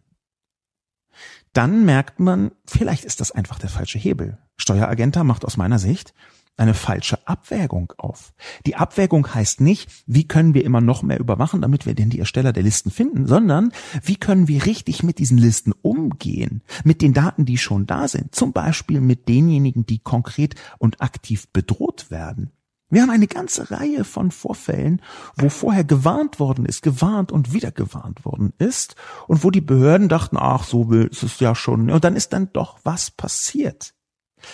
Dann 1.53 1.86
merkt 1.86 2.20
man, 2.20 2.51
vielleicht 2.65 3.05
ist 3.05 3.22
das 3.22 3.32
einfach 3.32 3.59
der 3.59 3.70
falsche 3.70 3.97
Hebel. 3.97 4.38
Steueragenter 4.57 5.24
macht 5.24 5.45
aus 5.45 5.57
meiner 5.57 5.80
Sicht 5.80 6.13
eine 6.59 6.74
falsche 6.74 7.26
Abwägung 7.26 7.93
auf. 7.97 8.34
Die 8.65 8.76
Abwägung 8.76 9.34
heißt 9.34 9.61
nicht, 9.61 9.89
wie 10.05 10.28
können 10.28 10.53
wir 10.53 10.65
immer 10.65 10.82
noch 10.82 11.03
mehr 11.03 11.20
überwachen, 11.20 11.61
damit 11.61 11.86
wir 11.86 11.95
denn 11.95 12.09
die 12.09 12.20
Ersteller 12.20 12.51
der 12.51 12.63
Listen 12.63 12.91
finden, 12.91 13.26
sondern 13.26 13.72
wie 14.03 14.17
können 14.17 14.47
wir 14.47 14.65
richtig 14.65 15.01
mit 15.01 15.20
diesen 15.20 15.38
Listen 15.38 15.74
umgehen, 15.82 16.61
mit 16.84 17.01
den 17.01 17.13
Daten, 17.13 17.45
die 17.45 17.57
schon 17.57 17.88
da 17.88 18.07
sind, 18.07 18.36
zum 18.36 18.51
Beispiel 18.51 18.99
mit 18.99 19.30
denjenigen, 19.30 19.86
die 19.86 19.99
konkret 19.99 20.55
und 20.78 21.01
aktiv 21.01 21.47
bedroht 21.53 22.11
werden. 22.11 22.51
Wir 22.89 23.03
haben 23.03 23.11
eine 23.11 23.27
ganze 23.27 23.69
Reihe 23.69 24.03
von 24.03 24.31
Vorfällen, 24.31 25.01
wo 25.35 25.49
vorher 25.49 25.83
gewarnt 25.83 26.39
worden 26.39 26.65
ist, 26.65 26.81
gewarnt 26.81 27.31
und 27.31 27.53
wieder 27.53 27.71
gewarnt 27.71 28.25
worden 28.25 28.53
ist 28.57 28.95
und 29.27 29.43
wo 29.43 29.51
die 29.51 29.61
Behörden 29.61 30.09
dachten, 30.09 30.37
ach, 30.39 30.63
so 30.63 30.91
ist 30.91 31.21
es 31.21 31.39
ja 31.39 31.53
schon. 31.53 31.91
Und 31.91 32.03
dann 32.03 32.15
ist 32.15 32.33
dann 32.33 32.51
doch 32.51 32.79
was 32.83 33.11
passiert. 33.11 33.93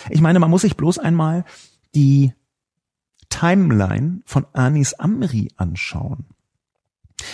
Ich 0.09 0.21
meine, 0.21 0.39
man 0.39 0.49
muss 0.49 0.61
sich 0.61 0.75
bloß 0.75 0.99
einmal 0.99 1.45
die 1.93 2.33
Timeline 3.29 4.21
von 4.25 4.45
Anis 4.53 4.93
Amri 4.93 5.51
anschauen. 5.55 6.25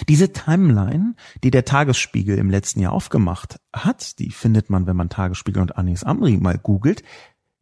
Diese 0.07 0.31
Timeline, 0.31 1.15
die 1.43 1.51
der 1.51 1.65
Tagesspiegel 1.65 2.37
im 2.37 2.49
letzten 2.49 2.79
Jahr 2.79 2.93
aufgemacht 2.93 3.59
hat, 3.73 4.19
die 4.19 4.29
findet 4.29 4.69
man, 4.69 4.85
wenn 4.85 4.95
man 4.95 5.09
Tagesspiegel 5.09 5.61
und 5.61 5.77
Anis 5.77 6.03
Amri 6.03 6.37
mal 6.37 6.57
googelt, 6.57 7.03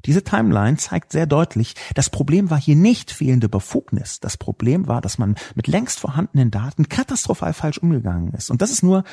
diese 0.06 0.24
Timeline 0.24 0.78
zeigt 0.78 1.12
sehr 1.12 1.26
deutlich, 1.26 1.76
das 1.94 2.10
Problem 2.10 2.50
war 2.50 2.60
hier 2.60 2.76
nicht 2.76 3.12
fehlende 3.12 3.50
Befugnis. 3.50 4.20
Das 4.20 4.38
Problem 4.38 4.88
war, 4.88 5.02
dass 5.02 5.18
man 5.18 5.36
mit 5.56 5.68
längst 5.68 6.00
vorhandenen 6.00 6.52
Daten 6.52 6.88
katastrophal 6.88 7.54
falsch 7.54 7.80
umgegangen 7.80 8.34
ist. 8.34 8.50
Und 8.50 8.62
das 8.62 8.72
ist 8.72 8.84
nur 8.84 9.04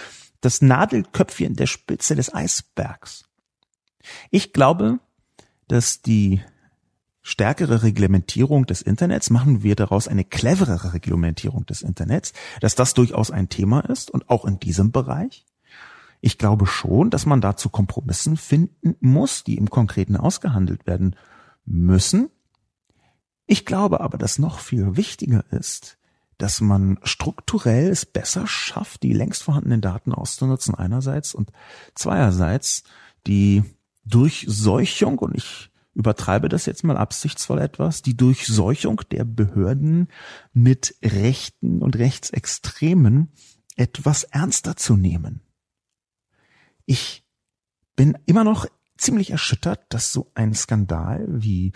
das 0.41 0.63
Nadelköpfchen 0.63 1.57
der 1.57 1.67
Spitze 1.67 2.15
des 2.15 2.33
Eisbergs. 2.33 3.25
Ich 4.31 4.53
glaube, 4.53 5.01
dass 5.67 6.03
die 6.03 6.41
stärkere 7.23 7.83
Reglementierung 7.83 8.67
des 8.67 8.83
Internets, 8.83 9.31
machen 9.31 9.65
wir 9.65 9.75
daraus 9.75 10.07
eine 10.07 10.25
cleverere 10.25 10.95
Reglementierung 10.95 11.67
des 11.67 11.83
Internets, 11.83 12.33
dass 12.61 12.77
das 12.77 12.95
durchaus 12.95 13.33
ein 13.33 13.49
Thema 13.49 13.81
ist 13.81 14.13
und 14.13 14.31
auch 14.31 14.45
in 14.45 14.61
diesem 14.61 14.93
Bereich. 14.93 15.46
Ich 16.21 16.39
glaube 16.39 16.67
schon, 16.67 17.11
dass 17.11 17.27
man 17.27 17.41
dazu 17.41 17.69
Kompromissen 17.69 18.37
finden 18.37 18.97
muss, 19.01 19.45
die 19.45 19.57
im 19.57 19.71
Konkreten 19.71 20.17
ausgehandelt 20.17 20.87
werden 20.87 21.17
müssen. 21.65 22.31
Ich 23.47 23.65
glaube 23.65 24.01
aber, 24.01 24.19
dass 24.19 24.39
noch 24.39 24.59
viel 24.59 24.97
wichtiger 24.97 25.45
ist, 25.53 25.99
dass 26.39 26.61
man 26.61 26.99
strukturell 27.03 27.89
es 27.89 28.05
besser 28.05 28.47
schafft, 28.47 29.03
die 29.03 29.13
längst 29.13 29.43
vorhandenen 29.43 29.81
Daten 29.81 30.13
auszunutzen 30.13 30.75
einerseits 30.75 31.35
und 31.35 31.53
zweierseits 31.95 32.83
die 33.27 33.63
Durchseuchung, 34.05 35.19
und 35.19 35.37
ich 35.37 35.71
übertreibe 35.95 36.49
das 36.49 36.67
jetzt 36.67 36.85
mal 36.85 36.97
absichtsvoll 36.97 37.59
etwas, 37.59 38.03
die 38.03 38.17
Durchseuchung 38.17 39.01
der 39.11 39.25
Behörden 39.25 40.09
mit 40.53 40.95
Rechten 41.03 41.83
und 41.83 41.97
Rechtsextremen 41.97 43.33
etwas 43.77 44.25
ernster 44.25 44.77
zu 44.77 44.97
nehmen. 44.97 45.41
Ich 46.87 47.25
bin 47.97 48.17
immer 48.27 48.45
noch 48.45 48.67
ziemlich 48.97 49.31
erschüttert, 49.31 49.85
dass 49.91 50.13
so 50.13 50.31
ein 50.35 50.55
Skandal 50.55 51.27
wie 51.29 51.73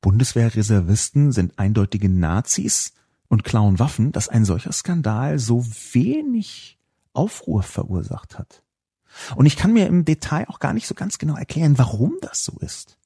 Bundeswehrreservisten 0.00 1.32
sind 1.32 1.58
eindeutige 1.58 2.08
Nazis 2.08 2.92
und 3.28 3.44
klauen 3.44 3.78
Waffen, 3.78 4.12
dass 4.12 4.28
ein 4.28 4.44
solcher 4.44 4.72
Skandal 4.72 5.38
so 5.38 5.64
wenig 5.92 6.78
Aufruhr 7.12 7.62
verursacht 7.62 8.38
hat. 8.38 8.62
Und 9.36 9.46
ich 9.46 9.56
kann 9.56 9.72
mir 9.72 9.86
im 9.86 10.04
Detail 10.04 10.48
auch 10.48 10.60
gar 10.60 10.72
nicht 10.72 10.86
so 10.86 10.94
ganz 10.94 11.18
genau 11.18 11.36
erklären, 11.36 11.78
warum 11.78 12.16
das 12.20 12.44
so 12.44 12.58
ist. 12.60 12.98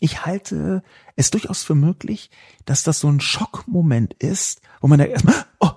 Ich 0.00 0.24
halte 0.24 0.82
es 1.16 1.30
durchaus 1.30 1.62
für 1.62 1.74
möglich, 1.74 2.30
dass 2.64 2.82
das 2.82 3.00
so 3.00 3.08
ein 3.08 3.20
Schockmoment 3.20 4.14
ist, 4.14 4.60
wo 4.80 4.88
man 4.88 4.98
da 4.98 5.04
erstmal, 5.04 5.44
oh, 5.60 5.71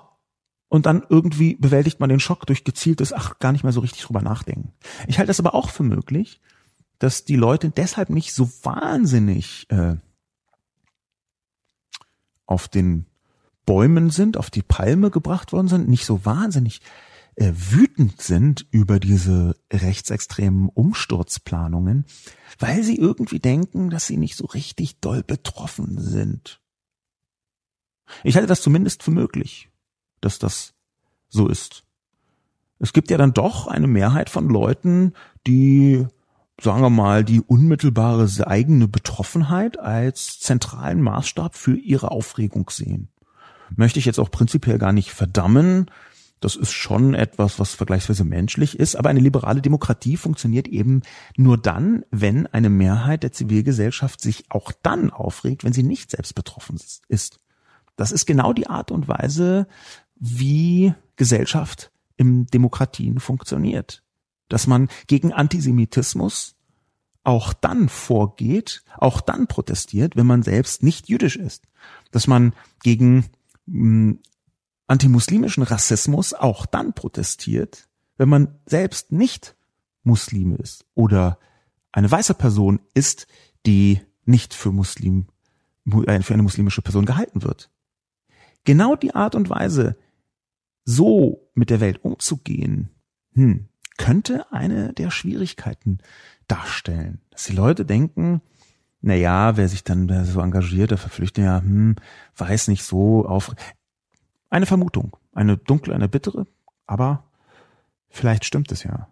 und 0.76 0.86
dann 0.86 1.04
irgendwie 1.08 1.56
bewältigt 1.56 2.02
man 2.02 2.10
den 2.10 2.20
Schock 2.20 2.46
durch 2.46 2.66
gezieltes, 2.66 3.14
ach, 3.14 3.40
gar 3.40 3.54
nicht 3.54 3.64
mehr 3.64 3.72
so 3.72 3.80
richtig 3.80 4.02
drüber 4.02 4.22
nachdenken. 4.22 4.74
Ich 5.08 5.20
halte 5.20 5.32
es 5.32 5.40
aber 5.40 5.56
auch 5.56 5.70
für 5.70 5.84
möglich, 5.84 6.42
dass 7.00 7.24
die 7.24 7.38
Leute 7.38 7.70
deshalb 7.70 8.10
nicht 8.10 8.34
so 8.34 8.50
wahnsinnig 8.62 9.68
äh, 9.70 9.96
auf 12.46 12.68
den 12.68 13.06
Bäumen 13.66 14.10
sind, 14.10 14.36
auf 14.36 14.50
die 14.50 14.64
Palme 14.64 15.12
gebracht 15.12 15.54
worden 15.54 15.70
sind, 15.70 15.88
nicht 15.88 16.06
so 16.06 16.26
wahnsinnig 16.26 16.82
äh, 17.36 17.54
wütend 17.56 18.22
sind 18.22 18.68
über 18.72 19.00
diese 19.00 19.56
rechtsextremen 19.72 20.68
Umsturzplanungen, 20.68 22.04
weil 22.60 22.84
sie 22.84 22.98
irgendwie 22.98 23.40
denken, 23.40 23.90
dass 23.90 24.08
sie 24.08 24.18
nicht 24.18 24.36
so 24.36 24.46
richtig 24.46 25.00
doll 25.00 25.24
betroffen 25.24 26.02
sind. 26.02 26.60
Ich 28.26 28.36
halte 28.36 28.48
das 28.48 28.62
zumindest 28.62 29.04
für 29.04 29.12
möglich, 29.12 29.70
dass 30.26 30.40
das 30.40 30.74
so 31.30 31.48
ist. 31.48 31.84
Es 32.80 32.94
gibt 32.94 33.10
ja 33.10 33.18
dann 33.18 33.34
doch 33.34 33.68
eine 33.68 33.88
Mehrheit 33.88 34.30
von 34.30 34.50
Leuten, 34.50 35.14
die, 35.48 36.06
sagen 36.60 36.82
wir 36.82 36.90
mal, 36.90 37.24
die 37.24 37.42
unmittelbare 37.42 38.28
eigene 38.48 38.88
Betroffenheit 38.88 39.80
als 39.80 40.40
zentralen 40.40 41.02
Maßstab 41.02 41.56
für 41.56 41.78
ihre 41.78 42.12
Aufregung 42.12 42.70
sehen. 42.70 43.10
Möchte 43.76 44.00
ich 44.00 44.06
jetzt 44.06 44.20
auch 44.20 44.30
prinzipiell 44.30 44.78
gar 44.78 44.92
nicht 44.92 45.12
verdammen, 45.12 45.90
das 46.42 46.56
ist 46.56 46.74
schon 46.74 47.16
etwas, 47.16 47.60
was 47.60 47.74
vergleichsweise 47.74 48.24
menschlich 48.24 48.78
ist. 48.78 48.96
Aber 48.96 49.10
eine 49.10 49.20
liberale 49.20 49.62
Demokratie 49.62 50.18
funktioniert 50.18 50.68
eben 50.68 51.02
nur 51.38 51.58
dann, 51.58 52.06
wenn 52.12 52.46
eine 52.48 52.70
Mehrheit 52.70 53.24
der 53.24 53.32
Zivilgesellschaft 53.32 54.22
sich 54.22 54.46
auch 54.50 54.72
dann 54.84 55.10
aufregt, 55.10 55.64
wenn 55.64 55.74
sie 55.74 55.84
nicht 55.84 56.12
selbst 56.12 56.36
betroffen 56.36 56.80
ist. 57.08 57.40
Das 57.96 58.12
ist 58.12 58.26
genau 58.26 58.54
die 58.54 58.68
Art 58.68 58.92
und 58.92 59.08
Weise, 59.08 59.68
wie 60.16 60.94
Gesellschaft 61.16 61.92
im 62.18 62.48
Demokratien 62.48 63.20
funktioniert. 63.20 64.04
Dass 64.48 64.68
man 64.68 64.90
gegen 65.08 65.34
Antisemitismus 65.34 66.56
auch 67.24 67.54
dann 67.54 67.90
vorgeht, 67.90 68.84
auch 68.98 69.20
dann 69.20 69.48
protestiert, 69.48 70.16
wenn 70.16 70.28
man 70.28 70.44
selbst 70.44 70.84
nicht 70.84 71.10
jüdisch 71.10 71.36
ist. 71.36 71.64
Dass 72.12 72.28
man 72.28 72.54
gegen 72.84 73.26
hm, 73.68 74.20
antimuslimischen 74.88 75.64
Rassismus 75.64 76.34
auch 76.34 76.66
dann 76.66 76.94
protestiert, 76.94 77.88
wenn 78.18 78.30
man 78.30 78.60
selbst 78.66 79.12
nicht 79.12 79.56
Muslime 80.04 80.56
ist 80.58 80.86
oder 80.94 81.40
eine 81.92 82.12
weiße 82.12 82.36
Person 82.36 82.80
ist, 82.94 83.28
die 83.66 84.02
nicht 84.26 84.54
für 84.54 84.72
Muslim, 84.72 85.28
äh, 86.06 86.22
für 86.22 86.34
eine 86.34 86.44
muslimische 86.44 86.82
Person 86.82 87.06
gehalten 87.06 87.44
wird. 87.44 87.72
Genau 88.64 88.96
die 88.96 89.16
Art 89.16 89.36
und 89.36 89.50
Weise, 89.50 89.98
so 90.86 91.50
mit 91.56 91.70
der 91.70 91.82
Welt 91.82 92.04
umzugehen, 92.04 92.90
hm, 93.34 93.68
könnte 93.98 94.52
eine 94.52 94.94
der 94.94 95.12
Schwierigkeiten 95.12 96.00
darstellen. 96.48 97.22
Dass 97.32 97.46
die 97.46 97.56
Leute 97.56 97.86
denken, 97.86 98.42
na 99.02 99.16
ja, 99.16 99.58
wer 99.58 99.68
sich 99.68 99.84
dann 99.84 100.26
so 100.26 100.40
engagiert, 100.40 100.92
der 100.92 100.98
Verpflichtet 100.98 101.44
ja, 101.44 101.60
hm, 101.60 101.96
weiß 102.38 102.68
nicht 102.70 102.84
so 102.84 103.26
auf. 103.26 103.56
Eine 104.50 104.66
Vermutung, 104.66 105.18
eine 105.34 105.58
dunkle, 105.58 105.94
eine 105.94 106.08
bittere, 106.08 106.46
aber 106.86 107.24
vielleicht 108.10 108.46
stimmt 108.46 108.72
es 108.72 108.84
ja. 108.84 109.10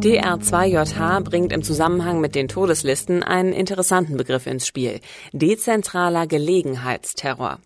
DR2JH 0.00 1.22
bringt 1.22 1.52
im 1.52 1.62
Zusammenhang 1.62 2.20
mit 2.20 2.36
den 2.36 2.46
Todeslisten 2.46 3.24
einen 3.24 3.52
interessanten 3.52 4.16
Begriff 4.16 4.46
ins 4.46 4.66
Spiel. 4.66 5.00
Dezentraler 5.32 6.28
Gelegenheitsterror. 6.28 7.58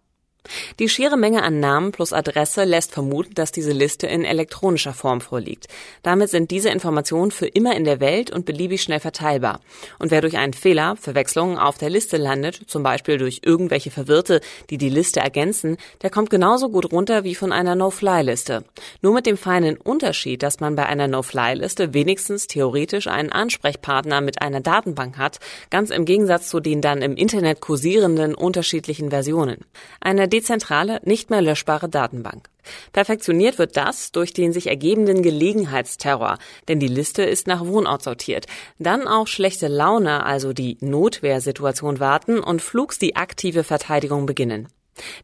Die 0.79 0.89
schiere 0.89 1.17
Menge 1.17 1.43
an 1.43 1.61
Namen 1.61 1.93
plus 1.93 2.13
Adresse 2.13 2.65
lässt 2.65 2.93
vermuten, 2.93 3.35
dass 3.35 3.53
diese 3.53 3.73
Liste 3.73 4.09
in 4.09 4.25
elektronischer 4.25 4.93
Form 4.93 5.21
vorliegt. 5.21 5.69
Damit 6.03 6.31
sind 6.31 6.51
diese 6.51 6.71
Informationen 6.71 7.31
für 7.31 7.47
immer 7.47 7.77
in 7.77 7.85
der 7.85 8.01
Welt 8.01 8.31
und 8.31 8.45
beliebig 8.45 8.83
schnell 8.83 8.99
verteilbar. 8.99 9.61
Und 9.99 10.11
wer 10.11 10.21
durch 10.21 10.37
einen 10.37 10.53
Fehler, 10.53 10.97
Verwechslungen 10.97 11.59
auf 11.59 11.79
der 11.79 11.91
Liste 11.91 12.17
landet, 12.17 12.61
zum 12.67 12.83
Beispiel 12.83 13.19
durch 13.19 13.43
irgendwelche 13.45 13.91
Verwirrte, 13.91 14.41
die 14.71 14.79
die 14.79 14.89
Liste 14.89 15.21
ergänzen, 15.21 15.77
der 16.03 16.11
kommt 16.11 16.31
genauso 16.31 16.71
gut 16.71 16.91
runter 16.93 17.23
wie 17.23 17.37
von 17.37 17.53
einer 17.53 17.77
No-Fly-Liste. 17.77 18.65
Nur 19.01 19.15
mit 19.15 19.27
dem 19.27 19.37
feinen 19.37 19.77
Unterschied, 19.77 20.43
dass 20.43 20.59
man 20.59 20.75
bei 20.75 20.87
einer 20.87 21.07
No-Fly-Liste 21.07 21.95
wenigstens 21.95 22.49
theoretisch 22.49 23.07
einen 23.07 23.31
Ansprechpartner 23.31 24.21
mit 24.21 24.43
einer 24.43 24.61
Datenbank 24.61 25.19
hat, 25.19 25.39
ganz 25.71 25.91
im 25.91 26.05
Gegensatz 26.05 26.49
zu 26.49 26.59
den 26.59 26.81
dann 26.81 27.03
im 27.03 27.15
Internet 27.15 27.61
kursierenden 27.61 28.35
unterschiedlichen 28.35 29.11
Versionen. 29.11 29.59
Eine 30.01 30.32
dezentrale, 30.33 31.01
nicht 31.05 31.31
mehr 31.31 31.43
löschbare 31.43 31.89
Datenbank. 31.89 32.49
Perfektioniert 32.93 33.59
wird 33.59 33.77
das 33.77 34.13
durch 34.13 34.33
den 34.33 34.53
sich 34.53 34.69
ergebenden 34.69 35.23
Gelegenheitsterror, 35.23 36.39
denn 36.69 36.81
die 36.81 36.89
Liste 36.89 37.23
ist 37.23 37.47
nach 37.47 37.65
Wohnort 37.67 38.03
sortiert. 38.03 38.47
Dann 38.79 39.07
auch 39.07 39.27
schlechte 39.27 39.69
Laune, 39.69 40.25
also 40.25 40.53
die 40.53 40.79
Notwehrsituation 40.81 42.01
warten 42.01 42.41
und 42.41 42.63
flugs 42.63 42.99
die 42.99 43.17
aktive 43.17 43.65
Verteidigung 43.65 44.27
beginnen. 44.27 44.69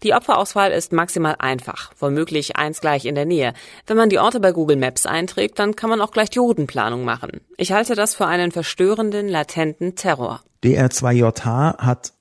Die 0.02 0.14
Opferauswahl 0.14 0.72
ist 0.72 0.92
maximal 0.92 1.36
einfach, 1.38 1.92
womöglich 1.98 2.56
eins 2.56 2.80
gleich 2.80 3.04
in 3.04 3.14
der 3.14 3.26
Nähe. 3.26 3.52
Wenn 3.86 3.96
man 3.96 4.08
die 4.08 4.18
Orte 4.18 4.40
bei 4.40 4.52
Google 4.52 4.76
Maps 4.76 5.06
einträgt, 5.06 5.58
dann 5.58 5.76
kann 5.76 5.90
man 5.90 6.00
auch 6.00 6.10
gleich 6.10 6.30
die 6.30 6.38
Routenplanung 6.38 7.04
machen. 7.04 7.40
Ich 7.56 7.72
halte 7.72 7.94
das 7.94 8.14
für 8.14 8.26
einen 8.26 8.50
verstörenden, 8.50 9.28
latenten 9.28 9.94
Terror. 9.94 10.40
DR2JH 10.64 11.78
hat 11.78 12.12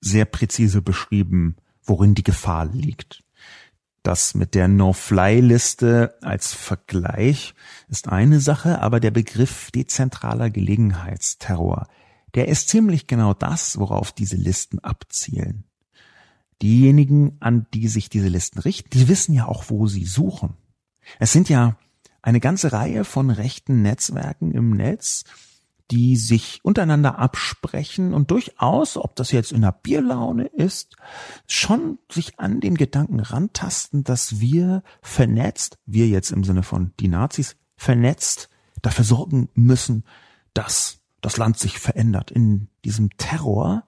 sehr 0.00 0.24
präzise 0.26 0.82
beschrieben, 0.82 1.56
worin 1.84 2.14
die 2.14 2.22
Gefahr 2.22 2.66
liegt. 2.66 3.22
Das 4.02 4.34
mit 4.34 4.54
der 4.54 4.66
No-Fly-Liste 4.66 6.14
als 6.22 6.52
Vergleich 6.52 7.54
ist 7.88 8.08
eine 8.08 8.40
Sache, 8.40 8.80
aber 8.80 8.98
der 8.98 9.12
Begriff 9.12 9.70
dezentraler 9.70 10.50
Gelegenheitsterror, 10.50 11.86
der 12.34 12.48
ist 12.48 12.68
ziemlich 12.68 13.06
genau 13.06 13.32
das, 13.34 13.78
worauf 13.78 14.10
diese 14.10 14.36
Listen 14.36 14.80
abzielen. 14.80 15.64
Diejenigen, 16.62 17.36
an 17.40 17.66
die 17.74 17.88
sich 17.88 18.08
diese 18.08 18.28
Listen 18.28 18.58
richten, 18.60 18.90
die 18.90 19.08
wissen 19.08 19.34
ja 19.34 19.46
auch, 19.46 19.64
wo 19.68 19.86
sie 19.86 20.04
suchen. 20.04 20.56
Es 21.18 21.32
sind 21.32 21.48
ja 21.48 21.76
eine 22.22 22.40
ganze 22.40 22.72
Reihe 22.72 23.04
von 23.04 23.30
rechten 23.30 23.82
Netzwerken 23.82 24.52
im 24.52 24.70
Netz, 24.70 25.24
die 25.92 26.16
sich 26.16 26.60
untereinander 26.62 27.18
absprechen 27.18 28.14
und 28.14 28.30
durchaus, 28.30 28.96
ob 28.96 29.14
das 29.14 29.30
jetzt 29.30 29.52
in 29.52 29.60
der 29.60 29.72
Bierlaune 29.72 30.46
ist, 30.46 30.96
schon 31.46 31.98
sich 32.10 32.40
an 32.40 32.60
den 32.60 32.76
Gedanken 32.76 33.20
rantasten, 33.20 34.02
dass 34.02 34.40
wir 34.40 34.82
vernetzt, 35.02 35.78
wir 35.84 36.08
jetzt 36.08 36.30
im 36.32 36.44
Sinne 36.44 36.62
von 36.62 36.94
die 36.98 37.08
Nazis, 37.08 37.56
vernetzt 37.76 38.48
dafür 38.80 39.04
sorgen 39.04 39.50
müssen, 39.52 40.04
dass 40.54 41.00
das 41.20 41.36
Land 41.36 41.58
sich 41.58 41.78
verändert. 41.78 42.30
In 42.30 42.68
diesem 42.86 43.10
Terror 43.18 43.84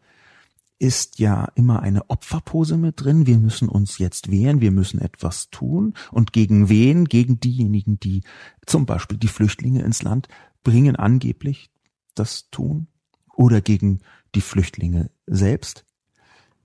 ist 0.78 1.18
ja 1.18 1.48
immer 1.55 1.80
eine 1.80 2.11
Opferpose 2.11 2.76
mit 2.76 3.02
drin. 3.02 3.26
Wir 3.26 3.38
müssen 3.38 3.70
uns 3.70 3.96
jetzt 3.96 4.30
wehren, 4.30 4.61
wir 4.61 4.72
müssen 4.72 5.00
etwas 5.00 5.48
tun. 5.48 5.94
Und 6.11 6.34
gegen 6.34 6.68
wen? 6.68 7.07
Gegen 7.07 7.40
diejenigen, 7.40 7.98
die 7.98 8.24
zum 8.66 8.84
Beispiel 8.84 9.16
die 9.16 9.28
Flüchtlinge 9.28 9.82
ins 9.82 10.02
Land 10.02 10.28
bringen, 10.64 10.96
angeblich 10.96 11.70
das 12.14 12.50
tun 12.50 12.88
oder 13.34 13.60
gegen 13.60 14.00
die 14.34 14.40
Flüchtlinge 14.40 15.10
selbst. 15.26 15.84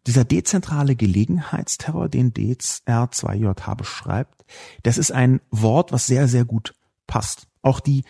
Dieser 0.08 0.24
dezentrale 0.24 0.96
Gelegenheitsterror, 0.96 2.10
den 2.10 2.34
DR2JH 2.34 3.76
beschreibt, 3.76 4.46
das 4.84 4.98
ist 4.98 5.12
ein 5.12 5.42
Wort, 5.52 5.92
was 5.92 6.08
sehr, 6.08 6.28
sehr 6.28 6.46
gut 6.46 6.74
passt. 7.06 7.48
Auch 7.62 7.80
die 7.80 8.04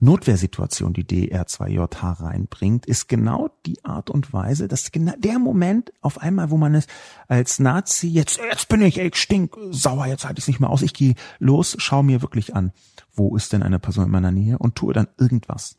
Notwehrsituation, 0.00 0.92
die 0.92 1.04
DR2JH 1.04 2.20
reinbringt, 2.20 2.86
ist 2.86 3.08
genau 3.08 3.50
die 3.64 3.84
Art 3.84 4.10
und 4.10 4.32
Weise, 4.32 4.68
dass 4.68 4.92
genau 4.92 5.14
der 5.18 5.38
Moment 5.38 5.92
auf 6.00 6.18
einmal, 6.18 6.50
wo 6.50 6.56
man 6.56 6.74
es 6.74 6.86
als 7.26 7.58
Nazi, 7.58 8.08
jetzt, 8.08 8.38
jetzt 8.38 8.68
bin 8.68 8.82
ich, 8.82 8.98
ich 8.98 9.16
stink 9.16 9.56
sauer, 9.70 10.06
jetzt 10.06 10.24
halte 10.24 10.38
ich 10.38 10.44
es 10.44 10.48
nicht 10.48 10.60
mehr 10.60 10.70
aus, 10.70 10.82
ich 10.82 10.94
gehe 10.94 11.14
los, 11.38 11.74
schau 11.78 12.02
mir 12.02 12.22
wirklich 12.22 12.54
an, 12.54 12.72
wo 13.14 13.34
ist 13.36 13.52
denn 13.52 13.62
eine 13.62 13.78
Person 13.78 14.06
in 14.06 14.10
meiner 14.10 14.30
Nähe 14.30 14.58
und 14.58 14.74
tue 14.74 14.92
dann 14.92 15.08
irgendwas. 15.18 15.76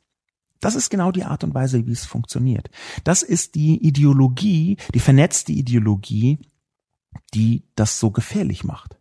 Das 0.60 0.76
ist 0.76 0.89
genau 0.89 1.12
die 1.12 1.24
Art 1.24 1.43
und 1.43 1.53
Weise, 1.53 1.86
wie 1.86 1.91
es 1.91 2.06
funktioniert. 2.06 2.70
Das 3.03 3.24
ist 3.24 3.56
die 3.56 3.86
Ideologie, 3.86 4.78
die 4.93 4.99
vernetzte 4.99 5.51
Ideologie, 5.51 6.39
die 7.34 7.64
das 7.76 7.99
so 7.99 8.12
gefährlich 8.12 8.64
macht. 8.64 8.97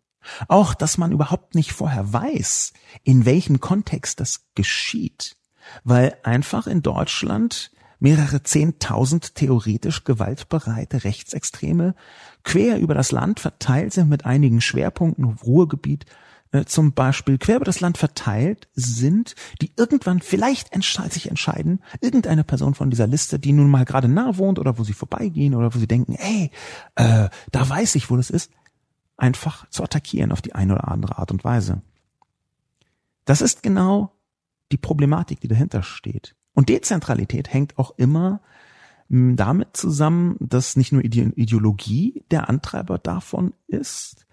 Auch, 0.48 0.74
dass 0.74 0.98
man 0.98 1.12
überhaupt 1.12 1.54
nicht 1.54 1.72
vorher 1.72 2.12
weiß, 2.12 2.72
in 3.02 3.24
welchem 3.24 3.60
Kontext 3.60 4.20
das 4.20 4.46
geschieht, 4.54 5.36
weil 5.84 6.16
einfach 6.22 6.66
in 6.66 6.82
Deutschland 6.82 7.70
mehrere 7.98 8.42
Zehntausend 8.42 9.34
theoretisch 9.34 10.04
gewaltbereite 10.04 11.04
Rechtsextreme 11.04 11.94
quer 12.42 12.78
über 12.78 12.94
das 12.94 13.12
Land 13.12 13.40
verteilt 13.40 13.92
sind 13.92 14.08
mit 14.08 14.26
einigen 14.26 14.60
Schwerpunkten, 14.60 15.24
Ruhrgebiet, 15.24 16.04
äh, 16.54 16.64
zum 16.66 16.92
Beispiel 16.92 17.36
quer 17.36 17.56
über 17.56 17.64
das 17.64 17.80
Land 17.80 17.98
verteilt 17.98 18.68
sind, 18.74 19.34
die 19.60 19.72
irgendwann 19.76 20.20
vielleicht 20.20 20.70
sich 21.10 21.28
entscheiden, 21.28 21.82
irgendeine 22.00 22.44
Person 22.44 22.74
von 22.74 22.90
dieser 22.90 23.08
Liste, 23.08 23.40
die 23.40 23.52
nun 23.52 23.68
mal 23.68 23.84
gerade 23.84 24.06
nah 24.06 24.38
wohnt 24.38 24.60
oder 24.60 24.78
wo 24.78 24.84
sie 24.84 24.92
vorbeigehen 24.92 25.56
oder 25.56 25.74
wo 25.74 25.78
sie 25.80 25.88
denken, 25.88 26.14
ey, 26.14 26.52
äh, 26.94 27.28
da 27.50 27.68
weiß 27.68 27.96
ich, 27.96 28.08
wo 28.08 28.16
das 28.16 28.30
ist, 28.30 28.52
einfach 29.16 29.68
zu 29.70 29.82
attackieren 29.82 30.30
auf 30.30 30.42
die 30.42 30.54
eine 30.54 30.74
oder 30.74 30.88
andere 30.88 31.18
Art 31.18 31.32
und 31.32 31.42
Weise. 31.42 31.82
Das 33.24 33.40
ist 33.40 33.64
genau 33.64 34.12
die 34.70 34.78
Problematik, 34.78 35.40
die 35.40 35.48
dahinter 35.48 35.82
steht. 35.82 36.36
Und 36.52 36.68
Dezentralität 36.68 37.52
hängt 37.52 37.78
auch 37.78 37.98
immer 37.98 38.40
hm, 39.08 39.34
damit 39.34 39.76
zusammen, 39.76 40.36
dass 40.38 40.76
nicht 40.76 40.92
nur 40.92 41.02
Ideologie 41.02 42.24
der 42.30 42.48
Antreiber 42.48 42.98
davon 42.98 43.54
ist, 43.66 44.24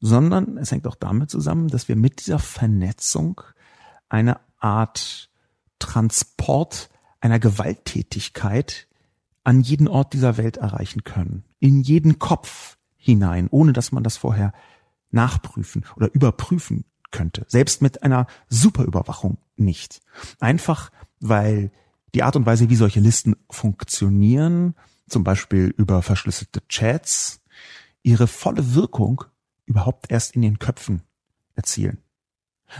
sondern 0.00 0.58
es 0.58 0.70
hängt 0.70 0.86
auch 0.86 0.96
damit 0.96 1.30
zusammen, 1.30 1.68
dass 1.68 1.88
wir 1.88 1.96
mit 1.96 2.20
dieser 2.20 2.38
Vernetzung 2.38 3.40
eine 4.08 4.40
Art 4.58 5.30
Transport 5.78 6.90
einer 7.20 7.38
Gewalttätigkeit 7.38 8.88
an 9.44 9.60
jeden 9.60 9.88
Ort 9.88 10.12
dieser 10.12 10.36
Welt 10.36 10.56
erreichen 10.56 11.04
können. 11.04 11.44
In 11.58 11.82
jeden 11.82 12.18
Kopf 12.18 12.78
hinein, 12.96 13.48
ohne 13.50 13.72
dass 13.72 13.92
man 13.92 14.02
das 14.02 14.16
vorher 14.16 14.52
nachprüfen 15.10 15.84
oder 15.96 16.12
überprüfen 16.14 16.84
könnte. 17.10 17.44
Selbst 17.48 17.82
mit 17.82 18.02
einer 18.02 18.26
Superüberwachung 18.48 19.38
nicht. 19.56 20.00
Einfach, 20.40 20.90
weil 21.20 21.70
die 22.14 22.22
Art 22.22 22.36
und 22.36 22.46
Weise, 22.46 22.70
wie 22.70 22.76
solche 22.76 23.00
Listen 23.00 23.36
funktionieren, 23.50 24.74
zum 25.08 25.24
Beispiel 25.24 25.74
über 25.76 26.02
verschlüsselte 26.02 26.66
Chats, 26.68 27.40
ihre 28.02 28.26
volle 28.26 28.74
Wirkung 28.74 29.24
überhaupt 29.66 30.10
erst 30.10 30.34
in 30.34 30.42
den 30.42 30.58
Köpfen 30.58 31.02
erzielen. 31.54 31.98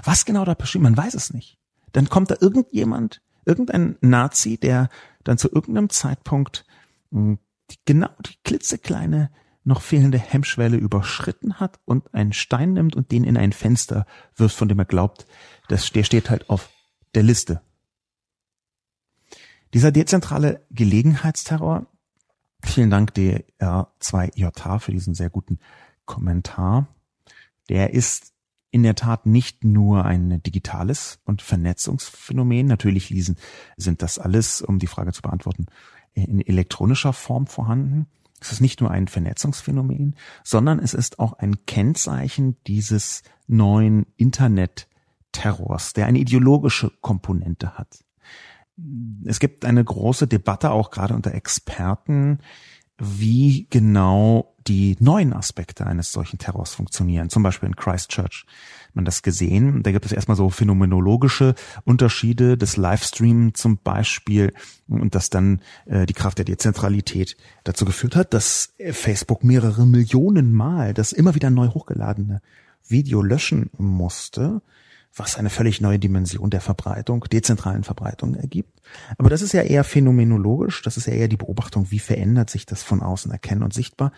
Was 0.02 0.24
genau 0.24 0.44
da 0.44 0.54
passiert, 0.54 0.82
man 0.82 0.96
weiß 0.96 1.14
es 1.14 1.32
nicht. 1.32 1.58
Dann 1.92 2.08
kommt 2.08 2.30
da 2.30 2.36
irgendjemand, 2.40 3.22
irgendein 3.44 3.96
Nazi, 4.00 4.58
der 4.58 4.88
dann 5.22 5.38
zu 5.38 5.50
irgendeinem 5.50 5.90
Zeitpunkt 5.90 6.66
hm, 7.10 7.38
die, 7.70 7.76
genau 7.84 8.10
die 8.20 8.36
klitzekleine 8.44 9.30
noch 9.64 9.80
fehlende 9.80 10.18
Hemmschwelle 10.18 10.76
überschritten 10.76 11.58
hat 11.58 11.80
und 11.86 12.12
einen 12.12 12.34
Stein 12.34 12.74
nimmt 12.74 12.96
und 12.96 13.10
den 13.10 13.24
in 13.24 13.36
ein 13.36 13.52
Fenster 13.52 14.06
wirft, 14.36 14.56
von 14.56 14.68
dem 14.68 14.78
er 14.78 14.84
glaubt, 14.84 15.26
das, 15.68 15.90
der 15.90 16.04
steht 16.04 16.28
halt 16.28 16.50
auf 16.50 16.68
der 17.14 17.22
Liste. 17.22 17.62
Dieser 19.72 19.90
dezentrale 19.90 20.64
Gelegenheitsterror, 20.70 21.86
vielen 22.62 22.90
Dank 22.90 23.12
DR2JH 23.12 24.78
für 24.80 24.92
diesen 24.92 25.14
sehr 25.14 25.30
guten 25.30 25.58
Kommentar, 26.06 26.88
der 27.68 27.94
ist 27.94 28.32
in 28.70 28.82
der 28.82 28.96
Tat 28.96 29.24
nicht 29.24 29.62
nur 29.62 30.04
ein 30.04 30.42
digitales 30.42 31.20
und 31.24 31.42
Vernetzungsphänomen. 31.42 32.66
Natürlich 32.66 33.08
lesen, 33.08 33.36
sind 33.76 34.02
das 34.02 34.18
alles, 34.18 34.62
um 34.62 34.80
die 34.80 34.88
Frage 34.88 35.12
zu 35.12 35.22
beantworten, 35.22 35.66
in 36.12 36.40
elektronischer 36.40 37.12
Form 37.12 37.46
vorhanden. 37.46 38.06
Es 38.40 38.50
ist 38.50 38.60
nicht 38.60 38.80
nur 38.80 38.90
ein 38.90 39.06
Vernetzungsphänomen, 39.06 40.16
sondern 40.42 40.80
es 40.80 40.92
ist 40.92 41.20
auch 41.20 41.34
ein 41.34 41.64
Kennzeichen 41.66 42.56
dieses 42.66 43.22
neuen 43.46 44.06
Internet-Terrors, 44.16 45.92
der 45.92 46.06
eine 46.06 46.18
ideologische 46.18 46.90
Komponente 47.00 47.78
hat. 47.78 48.04
Es 49.24 49.38
gibt 49.38 49.64
eine 49.64 49.84
große 49.84 50.26
Debatte 50.26 50.72
auch 50.72 50.90
gerade 50.90 51.14
unter 51.14 51.32
Experten, 51.32 52.40
wie 52.98 53.66
genau 53.70 54.54
die 54.66 54.96
neuen 54.98 55.32
Aspekte 55.32 55.86
eines 55.86 56.12
solchen 56.12 56.38
Terrors 56.38 56.74
funktionieren. 56.74 57.28
Zum 57.28 57.42
Beispiel 57.42 57.68
in 57.68 57.76
Christchurch 57.76 58.46
hat 58.86 58.96
man 58.96 59.04
das 59.04 59.22
gesehen. 59.22 59.82
Da 59.82 59.92
gibt 59.92 60.06
es 60.06 60.12
erstmal 60.12 60.36
so 60.36 60.48
phänomenologische 60.48 61.54
Unterschiede 61.84 62.56
des 62.56 62.76
Livestream 62.76 63.54
zum 63.54 63.78
Beispiel 63.78 64.54
und 64.88 65.14
dass 65.14 65.28
dann 65.28 65.60
äh, 65.86 66.06
die 66.06 66.14
Kraft 66.14 66.38
der 66.38 66.44
Dezentralität 66.46 67.36
dazu 67.64 67.84
geführt 67.84 68.16
hat, 68.16 68.32
dass 68.32 68.72
Facebook 68.92 69.44
mehrere 69.44 69.86
Millionen 69.86 70.52
Mal 70.52 70.94
das 70.94 71.12
immer 71.12 71.34
wieder 71.34 71.50
neu 71.50 71.68
hochgeladene 71.68 72.40
Video 72.86 73.22
löschen 73.22 73.70
musste, 73.76 74.62
was 75.16 75.36
eine 75.36 75.50
völlig 75.50 75.80
neue 75.80 75.98
Dimension 75.98 76.50
der 76.50 76.60
Verbreitung, 76.60 77.24
dezentralen 77.30 77.84
Verbreitung 77.84 78.34
ergibt. 78.34 78.80
Aber 79.16 79.30
das 79.30 79.42
ist 79.42 79.52
ja 79.52 79.62
eher 79.62 79.84
phänomenologisch, 79.84 80.82
das 80.82 80.96
ist 80.96 81.06
ja 81.06 81.12
eher 81.12 81.28
die 81.28 81.36
Beobachtung, 81.36 81.90
wie 81.90 82.00
verändert 82.00 82.50
sich 82.50 82.66
das 82.66 82.82
von 82.82 83.00
außen 83.00 83.30
erkennen 83.30 83.62
und 83.62 83.72
sichtbar. 83.72 84.12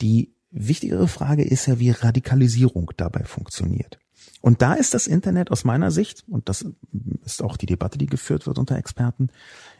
Die 0.00 0.34
wichtigere 0.50 1.08
Frage 1.08 1.44
ist 1.44 1.66
ja, 1.66 1.78
wie 1.78 1.90
Radikalisierung 1.90 2.90
dabei 2.96 3.24
funktioniert. 3.24 3.98
Und 4.40 4.62
da 4.62 4.74
ist 4.74 4.94
das 4.94 5.06
Internet 5.06 5.50
aus 5.50 5.64
meiner 5.64 5.90
Sicht, 5.90 6.24
und 6.28 6.48
das 6.48 6.66
ist 7.24 7.42
auch 7.42 7.56
die 7.56 7.66
Debatte, 7.66 7.98
die 7.98 8.06
geführt 8.06 8.46
wird 8.46 8.58
unter 8.58 8.76
Experten, 8.76 9.28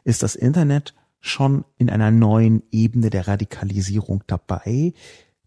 ist 0.04 0.22
das 0.22 0.34
Internet 0.34 0.94
schon 1.20 1.64
in 1.76 1.90
einer 1.90 2.10
neuen 2.10 2.62
Ebene 2.70 3.10
der 3.10 3.26
Radikalisierung 3.26 4.22
dabei, 4.26 4.92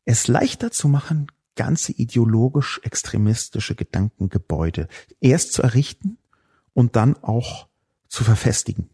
es 0.06 0.28
leichter 0.28 0.72
zu 0.72 0.88
machen, 0.88 1.28
ganze 1.56 1.92
ideologisch 1.92 2.80
extremistische 2.84 3.76
Gedankengebäude 3.76 4.88
erst 5.20 5.54
zu 5.54 5.62
errichten 5.62 6.18
und 6.74 6.96
dann 6.96 7.18
auch 7.18 7.68
zu 8.08 8.24
verfestigen. 8.24 8.90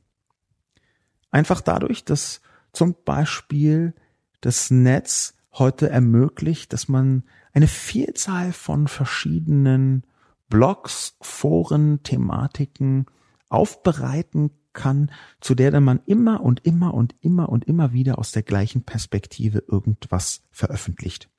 Einfach 1.32 1.62
dadurch, 1.62 2.06
dass 2.06 2.42
zum 2.72 2.96
Beispiel 3.04 3.94
das 4.42 4.72
Netz 4.72 5.36
heute 5.54 5.90
ermöglicht, 5.90 6.74
dass 6.74 6.88
man 6.88 7.24
eine 7.54 7.68
Vielzahl 7.68 8.52
von 8.52 8.88
verschiedenen 8.88 10.04
Blogs, 10.50 11.18
Foren, 11.22 12.04
Thematiken 12.04 13.06
aufbereiten 13.50 14.52
kann, 14.74 15.12
zu 15.40 15.56
der 15.56 15.72
dann 15.72 15.84
man 15.84 16.02
immer 16.06 16.42
und 16.42 16.66
immer 16.66 16.94
und 16.94 17.16
immer 17.22 17.50
und 17.50 17.66
immer 17.66 17.94
wieder 17.94 18.20
aus 18.20 18.32
der 18.32 18.44
gleichen 18.44 18.84
Perspektive 18.84 19.64
irgendwas 19.68 20.44
veröffentlicht. 20.52 21.30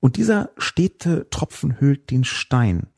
Und 0.00 0.16
dieser 0.16 0.50
stete 0.58 1.28
Tropfen 1.30 1.80
hüllt 1.80 2.10
den 2.10 2.24
Stein. 2.24 2.88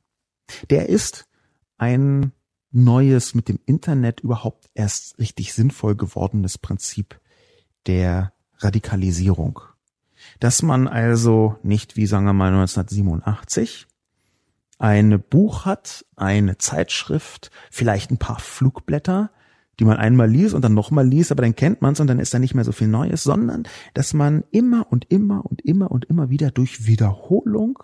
Der 0.70 0.88
ist 0.88 1.28
ein 1.76 2.32
neues, 2.70 3.34
mit 3.34 3.48
dem 3.48 3.60
Internet 3.66 4.20
überhaupt 4.20 4.68
erst 4.74 5.18
richtig 5.18 5.54
sinnvoll 5.54 5.96
gewordenes 5.96 6.58
Prinzip 6.58 7.20
der 7.86 8.32
Radikalisierung. 8.58 9.60
Dass 10.40 10.62
man 10.62 10.88
also 10.88 11.56
nicht 11.62 11.96
wie 11.96 12.06
sagen 12.06 12.24
wir 12.24 12.32
mal 12.32 12.52
1987 12.52 13.86
ein 14.78 15.22
Buch 15.28 15.64
hat, 15.64 16.04
eine 16.16 16.58
Zeitschrift, 16.58 17.50
vielleicht 17.70 18.10
ein 18.10 18.18
paar 18.18 18.38
Flugblätter, 18.38 19.30
die 19.78 19.84
man 19.84 19.96
einmal 19.96 20.28
liest 20.28 20.54
und 20.54 20.62
dann 20.62 20.74
nochmal 20.74 21.06
liest, 21.06 21.30
aber 21.30 21.42
dann 21.42 21.54
kennt 21.54 21.82
man 21.82 21.92
es 21.92 22.00
und 22.00 22.08
dann 22.08 22.18
ist 22.18 22.34
da 22.34 22.38
nicht 22.38 22.54
mehr 22.54 22.64
so 22.64 22.72
viel 22.72 22.88
Neues, 22.88 23.22
sondern 23.22 23.64
dass 23.94 24.14
man 24.14 24.44
immer 24.50 24.86
und 24.90 25.10
immer 25.10 25.44
und 25.46 25.62
immer 25.62 25.90
und 25.90 26.04
immer 26.06 26.30
wieder 26.30 26.50
durch 26.50 26.86
Wiederholung 26.86 27.78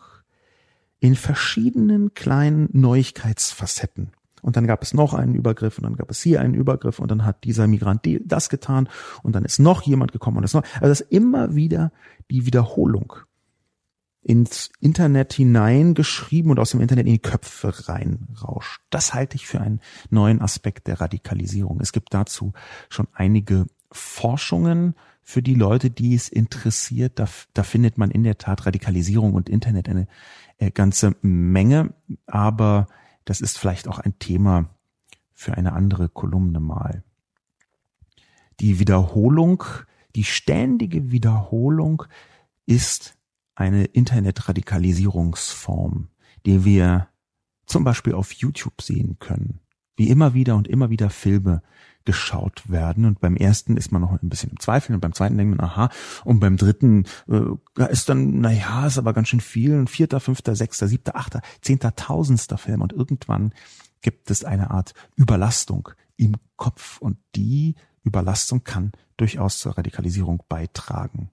in 1.00 1.14
verschiedenen 1.14 2.14
kleinen 2.14 2.68
Neuigkeitsfacetten. 2.72 4.10
Und 4.42 4.56
dann 4.56 4.66
gab 4.66 4.82
es 4.82 4.92
noch 4.92 5.14
einen 5.14 5.34
Übergriff 5.34 5.78
und 5.78 5.84
dann 5.84 5.96
gab 5.96 6.10
es 6.10 6.20
hier 6.20 6.40
einen 6.40 6.54
Übergriff 6.54 6.98
und 6.98 7.10
dann 7.10 7.24
hat 7.24 7.44
dieser 7.44 7.66
Migrant 7.66 8.06
das 8.24 8.50
getan 8.50 8.88
und 9.22 9.34
dann 9.34 9.44
ist 9.44 9.58
noch 9.58 9.82
jemand 9.82 10.12
gekommen 10.12 10.38
und 10.38 10.42
das 10.42 10.52
noch. 10.52 10.64
Also 10.74 10.88
das 10.88 11.00
ist 11.00 11.12
immer 11.12 11.54
wieder 11.54 11.92
die 12.30 12.44
Wiederholung 12.44 13.14
ins 14.24 14.70
Internet 14.80 15.34
hineingeschrieben 15.34 16.50
und 16.50 16.58
aus 16.58 16.70
dem 16.70 16.80
Internet 16.80 17.06
in 17.06 17.12
die 17.12 17.18
Köpfe 17.18 17.88
reinrauscht. 17.88 18.80
Das 18.90 19.12
halte 19.12 19.36
ich 19.36 19.46
für 19.46 19.60
einen 19.60 19.80
neuen 20.10 20.40
Aspekt 20.40 20.86
der 20.86 21.00
Radikalisierung. 21.00 21.80
Es 21.80 21.92
gibt 21.92 22.14
dazu 22.14 22.54
schon 22.88 23.06
einige 23.12 23.66
Forschungen 23.92 24.94
für 25.22 25.42
die 25.42 25.54
Leute, 25.54 25.90
die 25.90 26.14
es 26.14 26.28
interessiert. 26.28 27.18
Da, 27.18 27.28
da 27.52 27.62
findet 27.62 27.98
man 27.98 28.10
in 28.10 28.24
der 28.24 28.38
Tat 28.38 28.66
Radikalisierung 28.66 29.34
und 29.34 29.48
Internet 29.48 29.88
eine 29.88 30.08
äh, 30.58 30.70
ganze 30.70 31.16
Menge, 31.20 31.92
aber 32.26 32.88
das 33.26 33.42
ist 33.42 33.58
vielleicht 33.58 33.88
auch 33.88 33.98
ein 33.98 34.18
Thema 34.18 34.70
für 35.34 35.54
eine 35.54 35.74
andere 35.74 36.08
Kolumne 36.08 36.60
mal. 36.60 37.02
Die 38.60 38.78
Wiederholung, 38.78 39.64
die 40.16 40.24
ständige 40.24 41.10
Wiederholung 41.10 42.04
ist 42.66 43.16
eine 43.54 43.84
Internetradikalisierungsform, 43.84 46.08
die 46.46 46.64
wir 46.64 47.08
zum 47.66 47.84
Beispiel 47.84 48.14
auf 48.14 48.32
YouTube 48.32 48.80
sehen 48.82 49.18
können, 49.18 49.60
wie 49.96 50.08
immer 50.08 50.34
wieder 50.34 50.56
und 50.56 50.68
immer 50.68 50.90
wieder 50.90 51.10
Filme 51.10 51.62
geschaut 52.04 52.70
werden. 52.70 53.06
Und 53.06 53.20
beim 53.20 53.36
ersten 53.36 53.76
ist 53.76 53.92
man 53.92 54.02
noch 54.02 54.12
ein 54.12 54.28
bisschen 54.28 54.50
im 54.50 54.60
Zweifel 54.60 54.94
und 54.94 55.00
beim 55.00 55.14
zweiten 55.14 55.38
denkt 55.38 55.56
man, 55.56 55.66
aha, 55.66 55.88
und 56.24 56.40
beim 56.40 56.56
dritten 56.56 57.06
äh, 57.28 57.90
ist 57.90 58.08
dann, 58.08 58.40
na 58.40 58.52
ja, 58.52 58.86
ist 58.86 58.98
aber 58.98 59.12
ganz 59.12 59.28
schön 59.28 59.40
viel. 59.40 59.72
Ein 59.72 59.86
vierter, 59.86 60.20
fünfter, 60.20 60.54
sechster, 60.54 60.88
siebter, 60.88 61.16
achter, 61.16 61.40
zehnter, 61.62 61.96
tausendster 61.96 62.58
Film. 62.58 62.82
Und 62.82 62.92
irgendwann 62.92 63.52
gibt 64.02 64.30
es 64.30 64.44
eine 64.44 64.70
Art 64.70 64.92
Überlastung 65.16 65.88
im 66.16 66.36
Kopf. 66.56 66.98
Und 66.98 67.16
die 67.34 67.74
Überlastung 68.02 68.64
kann 68.64 68.92
durchaus 69.16 69.58
zur 69.58 69.78
Radikalisierung 69.78 70.42
beitragen. 70.48 71.30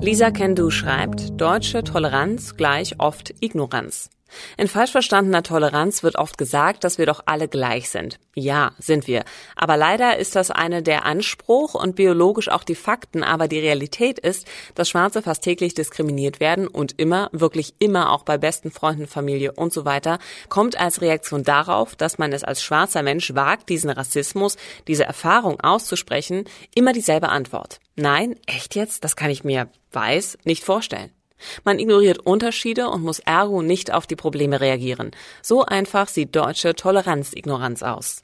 Lisa 0.00 0.30
Kendu 0.30 0.70
schreibt, 0.70 1.40
deutsche 1.40 1.82
Toleranz 1.82 2.56
gleich 2.56 3.00
oft 3.00 3.34
Ignoranz. 3.40 4.10
In 4.56 4.68
falsch 4.68 4.92
verstandener 4.92 5.42
Toleranz 5.42 6.02
wird 6.02 6.16
oft 6.16 6.38
gesagt, 6.38 6.84
dass 6.84 6.98
wir 6.98 7.06
doch 7.06 7.22
alle 7.26 7.48
gleich 7.48 7.90
sind. 7.90 8.18
Ja, 8.34 8.72
sind 8.78 9.06
wir. 9.06 9.24
Aber 9.56 9.76
leider 9.76 10.16
ist 10.18 10.36
das 10.36 10.50
eine 10.50 10.82
der 10.82 11.04
Anspruch 11.04 11.74
und 11.74 11.96
biologisch 11.96 12.48
auch 12.48 12.64
die 12.64 12.74
Fakten. 12.74 13.24
Aber 13.24 13.48
die 13.48 13.58
Realität 13.58 14.18
ist, 14.18 14.46
dass 14.74 14.88
Schwarze 14.88 15.22
fast 15.22 15.42
täglich 15.42 15.74
diskriminiert 15.74 16.40
werden 16.40 16.68
und 16.68 16.98
immer, 16.98 17.28
wirklich 17.32 17.74
immer 17.78 18.12
auch 18.12 18.22
bei 18.22 18.38
besten 18.38 18.70
Freunden, 18.70 19.06
Familie 19.06 19.52
und 19.52 19.72
so 19.72 19.84
weiter, 19.84 20.18
kommt 20.48 20.78
als 20.78 21.00
Reaktion 21.00 21.42
darauf, 21.42 21.96
dass 21.96 22.18
man 22.18 22.32
es 22.32 22.44
als 22.44 22.62
schwarzer 22.62 23.02
Mensch 23.02 23.34
wagt, 23.34 23.68
diesen 23.68 23.90
Rassismus, 23.90 24.56
diese 24.86 25.04
Erfahrung 25.04 25.60
auszusprechen, 25.60 26.44
immer 26.74 26.92
dieselbe 26.92 27.28
Antwort. 27.28 27.80
Nein, 27.96 28.36
echt 28.46 28.76
jetzt? 28.76 29.02
Das 29.02 29.16
kann 29.16 29.30
ich 29.30 29.42
mir, 29.42 29.68
weiß, 29.92 30.38
nicht 30.44 30.64
vorstellen. 30.64 31.10
Man 31.64 31.78
ignoriert 31.78 32.18
Unterschiede 32.18 32.88
und 32.88 33.02
muss 33.02 33.18
ergo 33.20 33.62
nicht 33.62 33.92
auf 33.92 34.06
die 34.06 34.16
Probleme 34.16 34.60
reagieren. 34.60 35.10
So 35.42 35.64
einfach 35.64 36.08
sieht 36.08 36.34
deutsche 36.34 36.74
Toleranzignoranz 36.74 37.82
aus. 37.82 38.22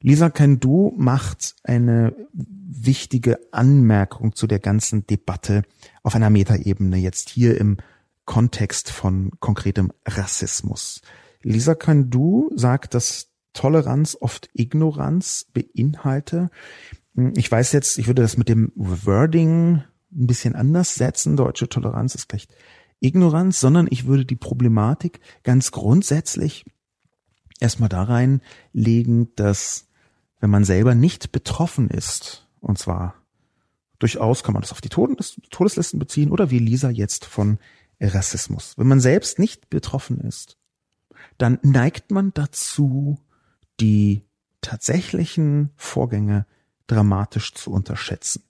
Lisa 0.00 0.30
Kendu 0.30 0.92
macht 0.96 1.56
eine 1.64 2.14
wichtige 2.32 3.40
Anmerkung 3.50 4.34
zu 4.34 4.46
der 4.46 4.60
ganzen 4.60 5.06
Debatte 5.06 5.62
auf 6.02 6.14
einer 6.14 6.30
Metaebene, 6.30 6.98
jetzt 6.98 7.30
hier 7.30 7.58
im 7.58 7.78
Kontext 8.24 8.90
von 8.90 9.32
konkretem 9.40 9.92
Rassismus. 10.06 11.00
Lisa 11.42 11.74
Kendu 11.74 12.50
sagt, 12.54 12.94
dass 12.94 13.30
Toleranz 13.54 14.16
oft 14.20 14.50
Ignoranz 14.52 15.46
beinhalte. 15.52 16.50
Ich 17.34 17.50
weiß 17.50 17.72
jetzt, 17.72 17.98
ich 17.98 18.06
würde 18.06 18.22
das 18.22 18.36
mit 18.36 18.48
dem 18.48 18.70
Wording 18.76 19.82
ein 20.12 20.26
bisschen 20.26 20.54
anders 20.54 20.94
setzen. 20.94 21.36
Deutsche 21.36 21.68
Toleranz 21.68 22.14
ist 22.14 22.28
gleich 22.28 22.48
Ignoranz, 23.00 23.60
sondern 23.60 23.86
ich 23.90 24.06
würde 24.06 24.24
die 24.24 24.36
Problematik 24.36 25.20
ganz 25.42 25.70
grundsätzlich 25.70 26.64
erstmal 27.60 27.88
da 27.88 28.04
reinlegen, 28.04 29.34
dass 29.36 29.88
wenn 30.40 30.50
man 30.50 30.64
selber 30.64 30.94
nicht 30.94 31.32
betroffen 31.32 31.90
ist, 31.90 32.48
und 32.60 32.78
zwar 32.78 33.14
durchaus 33.98 34.42
kann 34.42 34.52
man 34.52 34.62
das 34.62 34.72
auf 34.72 34.80
die 34.80 34.88
Todeslisten 34.88 35.98
beziehen 35.98 36.30
oder 36.30 36.50
wie 36.50 36.60
Lisa 36.60 36.90
jetzt 36.90 37.24
von 37.24 37.58
Rassismus. 38.00 38.74
Wenn 38.76 38.86
man 38.86 39.00
selbst 39.00 39.38
nicht 39.38 39.70
betroffen 39.70 40.20
ist, 40.20 40.56
dann 41.36 41.58
neigt 41.62 42.10
man 42.10 42.32
dazu, 42.32 43.18
die 43.80 44.24
tatsächlichen 44.60 45.70
Vorgänge 45.76 46.46
dramatisch 46.86 47.54
zu 47.54 47.72
unterschätzen. 47.72 48.44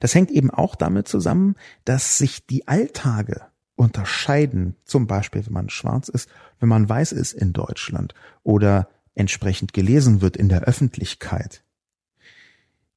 Das 0.00 0.14
hängt 0.14 0.30
eben 0.30 0.50
auch 0.50 0.74
damit 0.74 1.08
zusammen, 1.08 1.56
dass 1.84 2.18
sich 2.18 2.46
die 2.46 2.66
Alltage 2.68 3.42
unterscheiden, 3.76 4.76
zum 4.84 5.06
Beispiel 5.06 5.46
wenn 5.46 5.52
man 5.52 5.70
schwarz 5.70 6.08
ist, 6.08 6.28
wenn 6.58 6.68
man 6.68 6.88
weiß 6.88 7.12
ist 7.12 7.32
in 7.32 7.52
Deutschland 7.52 8.14
oder 8.42 8.88
entsprechend 9.14 9.72
gelesen 9.72 10.20
wird 10.20 10.36
in 10.36 10.48
der 10.48 10.62
Öffentlichkeit. 10.62 11.64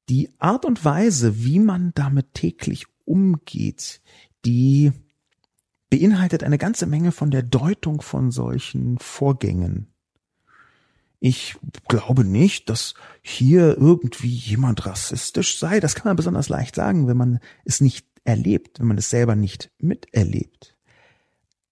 Die 0.08 0.30
Art 0.38 0.64
und 0.64 0.84
Weise, 0.84 1.44
wie 1.44 1.60
man 1.60 1.92
damit 1.94 2.34
täglich 2.34 2.86
umgeht, 3.04 4.00
die 4.44 4.92
beinhaltet 5.90 6.42
eine 6.42 6.58
ganze 6.58 6.86
Menge 6.86 7.12
von 7.12 7.30
der 7.30 7.42
Deutung 7.42 8.02
von 8.02 8.30
solchen 8.30 8.98
Vorgängen. 8.98 9.91
Ich 11.24 11.54
glaube 11.86 12.24
nicht, 12.24 12.68
dass 12.68 12.94
hier 13.22 13.78
irgendwie 13.78 14.34
jemand 14.34 14.86
rassistisch 14.86 15.56
sei. 15.56 15.78
Das 15.78 15.94
kann 15.94 16.06
man 16.06 16.16
besonders 16.16 16.48
leicht 16.48 16.74
sagen, 16.74 17.06
wenn 17.06 17.16
man 17.16 17.38
es 17.64 17.80
nicht 17.80 18.08
erlebt, 18.24 18.80
wenn 18.80 18.88
man 18.88 18.98
es 18.98 19.08
selber 19.08 19.36
nicht 19.36 19.70
miterlebt. 19.78 20.76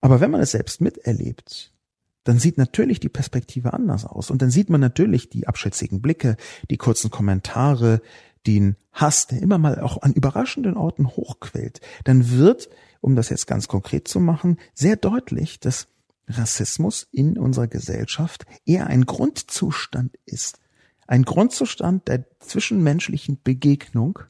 Aber 0.01 0.21
wenn 0.21 0.31
man 0.31 0.41
es 0.41 0.53
selbst 0.53 0.81
miterlebt, 0.81 1.75
dann 2.23 2.39
sieht 2.39 2.59
natürlich 2.59 3.01
die 3.01 3.09
Perspektive 3.09 3.73
anders 3.73 4.05
aus. 4.05 4.31
Und 4.31 4.41
dann 4.41 4.53
sieht 4.53 4.71
man 4.71 4.81
natürlich 4.81 5.31
die 5.31 5.49
abschätzigen 5.49 6.01
Blicke, 6.01 6.37
die 6.71 6.77
kurzen 6.77 7.11
Kommentare, 7.11 8.03
den 8.47 8.77
Hass, 8.93 9.27
der 9.27 9.43
immer 9.43 9.59
mal 9.59 9.81
auch 9.81 10.01
an 10.03 10.13
überraschenden 10.13 10.77
Orten 10.77 11.09
hochquellt. 11.09 11.81
Dann 12.05 12.31
wird, 12.31 12.71
um 13.01 13.17
das 13.17 13.31
jetzt 13.31 13.49
ganz 13.49 13.67
konkret 13.67 14.07
zu 14.07 14.21
machen, 14.21 14.59
sehr 14.75 14.95
deutlich, 14.95 15.59
dass 15.59 15.89
Rassismus 16.31 17.09
in 17.13 17.39
unserer 17.39 17.67
Gesellschaft 17.67 18.47
eher 18.65 18.87
ein 18.87 19.07
Grundzustand 19.07 20.17
ist. 20.25 20.61
Ein 21.07 21.25
Grundzustand 21.25 22.09
der 22.09 22.25
zwischenmenschlichen 22.41 23.41
Begegnung, 23.43 24.21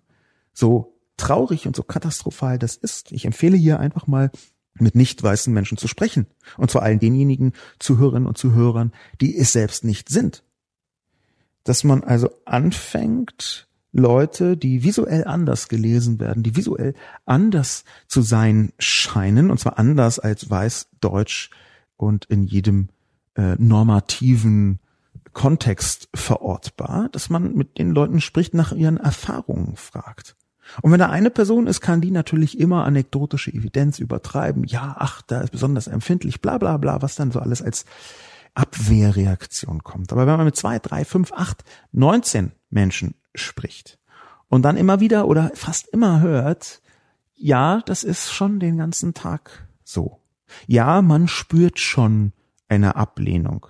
so 0.53 0.97
traurig 1.17 1.67
und 1.67 1.77
so 1.77 1.83
katastrophal 1.83 2.59
das 2.59 2.77
ist. 2.77 3.13
Ich 3.13 3.27
empfehle 3.27 3.57
hier 3.57 3.79
einfach 3.79 4.07
mal 4.07 4.31
mit 4.75 4.95
nicht 4.95 5.23
weißen 5.23 5.53
Menschen 5.53 5.77
zu 5.77 5.89
sprechen. 5.89 6.27
Und 6.57 6.71
vor 6.71 6.83
allen 6.83 6.99
denjenigen 6.99 7.53
Zuhörerinnen 7.79 8.27
und 8.27 8.39
Zuhörern, 8.39 8.93
die 9.21 9.37
es 9.37 9.53
selbst 9.53 9.85
nicht 9.85 10.09
sind. 10.09 10.43
Dass 11.65 11.85
man 11.85 12.03
also 12.03 12.31
anfängt, 12.47 13.69
Leute, 13.93 14.57
die 14.57 14.85
visuell 14.85 15.25
anders 15.25 15.69
gelesen 15.69 16.21
werden, 16.21 16.43
die 16.43 16.57
visuell 16.57 16.95
anders 17.27 17.85
zu 18.07 18.23
sein 18.23 18.73
scheinen, 18.79 19.51
und 19.51 19.59
zwar 19.59 19.79
anders 19.79 20.19
als 20.19 20.49
weiß, 20.49 20.89
deutsch 21.01 21.51
und 22.01 22.25
in 22.27 22.45
jedem 22.45 22.89
äh, 23.35 23.57
normativen 23.59 24.81
Kontext 25.33 26.09
verortbar, 26.15 27.09
dass 27.13 27.31
man 27.31 27.55
mit 27.55 27.79
den 27.79 27.91
Leuten 27.91 28.21
spricht, 28.21 28.55
nach 28.55 28.73
ihren 28.73 28.97
Erfahrungen 28.97 29.77
fragt. 29.77 30.35
Und 30.83 30.93
wenn 30.93 30.99
da 30.99 31.11
eine 31.11 31.31
Person 31.31 31.67
ist, 31.67 31.81
kann 31.81 32.01
die 32.01 32.11
natürlich 32.11 32.59
immer 32.59 32.85
anekdotische 32.85 33.53
Evidenz 33.53 33.99
übertreiben. 33.99 34.65
Ja, 34.65 34.97
ach, 34.99 35.23
da 35.23 35.41
ist 35.41 35.51
besonders 35.51 35.89
empfindlich, 35.89 36.41
bla 36.41 36.59
bla 36.59 36.77
bla, 36.79 37.03
was 37.03 37.17
dann 37.17 37.33
so 37.33 37.41
alles 37.41 37.61
als 37.61 37.85
Abwehrreaktion 38.55 39.83
kommt. 39.85 40.13
Aber 40.13 40.27
wenn 40.27 40.37
man 40.37 40.47
mit 40.47 40.57
zwei, 40.57 40.79
drei, 40.79 41.05
fünf, 41.05 41.33
acht, 41.33 41.65
neunzehn 41.93 42.53
Menschen 42.71 43.15
spricht 43.35 43.99
und 44.49 44.63
dann 44.63 44.77
immer 44.77 45.01
wieder 45.01 45.29
oder 45.29 45.51
fast 45.55 45.89
immer 45.89 46.21
hört, 46.21 46.81
ja, 47.35 47.83
das 47.85 48.05
ist 48.05 48.33
schon 48.33 48.59
den 48.59 48.79
ganzen 48.79 49.13
Tag 49.13 49.69
so. 49.85 50.20
Ja, 50.67 51.03
man 51.03 51.29
spürt 51.29 51.79
schon 51.79 52.33
eine 52.69 52.97
Ablehnung. 52.97 53.67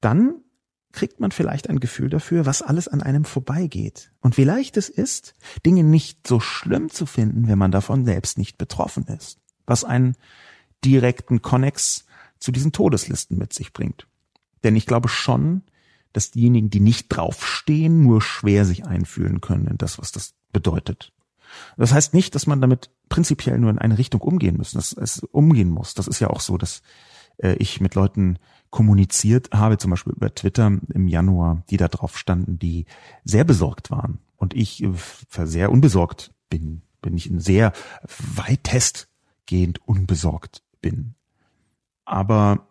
Dann 0.00 0.36
kriegt 0.92 1.20
man 1.20 1.32
vielleicht 1.32 1.70
ein 1.70 1.80
Gefühl 1.80 2.10
dafür, 2.10 2.46
was 2.46 2.62
alles 2.62 2.86
an 2.86 3.02
einem 3.02 3.24
vorbeigeht 3.24 4.12
und 4.20 4.36
wie 4.36 4.44
leicht 4.44 4.76
es 4.76 4.88
ist, 4.88 5.34
Dinge 5.64 5.84
nicht 5.84 6.26
so 6.26 6.38
schlimm 6.38 6.90
zu 6.90 7.06
finden, 7.06 7.48
wenn 7.48 7.58
man 7.58 7.70
davon 7.70 8.04
selbst 8.04 8.38
nicht 8.38 8.58
betroffen 8.58 9.06
ist, 9.06 9.38
was 9.66 9.84
einen 9.84 10.16
direkten 10.84 11.40
Konnex 11.40 12.04
zu 12.38 12.52
diesen 12.52 12.72
Todeslisten 12.72 13.38
mit 13.38 13.52
sich 13.52 13.72
bringt. 13.72 14.06
Denn 14.64 14.76
ich 14.76 14.86
glaube 14.86 15.08
schon, 15.08 15.62
dass 16.12 16.30
diejenigen, 16.30 16.68
die 16.68 16.80
nicht 16.80 17.08
draufstehen, 17.08 18.02
nur 18.02 18.20
schwer 18.20 18.64
sich 18.64 18.84
einfühlen 18.84 19.40
können 19.40 19.66
in 19.66 19.78
das, 19.78 19.98
was 19.98 20.12
das 20.12 20.34
bedeutet. 20.52 21.12
Das 21.76 21.92
heißt 21.92 22.14
nicht, 22.14 22.34
dass 22.34 22.46
man 22.46 22.60
damit 22.60 22.90
prinzipiell 23.08 23.58
nur 23.58 23.70
in 23.70 23.78
eine 23.78 23.98
Richtung 23.98 24.20
umgehen 24.20 24.56
muss, 24.56 24.72
dass 24.72 24.92
es 24.92 25.20
umgehen 25.20 25.70
muss. 25.70 25.94
Das 25.94 26.08
ist 26.08 26.20
ja 26.20 26.30
auch 26.30 26.40
so, 26.40 26.58
dass 26.58 26.82
äh, 27.38 27.54
ich 27.54 27.80
mit 27.80 27.94
Leuten 27.94 28.38
kommuniziert 28.70 29.50
habe, 29.52 29.78
zum 29.78 29.90
Beispiel 29.90 30.14
über 30.14 30.34
Twitter 30.34 30.66
im 30.66 31.08
Januar, 31.08 31.62
die 31.70 31.76
da 31.76 31.88
drauf 31.88 32.18
standen, 32.18 32.58
die 32.58 32.86
sehr 33.24 33.44
besorgt 33.44 33.90
waren. 33.90 34.18
Und 34.36 34.54
ich 34.54 34.82
äh, 34.82 34.92
sehr 35.44 35.70
unbesorgt 35.70 36.32
bin, 36.48 36.82
bin 37.00 37.16
ich 37.16 37.30
sehr 37.36 37.72
weitestgehend 38.34 39.86
unbesorgt 39.86 40.62
bin. 40.80 41.14
Aber 42.04 42.68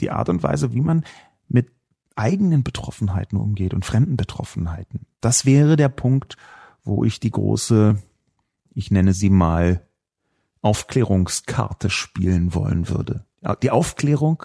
die 0.00 0.10
Art 0.10 0.28
und 0.28 0.42
Weise, 0.42 0.72
wie 0.72 0.80
man 0.80 1.04
mit 1.48 1.70
eigenen 2.16 2.64
Betroffenheiten 2.64 3.38
umgeht 3.38 3.72
und 3.72 3.84
fremden 3.84 4.16
Betroffenheiten, 4.16 5.06
das 5.20 5.44
wäre 5.46 5.76
der 5.76 5.88
Punkt, 5.88 6.36
wo 6.82 7.04
ich 7.04 7.20
die 7.20 7.30
große, 7.30 8.02
ich 8.76 8.90
nenne 8.90 9.14
sie 9.14 9.30
mal, 9.30 9.82
Aufklärungskarte 10.60 11.90
spielen 11.90 12.54
wollen 12.54 12.88
würde. 12.88 13.24
Die 13.62 13.70
Aufklärung 13.70 14.44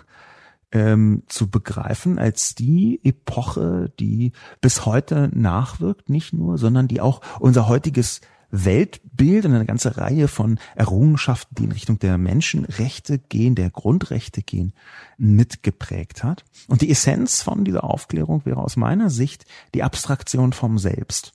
ähm, 0.71 1.23
zu 1.27 1.49
begreifen 1.49 2.17
als 2.17 2.55
die 2.55 3.01
Epoche, 3.03 3.91
die 3.99 4.31
bis 4.61 4.85
heute 4.85 5.29
nachwirkt, 5.33 6.09
nicht 6.09 6.33
nur, 6.33 6.57
sondern 6.57 6.87
die 6.87 7.01
auch 7.01 7.21
unser 7.39 7.67
heutiges 7.67 8.21
Weltbild 8.51 9.45
und 9.45 9.53
eine 9.53 9.65
ganze 9.65 9.97
Reihe 9.97 10.27
von 10.27 10.59
Errungenschaften, 10.75 11.55
die 11.55 11.63
in 11.65 11.71
Richtung 11.71 11.99
der 11.99 12.17
Menschenrechte 12.17 13.17
gehen, 13.17 13.55
der 13.55 13.69
Grundrechte 13.69 14.43
gehen, 14.43 14.73
mitgeprägt 15.17 16.23
hat. 16.23 16.45
Und 16.67 16.81
die 16.81 16.91
Essenz 16.91 17.41
von 17.41 17.65
dieser 17.65 17.83
Aufklärung 17.83 18.45
wäre 18.45 18.61
aus 18.61 18.77
meiner 18.77 19.09
Sicht 19.09 19.45
die 19.73 19.83
Abstraktion 19.83 20.53
vom 20.53 20.77
Selbst. 20.77 21.33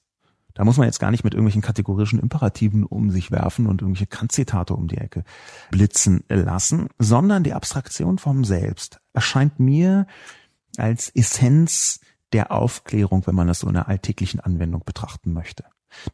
Da 0.56 0.64
muss 0.64 0.78
man 0.78 0.86
jetzt 0.86 1.00
gar 1.00 1.10
nicht 1.10 1.22
mit 1.22 1.34
irgendwelchen 1.34 1.60
kategorischen 1.60 2.18
Imperativen 2.18 2.84
um 2.84 3.10
sich 3.10 3.30
werfen 3.30 3.66
und 3.66 3.82
irgendwelche 3.82 4.06
Kant-Zitate 4.06 4.72
um 4.72 4.88
die 4.88 4.96
Ecke 4.96 5.22
blitzen 5.70 6.24
lassen, 6.28 6.88
sondern 6.98 7.42
die 7.42 7.52
Abstraktion 7.52 8.16
vom 8.16 8.42
Selbst 8.42 8.98
erscheint 9.12 9.60
mir 9.60 10.06
als 10.78 11.10
Essenz 11.10 12.00
der 12.32 12.52
Aufklärung, 12.52 13.26
wenn 13.26 13.34
man 13.34 13.48
das 13.48 13.60
so 13.60 13.68
in 13.68 13.76
einer 13.76 13.88
alltäglichen 13.88 14.40
Anwendung 14.40 14.82
betrachten 14.84 15.34
möchte. 15.34 15.64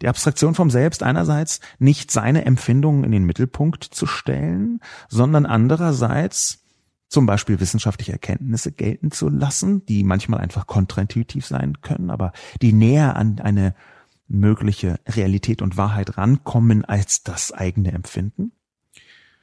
Die 0.00 0.08
Abstraktion 0.08 0.56
vom 0.56 0.70
Selbst 0.70 1.04
einerseits 1.04 1.60
nicht 1.78 2.10
seine 2.10 2.44
Empfindungen 2.44 3.04
in 3.04 3.12
den 3.12 3.24
Mittelpunkt 3.24 3.84
zu 3.84 4.06
stellen, 4.06 4.80
sondern 5.08 5.46
andererseits 5.46 6.64
zum 7.08 7.26
Beispiel 7.26 7.60
wissenschaftliche 7.60 8.12
Erkenntnisse 8.12 8.72
gelten 8.72 9.12
zu 9.12 9.28
lassen, 9.28 9.86
die 9.86 10.02
manchmal 10.02 10.40
einfach 10.40 10.66
kontraintuitiv 10.66 11.46
sein 11.46 11.80
können, 11.80 12.10
aber 12.10 12.32
die 12.60 12.72
näher 12.72 13.16
an 13.16 13.38
eine 13.38 13.74
mögliche 14.32 14.98
Realität 15.06 15.62
und 15.62 15.76
Wahrheit 15.76 16.16
rankommen 16.18 16.84
als 16.84 17.22
das 17.22 17.52
eigene 17.52 17.92
Empfinden. 17.92 18.52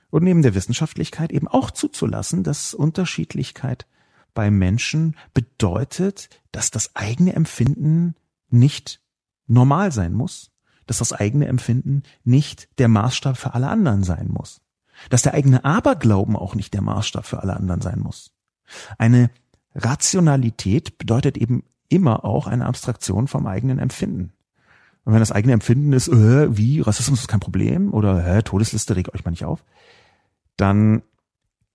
Und 0.09 0.23
neben 0.23 0.41
der 0.41 0.55
Wissenschaftlichkeit 0.55 1.31
eben 1.31 1.47
auch 1.47 1.71
zuzulassen, 1.71 2.43
dass 2.43 2.73
Unterschiedlichkeit 2.73 3.85
bei 4.33 4.49
Menschen 4.51 5.15
bedeutet, 5.33 6.29
dass 6.51 6.71
das 6.71 6.95
eigene 6.95 7.33
Empfinden 7.33 8.15
nicht 8.49 9.01
normal 9.47 9.91
sein 9.91 10.13
muss, 10.13 10.51
dass 10.87 10.97
das 10.97 11.13
eigene 11.13 11.47
Empfinden 11.47 12.03
nicht 12.23 12.67
der 12.79 12.87
Maßstab 12.87 13.37
für 13.37 13.53
alle 13.53 13.69
anderen 13.69 14.03
sein 14.03 14.27
muss, 14.29 14.61
dass 15.09 15.21
der 15.21 15.35
eigene 15.35 15.63
Aberglauben 15.63 16.35
auch 16.35 16.55
nicht 16.55 16.73
der 16.73 16.81
Maßstab 16.81 17.25
für 17.25 17.41
alle 17.43 17.55
anderen 17.55 17.81
sein 17.81 17.99
muss. 17.99 18.31
Eine 18.97 19.29
Rationalität 19.75 20.97
bedeutet 20.97 21.37
eben 21.37 21.63
immer 21.89 22.25
auch 22.25 22.47
eine 22.47 22.65
Abstraktion 22.65 23.27
vom 23.27 23.45
eigenen 23.45 23.77
Empfinden. 23.77 24.33
Und 25.09 25.13
wenn 25.13 25.21
das 25.21 25.31
eigene 25.31 25.53
Empfinden 25.53 25.91
ist, 25.91 26.07
äh, 26.07 26.55
wie, 26.55 26.81
Rassismus 26.81 27.21
ist 27.21 27.27
kein 27.27 27.39
Problem 27.39 27.91
oder 27.95 28.23
äh, 28.27 28.43
Todesliste 28.43 28.95
regt 28.95 29.11
euch 29.11 29.25
mal 29.25 29.31
nicht 29.31 29.43
auf, 29.43 29.65
dann 30.55 31.01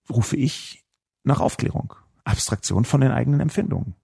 rufe 0.08 0.36
ich 0.36 0.84
nach 1.24 1.40
Aufklärung, 1.40 1.94
Abstraktion 2.22 2.84
von 2.84 3.00
den 3.00 3.10
eigenen 3.10 3.40
Empfindungen. 3.40 3.96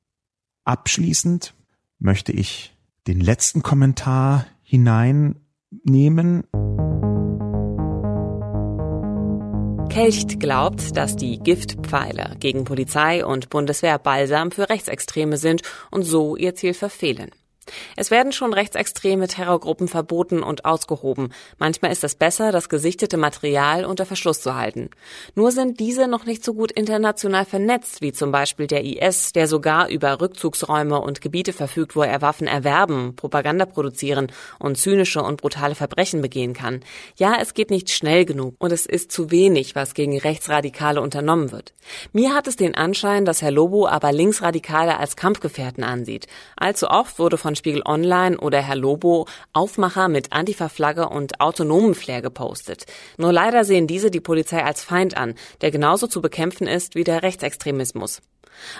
Abschließend 0.64 1.54
möchte 2.00 2.32
ich 2.32 2.76
den 3.06 3.20
letzten 3.20 3.62
Kommentar 3.62 4.46
hineinnehmen. 4.64 6.42
Kelcht 9.90 10.40
glaubt, 10.40 10.96
dass 10.96 11.14
die 11.14 11.38
Giftpfeile 11.38 12.34
gegen 12.40 12.64
Polizei 12.64 13.24
und 13.24 13.48
Bundeswehr 13.48 14.00
balsam 14.00 14.50
für 14.50 14.68
Rechtsextreme 14.68 15.36
sind 15.36 15.62
und 15.92 16.02
so 16.02 16.34
ihr 16.34 16.56
Ziel 16.56 16.74
verfehlen. 16.74 17.30
Es 17.96 18.10
werden 18.10 18.32
schon 18.32 18.52
rechtsextreme 18.52 19.28
Terrorgruppen 19.28 19.88
verboten 19.88 20.42
und 20.42 20.64
ausgehoben. 20.64 21.32
Manchmal 21.58 21.92
ist 21.92 22.04
es 22.04 22.14
besser, 22.14 22.52
das 22.52 22.68
gesichtete 22.68 23.16
Material 23.16 23.84
unter 23.84 24.06
Verschluss 24.06 24.40
zu 24.40 24.54
halten. 24.54 24.90
Nur 25.34 25.52
sind 25.52 25.78
diese 25.78 26.08
noch 26.08 26.24
nicht 26.24 26.44
so 26.44 26.54
gut 26.54 26.72
international 26.72 27.44
vernetzt, 27.44 28.00
wie 28.00 28.12
zum 28.12 28.32
Beispiel 28.32 28.66
der 28.66 28.84
IS, 28.84 29.32
der 29.32 29.46
sogar 29.46 29.88
über 29.88 30.20
Rückzugsräume 30.20 31.00
und 31.00 31.20
Gebiete 31.20 31.52
verfügt, 31.52 31.96
wo 31.96 32.02
er 32.02 32.22
Waffen 32.22 32.46
erwerben, 32.46 33.14
Propaganda 33.16 33.66
produzieren 33.66 34.32
und 34.58 34.78
zynische 34.78 35.22
und 35.22 35.40
brutale 35.40 35.74
Verbrechen 35.74 36.22
begehen 36.22 36.54
kann. 36.54 36.80
Ja, 37.16 37.36
es 37.40 37.54
geht 37.54 37.70
nicht 37.70 37.90
schnell 37.90 38.24
genug 38.24 38.54
und 38.58 38.72
es 38.72 38.86
ist 38.86 39.12
zu 39.12 39.30
wenig, 39.30 39.74
was 39.74 39.94
gegen 39.94 40.18
Rechtsradikale 40.18 41.00
unternommen 41.00 41.52
wird. 41.52 41.74
Mir 42.12 42.34
hat 42.34 42.46
es 42.46 42.56
den 42.56 42.74
Anschein, 42.74 43.24
dass 43.24 43.42
Herr 43.42 43.50
Lobo 43.50 43.86
aber 43.86 44.12
Linksradikale 44.12 44.98
als 44.98 45.16
Kampfgefährten 45.16 45.84
ansieht. 45.84 46.26
Allzu 46.56 46.88
oft 46.88 47.18
wurde 47.18 47.38
von 47.38 47.49
Spiegel 47.56 47.82
Online 47.84 48.38
oder 48.38 48.60
Herr 48.60 48.76
Lobo 48.76 49.26
Aufmacher 49.52 50.08
mit 50.08 50.32
Antifa-Flagge 50.32 51.08
und 51.08 51.40
autonomen 51.40 51.94
Flair 51.94 52.22
gepostet. 52.22 52.86
Nur 53.16 53.32
leider 53.32 53.64
sehen 53.64 53.86
diese 53.86 54.10
die 54.10 54.20
Polizei 54.20 54.64
als 54.64 54.82
Feind 54.82 55.16
an, 55.16 55.34
der 55.60 55.70
genauso 55.70 56.06
zu 56.06 56.20
bekämpfen 56.20 56.66
ist 56.66 56.94
wie 56.94 57.04
der 57.04 57.22
Rechtsextremismus. 57.22 58.22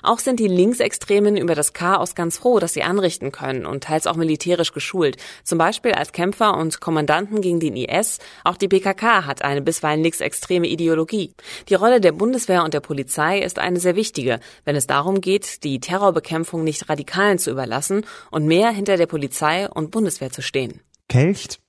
Auch 0.03 0.19
sind 0.19 0.41
die 0.41 0.49
Linksextremen 0.49 1.37
über 1.37 1.55
das 1.55 1.73
Chaos 1.73 2.15
ganz 2.15 2.39
froh, 2.39 2.59
das 2.59 2.73
sie 2.73 2.83
anrichten 2.83 3.33
können 3.33 3.67
und 3.67 3.85
teils 3.85 4.07
auch 4.07 4.17
militärisch 4.17 4.73
geschult. 4.73 5.17
Zum 5.45 5.59
Beispiel 5.59 5.93
als 5.93 6.13
Kämpfer 6.13 6.57
und 6.57 6.81
Kommandanten 6.81 7.41
gegen 7.41 7.61
den 7.61 7.77
IS. 7.77 8.19
Auch 8.45 8.57
die 8.57 8.69
PKK 8.69 9.27
hat 9.27 9.43
eine 9.43 9.63
bisweilen 9.63 10.03
linksextreme 10.03 10.67
Ideologie. 10.67 11.33
Die 11.69 11.75
Rolle 11.75 12.01
der 12.01 12.13
Bundeswehr 12.13 12.65
und 12.65 12.75
der 12.75 12.81
Polizei 12.81 13.41
ist 13.41 13.59
eine 13.59 13.81
sehr 13.81 13.97
wichtige, 13.97 14.41
wenn 14.65 14.77
es 14.77 14.87
darum 14.87 15.21
geht, 15.21 15.65
die 15.65 15.81
Terrorbekämpfung 15.81 16.65
nicht 16.65 16.89
Radikalen 16.89 17.39
zu 17.39 17.51
überlassen 17.51 18.05
und 18.31 18.47
mehr 18.47 18.71
hinter 18.71 18.97
der 18.97 19.07
Polizei 19.07 19.69
und 19.69 19.91
Bundeswehr 19.91 20.31
zu 20.31 20.43
stehen. 20.43 20.81
Kelcht 21.09 21.61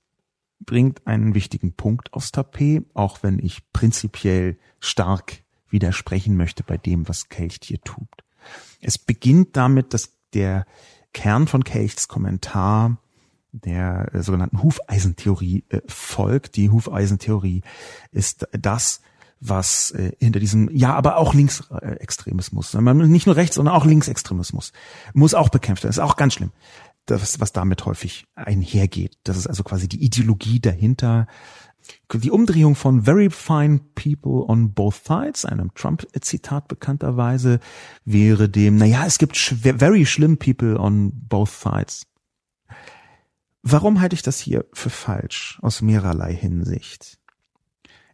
bringt 0.64 1.06
einen 1.06 1.34
wichtigen 1.34 1.74
Punkt 1.74 2.12
aufs 2.12 2.32
Tapet, 2.32 2.84
auch 2.94 3.22
wenn 3.22 3.38
ich 3.38 3.60
prinzipiell 3.72 4.58
stark 4.80 5.41
widersprechen 5.72 6.36
möchte 6.36 6.62
bei 6.62 6.76
dem, 6.76 7.08
was 7.08 7.28
Kelcht 7.28 7.64
hier 7.64 7.80
tut. 7.80 8.08
Es 8.80 8.98
beginnt 8.98 9.56
damit, 9.56 9.94
dass 9.94 10.10
der 10.34 10.66
Kern 11.12 11.46
von 11.46 11.64
Kelchts 11.64 12.08
Kommentar 12.08 12.98
der 13.52 14.14
äh, 14.14 14.22
sogenannten 14.22 14.62
Hufeisentheorie 14.62 15.64
äh, 15.68 15.80
folgt. 15.86 16.56
Die 16.56 16.70
Hufeisentheorie 16.70 17.62
ist 18.10 18.48
das, 18.52 19.02
was 19.40 19.90
äh, 19.90 20.12
hinter 20.18 20.40
diesem, 20.40 20.70
ja, 20.72 20.94
aber 20.94 21.16
auch 21.18 21.34
Linksextremismus, 21.34 22.74
nicht 22.74 23.26
nur 23.26 23.36
Rechts, 23.36 23.56
sondern 23.56 23.74
auch 23.74 23.84
Linksextremismus, 23.84 24.72
muss 25.12 25.34
auch 25.34 25.48
bekämpft 25.48 25.82
werden. 25.82 25.90
ist 25.90 25.98
auch 25.98 26.16
ganz 26.16 26.34
schlimm. 26.34 26.52
das, 27.06 27.40
was 27.40 27.52
damit 27.52 27.84
häufig 27.84 28.26
einhergeht. 28.36 29.18
Das 29.24 29.36
ist 29.36 29.48
also 29.48 29.64
quasi 29.64 29.88
die 29.88 30.02
Ideologie 30.02 30.60
dahinter. 30.60 31.26
Die 32.12 32.30
Umdrehung 32.30 32.74
von 32.74 33.02
very 33.02 33.30
fine 33.30 33.80
people 33.94 34.44
on 34.46 34.72
both 34.72 35.02
sides, 35.06 35.44
einem 35.44 35.74
Trump-Zitat 35.74 36.68
bekannterweise, 36.68 37.60
wäre 38.04 38.48
dem, 38.48 38.76
naja, 38.76 39.04
es 39.06 39.18
gibt 39.18 39.36
very 39.36 40.04
slim 40.04 40.38
people 40.38 40.78
on 40.78 41.12
both 41.28 41.50
sides. 41.50 42.06
Warum 43.62 44.00
halte 44.00 44.14
ich 44.14 44.22
das 44.22 44.38
hier 44.40 44.64
für 44.72 44.90
falsch 44.90 45.58
aus 45.62 45.82
mehrerlei 45.82 46.34
Hinsicht? 46.34 47.18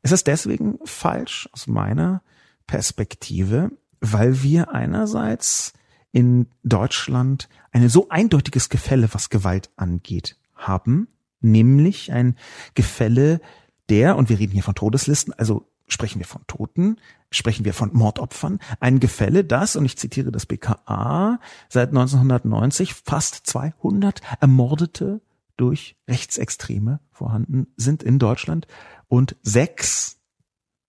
Es 0.03 0.13
ist 0.13 0.27
deswegen 0.27 0.79
falsch 0.85 1.49
aus 1.53 1.67
meiner 1.67 2.23
Perspektive, 2.67 3.71
weil 4.01 4.43
wir 4.43 4.73
einerseits 4.73 5.73
in 6.13 6.47
Deutschland 6.63 7.49
ein 7.73 7.89
so 7.89 8.09
eindeutiges 8.09 8.69
Gefälle, 8.69 9.09
was 9.13 9.31
Gewalt 9.31 9.71
angeht, 9.77 10.37
haben, 10.55 11.09
nämlich 11.41 12.13
ein 12.13 12.37
Gefälle 12.75 13.41
der, 13.89 14.17
und 14.17 14.29
wir 14.29 14.39
reden 14.39 14.53
hier 14.53 14.63
von 14.63 14.75
Todeslisten, 14.75 15.33
also 15.35 15.69
sprechen 15.87 16.19
wir 16.19 16.27
von 16.27 16.47
Toten, 16.47 16.97
sprechen 17.31 17.65
wir 17.65 17.75
von 17.75 17.93
Mordopfern, 17.93 18.59
ein 18.81 19.01
Gefälle, 19.01 19.45
das, 19.45 19.77
und 19.77 19.85
ich 19.85 19.97
zitiere 19.97 20.31
das 20.31 20.47
BKA, 20.47 21.41
seit 21.69 21.89
1990 21.89 22.95
fast 22.95 23.47
200 23.47 24.21
Ermordete 24.41 25.21
durch 25.57 25.97
Rechtsextreme 26.07 27.01
vorhanden 27.11 27.67
sind 27.77 28.03
in 28.03 28.19
Deutschland 28.19 28.67
und 29.09 29.37
sechs 29.43 30.19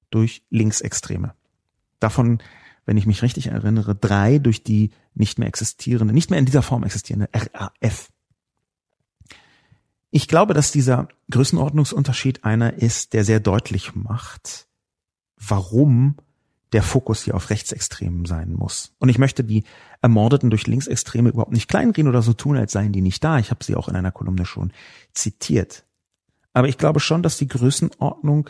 durch 0.10 0.43
Linksextreme. 0.50 1.34
Davon, 2.00 2.39
wenn 2.86 2.97
ich 2.97 3.06
mich 3.06 3.22
richtig 3.22 3.47
erinnere, 3.47 3.95
drei 3.95 4.39
durch 4.39 4.64
die 4.64 4.91
nicht 5.14 5.39
mehr 5.39 5.47
existierende, 5.47 6.14
nicht 6.14 6.30
mehr 6.30 6.39
in 6.39 6.45
dieser 6.45 6.62
Form 6.62 6.84
existierende 6.84 7.30
RAF. 7.34 8.10
Ich 10.12 10.28
glaube, 10.28 10.53
dass 10.53 10.72
dieser 10.72 11.07
Größenordnungsunterschied 11.32 12.43
einer 12.43 12.74
ist, 12.74 13.14
der 13.14 13.24
sehr 13.24 13.39
deutlich 13.39 13.93
macht, 13.95 14.68
warum 15.38 16.16
der 16.72 16.84
Fokus 16.84 17.24
hier 17.24 17.36
auf 17.36 17.49
Rechtsextremen 17.49 18.26
sein 18.26 18.53
muss. 18.53 18.93
Und 18.99 19.10
ich 19.10 19.18
möchte 19.18 19.43
die 19.43 19.64
Ermordeten 20.01 20.49
durch 20.49 20.68
Linksextreme 20.68 21.30
überhaupt 21.30 21.51
nicht 21.51 21.68
kleinreden 21.68 22.07
oder 22.07 22.22
so 22.22 22.34
tun, 22.34 22.57
als 22.57 22.72
seien 22.72 22.91
die 22.91 23.01
nicht 23.01 23.24
da. 23.24 23.39
Ich 23.39 23.49
habe 23.49 23.64
sie 23.64 23.76
auch 23.76 23.88
in 23.88 23.95
einer 23.95 24.12
Kolumne 24.12 24.45
schon 24.45 24.72
zitiert. 25.14 25.86
Aber 26.53 26.68
ich 26.68 26.78
glaube 26.78 26.99
schon, 26.99 27.24
dass 27.24 27.38
die 27.38 27.47
Größenordnung 27.47 28.49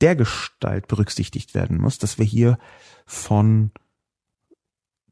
der 0.00 0.16
Gestalt 0.16 0.88
berücksichtigt 0.88 1.54
werden 1.54 1.78
muss, 1.80 1.98
dass 1.98 2.18
wir 2.18 2.24
hier 2.24 2.58
von 3.06 3.70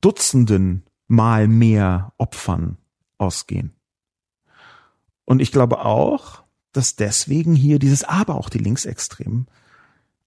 Dutzenden 0.00 0.84
mal 1.08 1.48
mehr 1.48 2.12
Opfern 2.18 2.78
ausgehen. 3.18 3.75
Und 5.26 5.42
ich 5.42 5.52
glaube 5.52 5.84
auch, 5.84 6.44
dass 6.72 6.96
deswegen 6.96 7.54
hier 7.54 7.78
dieses 7.78 8.04
Aber 8.04 8.36
auch 8.36 8.48
die 8.48 8.58
Linksextremen 8.58 9.46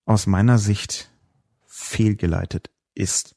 aus 0.05 0.27
meiner 0.27 0.59
Sicht 0.59 1.09
fehlgeleitet 1.65 2.69
ist. 2.93 3.35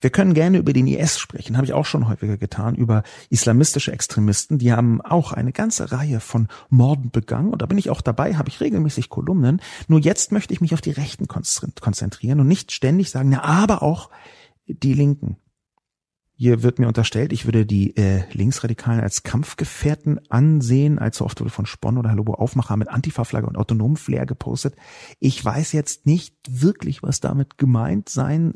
Wir 0.00 0.10
können 0.10 0.34
gerne 0.34 0.58
über 0.58 0.72
den 0.72 0.88
IS 0.88 1.20
sprechen, 1.20 1.56
habe 1.56 1.64
ich 1.64 1.72
auch 1.72 1.86
schon 1.86 2.08
häufiger 2.08 2.36
getan, 2.36 2.74
über 2.74 3.04
islamistische 3.30 3.92
Extremisten, 3.92 4.58
die 4.58 4.72
haben 4.72 5.00
auch 5.00 5.32
eine 5.32 5.52
ganze 5.52 5.92
Reihe 5.92 6.18
von 6.18 6.48
Morden 6.68 7.12
begangen 7.12 7.52
und 7.52 7.62
da 7.62 7.66
bin 7.66 7.78
ich 7.78 7.88
auch 7.88 8.00
dabei, 8.00 8.34
habe 8.34 8.48
ich 8.48 8.60
regelmäßig 8.60 9.10
Kolumnen. 9.10 9.62
Nur 9.86 10.00
jetzt 10.00 10.32
möchte 10.32 10.52
ich 10.52 10.60
mich 10.60 10.74
auf 10.74 10.80
die 10.80 10.90
Rechten 10.90 11.28
konzentrieren 11.28 12.40
und 12.40 12.48
nicht 12.48 12.72
ständig 12.72 13.10
sagen, 13.10 13.28
na, 13.28 13.44
aber 13.44 13.84
auch 13.84 14.10
die 14.66 14.94
Linken. 14.94 15.36
Hier 16.42 16.64
wird 16.64 16.80
mir 16.80 16.88
unterstellt, 16.88 17.32
ich 17.32 17.44
würde 17.44 17.64
die 17.64 17.96
äh, 17.96 18.24
Linksradikalen 18.32 18.98
als 18.98 19.22
Kampfgefährten 19.22 20.18
ansehen, 20.28 20.98
allzu 20.98 21.24
oft 21.24 21.38
wurde 21.38 21.52
von 21.52 21.66
Spon 21.66 21.98
oder 21.98 22.12
Lobo 22.16 22.34
Aufmacher 22.34 22.76
mit 22.76 22.88
Antifa-Flagge 22.88 23.46
und 23.46 23.56
autonomen 23.56 23.96
Flair 23.96 24.26
gepostet. 24.26 24.74
Ich 25.20 25.44
weiß 25.44 25.70
jetzt 25.70 26.04
nicht 26.04 26.34
wirklich, 26.50 27.00
was 27.04 27.20
damit 27.20 27.58
gemeint 27.58 28.08
sein 28.08 28.54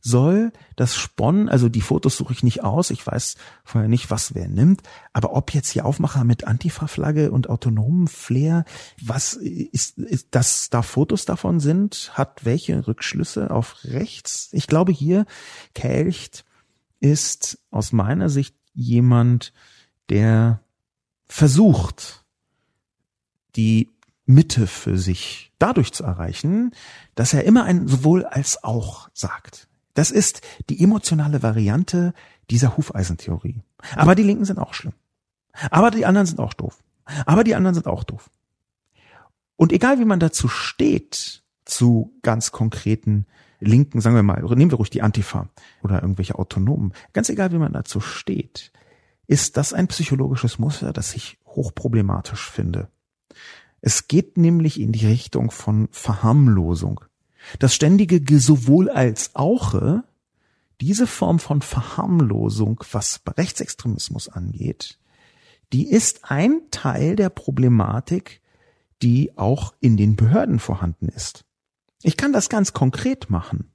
soll. 0.00 0.52
Das 0.76 0.96
Spon, 0.96 1.48
also 1.48 1.70
die 1.70 1.80
Fotos 1.80 2.18
suche 2.18 2.34
ich 2.34 2.42
nicht 2.42 2.62
aus, 2.62 2.90
ich 2.90 3.06
weiß 3.06 3.36
vorher 3.64 3.88
nicht, 3.88 4.10
was 4.10 4.34
wer 4.34 4.46
nimmt, 4.46 4.82
aber 5.14 5.34
ob 5.34 5.54
jetzt 5.54 5.70
hier 5.70 5.86
Aufmacher 5.86 6.24
mit 6.24 6.46
Antifa-Flagge 6.46 7.30
und 7.30 7.48
autonomen 7.48 8.06
Flair, 8.06 8.66
was 9.02 9.32
ist, 9.32 9.96
ist, 9.96 10.34
dass 10.34 10.68
da 10.68 10.82
Fotos 10.82 11.24
davon 11.24 11.58
sind, 11.58 12.10
hat 12.12 12.44
welche 12.44 12.86
Rückschlüsse 12.86 13.50
auf 13.50 13.76
rechts? 13.84 14.50
Ich 14.52 14.66
glaube 14.66 14.92
hier 14.92 15.24
Kelcht 15.72 16.44
ist 17.04 17.58
aus 17.70 17.92
meiner 17.92 18.30
Sicht 18.30 18.56
jemand, 18.72 19.52
der 20.08 20.60
versucht, 21.26 22.24
die 23.56 23.90
Mitte 24.24 24.66
für 24.66 24.96
sich 24.96 25.52
dadurch 25.58 25.92
zu 25.92 26.02
erreichen, 26.02 26.72
dass 27.14 27.34
er 27.34 27.44
immer 27.44 27.64
ein 27.64 27.86
sowohl 27.88 28.24
als 28.24 28.64
auch 28.64 29.10
sagt. 29.12 29.68
Das 29.92 30.10
ist 30.10 30.40
die 30.70 30.82
emotionale 30.82 31.42
Variante 31.42 32.14
dieser 32.48 32.78
Hufeisentheorie. 32.78 33.60
Aber 33.96 34.14
die 34.14 34.22
Linken 34.22 34.46
sind 34.46 34.58
auch 34.58 34.72
schlimm. 34.72 34.94
Aber 35.70 35.90
die 35.90 36.06
anderen 36.06 36.26
sind 36.26 36.40
auch 36.40 36.54
doof. 36.54 36.82
Aber 37.26 37.44
die 37.44 37.54
anderen 37.54 37.74
sind 37.74 37.86
auch 37.86 38.02
doof. 38.02 38.30
Und 39.56 39.72
egal 39.72 39.98
wie 39.98 40.06
man 40.06 40.20
dazu 40.20 40.48
steht, 40.48 41.42
zu 41.66 42.14
ganz 42.22 42.50
konkreten 42.50 43.26
Linken, 43.64 44.00
sagen 44.00 44.16
wir 44.16 44.22
mal, 44.22 44.42
nehmen 44.42 44.70
wir 44.70 44.76
ruhig 44.76 44.90
die 44.90 45.02
Antifa 45.02 45.48
oder 45.82 46.02
irgendwelche 46.02 46.38
Autonomen, 46.38 46.92
ganz 47.12 47.28
egal 47.28 47.52
wie 47.52 47.58
man 47.58 47.72
dazu 47.72 48.00
steht, 48.00 48.72
ist 49.26 49.56
das 49.56 49.72
ein 49.72 49.88
psychologisches 49.88 50.58
Muster, 50.58 50.92
das 50.92 51.14
ich 51.14 51.38
hochproblematisch 51.46 52.50
finde. 52.50 52.88
Es 53.80 54.08
geht 54.08 54.38
nämlich 54.38 54.80
in 54.80 54.92
die 54.92 55.06
Richtung 55.06 55.50
von 55.50 55.88
Verharmlosung. 55.90 57.00
Das 57.58 57.74
ständige 57.74 58.38
sowohl 58.38 58.88
als 58.88 59.34
auch, 59.34 60.02
diese 60.80 61.06
Form 61.06 61.38
von 61.38 61.62
Verharmlosung, 61.62 62.82
was 62.92 63.20
Rechtsextremismus 63.26 64.28
angeht, 64.28 64.98
die 65.72 65.90
ist 65.90 66.30
ein 66.30 66.62
Teil 66.70 67.16
der 67.16 67.30
Problematik, 67.30 68.40
die 69.02 69.36
auch 69.36 69.74
in 69.80 69.96
den 69.96 70.16
Behörden 70.16 70.58
vorhanden 70.58 71.08
ist. 71.08 71.44
Ich 72.04 72.16
kann 72.16 72.32
das 72.32 72.48
ganz 72.48 72.72
konkret 72.74 73.30
machen. 73.30 73.70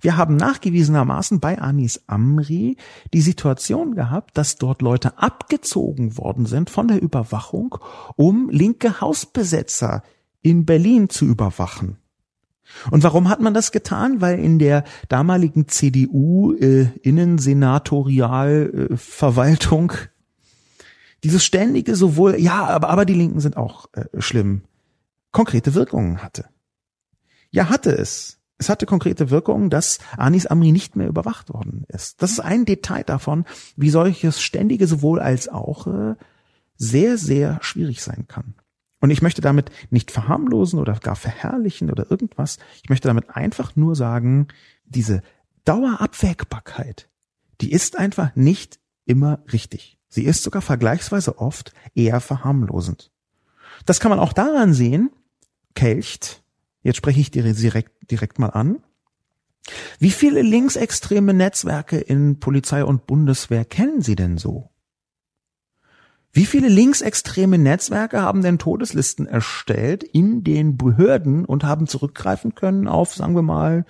Wir 0.00 0.16
haben 0.16 0.34
nachgewiesenermaßen 0.36 1.40
bei 1.40 1.60
Anis 1.60 2.02
Amri 2.06 2.76
die 3.12 3.20
Situation 3.20 3.94
gehabt, 3.94 4.38
dass 4.38 4.54
dort 4.56 4.82
Leute 4.82 5.18
abgezogen 5.18 6.16
worden 6.16 6.46
sind 6.46 6.70
von 6.70 6.88
der 6.88 7.02
Überwachung, 7.02 7.76
um 8.16 8.48
linke 8.50 9.02
Hausbesetzer 9.02 10.02
in 10.40 10.64
Berlin 10.64 11.10
zu 11.10 11.26
überwachen. 11.26 11.98
Und 12.90 13.02
warum 13.02 13.28
hat 13.28 13.40
man 13.40 13.52
das 13.52 13.72
getan? 13.72 14.22
Weil 14.22 14.38
in 14.38 14.58
der 14.58 14.84
damaligen 15.08 15.68
CDU 15.68 16.54
äh, 16.54 16.86
Innensenatorialverwaltung 17.02 19.90
äh, 19.90 19.96
dieses 21.24 21.44
ständige 21.44 21.94
sowohl, 21.94 22.40
ja, 22.40 22.64
aber, 22.64 22.88
aber 22.88 23.04
die 23.04 23.12
Linken 23.12 23.40
sind 23.40 23.58
auch 23.58 23.90
äh, 23.92 24.06
schlimm, 24.18 24.62
konkrete 25.30 25.74
Wirkungen 25.74 26.22
hatte. 26.22 26.46
Ja, 27.50 27.68
hatte 27.68 27.90
es. 27.90 28.38
Es 28.58 28.68
hatte 28.68 28.84
konkrete 28.84 29.30
Wirkungen, 29.30 29.70
dass 29.70 30.00
Anis 30.18 30.46
Amri 30.46 30.70
nicht 30.70 30.94
mehr 30.94 31.08
überwacht 31.08 31.48
worden 31.48 31.86
ist. 31.88 32.22
Das 32.22 32.32
ist 32.32 32.40
ein 32.40 32.66
Detail 32.66 33.04
davon, 33.04 33.46
wie 33.76 33.88
solches 33.88 34.42
ständige 34.42 34.86
sowohl 34.86 35.18
als 35.18 35.48
auch 35.48 35.86
äh, 35.86 36.14
sehr, 36.76 37.16
sehr 37.16 37.58
schwierig 37.62 38.02
sein 38.02 38.26
kann. 38.28 38.54
Und 39.00 39.10
ich 39.10 39.22
möchte 39.22 39.40
damit 39.40 39.70
nicht 39.88 40.10
verharmlosen 40.10 40.78
oder 40.78 40.92
gar 40.94 41.16
verherrlichen 41.16 41.90
oder 41.90 42.10
irgendwas. 42.10 42.58
Ich 42.82 42.90
möchte 42.90 43.08
damit 43.08 43.34
einfach 43.34 43.76
nur 43.76 43.96
sagen, 43.96 44.48
diese 44.84 45.22
Dauerabwägbarkeit, 45.64 47.08
die 47.62 47.72
ist 47.72 47.98
einfach 47.98 48.36
nicht 48.36 48.78
immer 49.06 49.42
richtig. 49.52 49.98
Sie 50.08 50.24
ist 50.24 50.42
sogar 50.42 50.60
vergleichsweise 50.60 51.38
oft 51.38 51.72
eher 51.94 52.20
verharmlosend. 52.20 53.10
Das 53.86 54.00
kann 54.00 54.10
man 54.10 54.18
auch 54.18 54.34
daran 54.34 54.74
sehen, 54.74 55.10
Kelcht 55.74 56.39
Jetzt 56.82 56.96
spreche 56.96 57.20
ich 57.20 57.30
dir 57.30 57.42
direkt, 57.42 58.10
direkt 58.10 58.38
mal 58.38 58.48
an. 58.48 58.82
Wie 59.98 60.10
viele 60.10 60.42
linksextreme 60.42 61.34
Netzwerke 61.34 61.98
in 61.98 62.40
Polizei 62.40 62.84
und 62.84 63.06
Bundeswehr 63.06 63.64
kennen 63.64 64.00
Sie 64.00 64.16
denn 64.16 64.38
so? 64.38 64.70
Wie 66.32 66.46
viele 66.46 66.68
linksextreme 66.68 67.58
Netzwerke 67.58 68.22
haben 68.22 68.42
denn 68.42 68.58
Todeslisten 68.58 69.26
erstellt 69.26 70.04
in 70.04 70.44
den 70.44 70.76
Behörden 70.76 71.44
und 71.44 71.64
haben 71.64 71.88
zurückgreifen 71.88 72.54
können 72.54 72.86
auf, 72.86 73.14
sagen 73.14 73.34
wir 73.34 73.42
mal, 73.42 73.84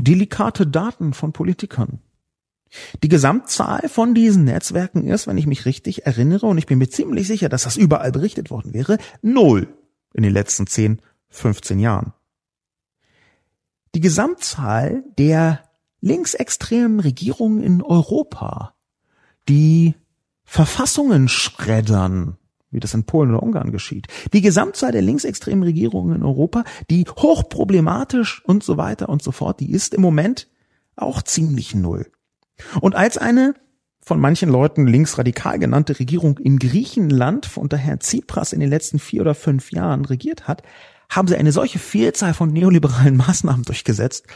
delikate 0.00 0.66
Daten 0.66 1.14
von 1.14 1.32
Politikern? 1.32 2.00
Die 3.02 3.08
Gesamtzahl 3.08 3.88
von 3.88 4.14
diesen 4.14 4.44
Netzwerken 4.44 5.06
ist, 5.06 5.26
wenn 5.26 5.38
ich 5.38 5.46
mich 5.46 5.64
richtig 5.64 6.04
erinnere, 6.04 6.46
und 6.46 6.58
ich 6.58 6.66
bin 6.66 6.76
mir 6.76 6.90
ziemlich 6.90 7.26
sicher, 7.26 7.48
dass 7.48 7.62
das 7.62 7.78
überall 7.78 8.12
berichtet 8.12 8.50
worden 8.50 8.74
wäre, 8.74 8.98
null 9.22 9.68
in 10.12 10.22
den 10.22 10.34
letzten 10.34 10.66
10 10.66 11.00
15 11.30 11.78
Jahren. 11.78 12.12
Die 13.94 14.00
Gesamtzahl 14.00 15.04
der 15.18 15.62
linksextremen 16.00 17.00
Regierungen 17.00 17.62
in 17.62 17.82
Europa, 17.82 18.74
die 19.48 19.94
Verfassungen 20.44 21.28
schreddern, 21.28 22.38
wie 22.70 22.80
das 22.80 22.94
in 22.94 23.04
Polen 23.04 23.30
oder 23.30 23.42
Ungarn 23.42 23.72
geschieht. 23.72 24.06
Die 24.32 24.40
Gesamtzahl 24.40 24.92
der 24.92 25.02
linksextremen 25.02 25.62
Regierungen 25.62 26.16
in 26.16 26.22
Europa, 26.22 26.64
die 26.90 27.04
hochproblematisch 27.04 28.44
und 28.44 28.62
so 28.62 28.76
weiter 28.76 29.08
und 29.08 29.22
so 29.22 29.32
fort, 29.32 29.60
die 29.60 29.72
ist 29.72 29.94
im 29.94 30.02
Moment 30.02 30.48
auch 30.96 31.22
ziemlich 31.22 31.74
null. 31.74 32.10
Und 32.80 32.94
als 32.94 33.18
eine 33.18 33.54
von 34.00 34.20
manchen 34.20 34.48
Leuten 34.48 34.86
linksradikal 34.86 35.58
genannte 35.58 35.98
Regierung 35.98 36.38
in 36.38 36.58
Griechenland 36.58 37.56
unter 37.56 37.76
Herrn 37.76 38.00
Tsipras 38.00 38.52
in 38.52 38.60
den 38.60 38.70
letzten 38.70 38.98
vier 38.98 39.20
oder 39.20 39.34
fünf 39.34 39.70
Jahren 39.70 40.04
regiert 40.04 40.48
hat, 40.48 40.62
haben 41.08 41.28
sie 41.28 41.36
eine 41.36 41.52
solche 41.52 41.78
Vielzahl 41.78 42.34
von 42.34 42.52
neoliberalen 42.52 43.16
Maßnahmen 43.18 43.64
durchgesetzt, 43.64 44.26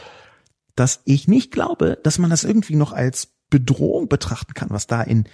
dass 0.75 1.01
ich 1.05 1.27
nicht 1.27 1.51
glaube, 1.51 1.99
dass 2.03 2.17
man 2.17 2.29
das 2.29 2.43
irgendwie 2.43 2.75
noch 2.75 2.93
als 2.93 3.33
Bedrohung 3.49 4.07
betrachten 4.07 4.53
kann, 4.53 4.71
was 4.71 4.87
da 4.87 5.01
in 5.01 5.25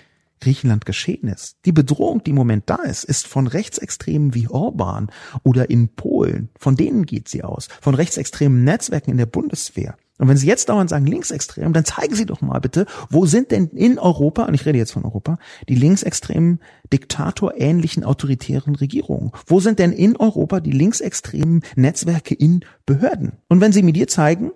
Griechenland 0.41 0.85
geschehen 0.85 1.27
ist. 1.27 1.57
Die 1.65 1.71
Bedrohung, 1.71 2.23
die 2.23 2.31
im 2.31 2.35
Moment 2.35 2.69
da 2.69 2.75
ist, 2.75 3.03
ist 3.03 3.27
von 3.27 3.47
Rechtsextremen 3.47 4.33
wie 4.33 4.47
Orban 4.47 5.11
oder 5.43 5.69
in 5.69 5.89
Polen. 5.89 6.49
Von 6.57 6.75
denen 6.75 7.05
geht 7.05 7.27
sie 7.27 7.43
aus. 7.43 7.67
Von 7.81 7.95
rechtsextremen 7.95 8.63
Netzwerken 8.63 9.11
in 9.11 9.17
der 9.17 9.25
Bundeswehr. 9.25 9.97
Und 10.19 10.27
wenn 10.27 10.37
Sie 10.37 10.47
jetzt 10.47 10.69
dauernd 10.69 10.89
sagen 10.89 11.07
linksextrem, 11.07 11.73
dann 11.73 11.85
zeigen 11.85 12.13
Sie 12.13 12.25
doch 12.25 12.41
mal 12.41 12.59
bitte, 12.59 12.85
wo 13.09 13.25
sind 13.25 13.51
denn 13.51 13.69
in 13.69 13.97
Europa, 13.97 14.43
und 14.43 14.53
ich 14.53 14.65
rede 14.65 14.77
jetzt 14.77 14.91
von 14.91 15.05
Europa, 15.05 15.39
die 15.67 15.75
linksextremen, 15.75 16.59
diktatorähnlichen, 16.91 18.03
autoritären 18.03 18.75
Regierungen? 18.75 19.31
Wo 19.47 19.61
sind 19.61 19.79
denn 19.79 19.93
in 19.93 20.17
Europa 20.17 20.59
die 20.59 20.71
linksextremen 20.71 21.63
Netzwerke 21.75 22.35
in 22.35 22.65
Behörden? 22.85 23.31
Und 23.47 23.61
wenn 23.61 23.71
Sie 23.71 23.81
mir 23.81 23.93
die 23.93 24.07
zeigen, 24.07 24.51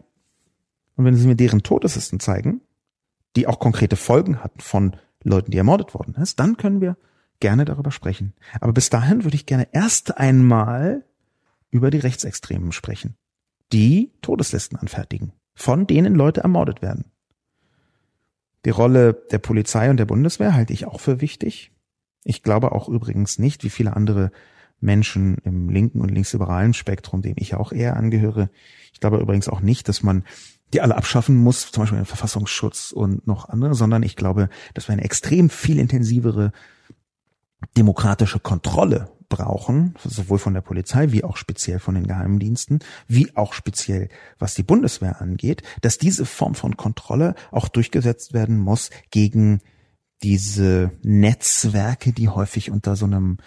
und 0.96 1.06
wenn 1.06 1.16
Sie 1.16 1.28
mir 1.28 1.36
deren 1.36 1.64
Todeslisten 1.64 2.20
zeigen, 2.20 2.62
die 3.36 3.48
auch 3.48 3.60
konkrete 3.60 3.96
Folgen 3.96 4.44
hatten 4.44 4.60
von 4.60 4.96
Leuten, 5.24 5.52
die 5.52 5.58
ermordet 5.58 5.94
worden 5.94 6.16
ist, 6.16 6.40
dann 6.40 6.58
können 6.58 6.82
wir 6.82 6.98
gerne 7.40 7.66
darüber 7.66 7.92
sprechen. 7.92 8.34
Aber 8.60 8.74
bis 8.74 8.90
dahin 8.90 9.24
würde 9.24 9.36
ich 9.36 9.46
gerne 9.46 9.68
erst 9.72 10.18
einmal 10.18 11.06
über 11.72 11.90
die 11.90 12.00
Rechtsextremen 12.00 12.72
sprechen, 12.72 13.16
die 13.72 14.12
Todeslisten 14.22 14.78
anfertigen, 14.78 15.34
von 15.56 15.88
denen 15.88 16.16
Leute 16.16 16.42
ermordet 16.42 16.82
werden. 16.82 17.06
Die 18.66 18.70
Rolle 18.70 19.14
der 19.32 19.40
Polizei 19.40 19.90
und 19.90 19.98
der 19.98 20.06
Bundeswehr 20.06 20.54
halte 20.54 20.74
ich 20.74 20.86
auch 20.86 21.00
für 21.00 21.22
wichtig. 21.22 21.72
Ich 22.24 22.44
glaube 22.44 22.72
auch 22.72 22.88
übrigens 22.88 23.38
nicht, 23.38 23.64
wie 23.64 23.70
viele 23.70 23.96
andere 23.96 24.32
Menschen 24.80 25.38
im 25.44 25.70
linken 25.70 26.02
und 26.02 26.10
linksliberalen 26.10 26.74
Spektrum, 26.74 27.22
dem 27.22 27.36
ich 27.38 27.56
auch 27.56 27.72
eher 27.72 27.98
angehöre. 27.98 28.50
Ich 28.94 29.00
glaube 29.00 29.18
übrigens 29.18 29.50
auch 29.50 29.62
nicht, 29.62 29.90
dass 29.90 30.04
man 30.04 30.24
die 30.74 30.82
alle 30.82 30.96
abschaffen 30.96 31.36
muss, 31.36 31.72
zum 31.72 31.84
Beispiel 31.84 32.00
den 32.00 32.06
Verfassungsschutz 32.06 32.92
und 32.92 33.28
noch 33.28 33.48
andere, 33.48 33.76
sondern 33.76 34.04
ich 34.04 34.16
glaube, 34.16 34.50
dass 34.74 34.88
wir 34.88 34.94
eine 34.94 35.04
extrem 35.04 35.50
viel 35.50 35.78
intensivere 35.78 36.52
demokratische 37.78 38.40
Kontrolle 38.40 39.12
brauchen, 39.34 39.96
sowohl 40.04 40.38
von 40.38 40.54
der 40.54 40.62
Polizei 40.62 41.12
wie 41.12 41.24
auch 41.24 41.38
speziell 41.38 41.80
von 41.80 41.96
den 41.96 42.06
Geheimdiensten, 42.06 42.80
wie 43.08 43.36
auch 43.36 43.54
speziell 43.54 44.10
was 44.38 44.54
die 44.54 44.64
Bundeswehr 44.64 45.22
angeht, 45.22 45.64
dass 45.82 45.98
diese 45.98 46.26
Form 46.26 46.54
von 46.54 46.78
Kontrolle 46.78 47.34
auch 47.52 47.68
durchgesetzt 47.68 48.34
werden 48.34 48.60
muss 48.60 48.92
gegen 49.10 49.62
diese 50.22 50.92
Netzwerke, 51.02 52.14
die 52.14 52.30
häufig 52.30 52.70
unter 52.70 52.96
so 52.96 53.06
einem 53.06 53.38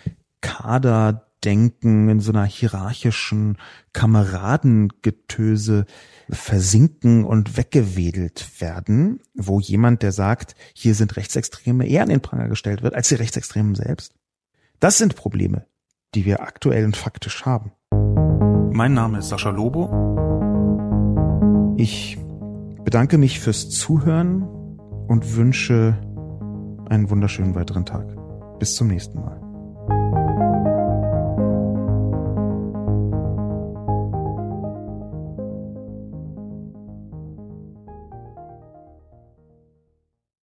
Kaderdenken 0.41 2.09
in 2.09 2.20
so 2.20 2.32
einer 2.32 2.45
hierarchischen 2.45 3.57
Kameradengetöse 3.93 5.87
versinken 6.28 7.24
und 7.24 7.57
weggewedelt 7.57 8.61
werden, 8.61 9.20
wo 9.34 9.61
jemand, 9.61 10.03
der 10.03 10.12
sagt, 10.12 10.57
hier 10.74 10.97
sind 10.97 11.16
Rechtsextreme, 11.16 11.87
eher 11.87 12.03
an 12.03 12.09
den 12.09 12.20
Pranger 12.20 12.49
gestellt 12.49 12.82
wird 12.82 12.95
als 12.95 13.09
die 13.09 13.14
Rechtsextremen 13.14 13.76
selbst. 13.76 14.14
Das 14.80 14.99
sind 14.99 15.16
Probleme, 15.16 15.66
die 16.17 16.25
wir 16.25 16.41
aktuell 16.41 16.85
und 16.87 16.97
faktisch 16.97 17.45
haben. 17.45 17.73
Mein 18.73 18.95
Name 18.95 19.19
ist 19.19 19.29
Sascha 19.29 19.51
Lobo. 19.51 19.91
Ich 21.77 22.19
bedanke 22.83 23.19
mich 23.19 23.39
fürs 23.39 23.69
Zuhören 23.69 24.43
und 25.09 25.37
wünsche 25.37 25.99
einen 26.89 27.11
wunderschönen 27.11 27.55
weiteren 27.55 27.85
Tag. 27.85 28.07
Bis 28.59 28.75
zum 28.75 28.89
nächsten 28.89 29.21
Mal. 29.21 29.45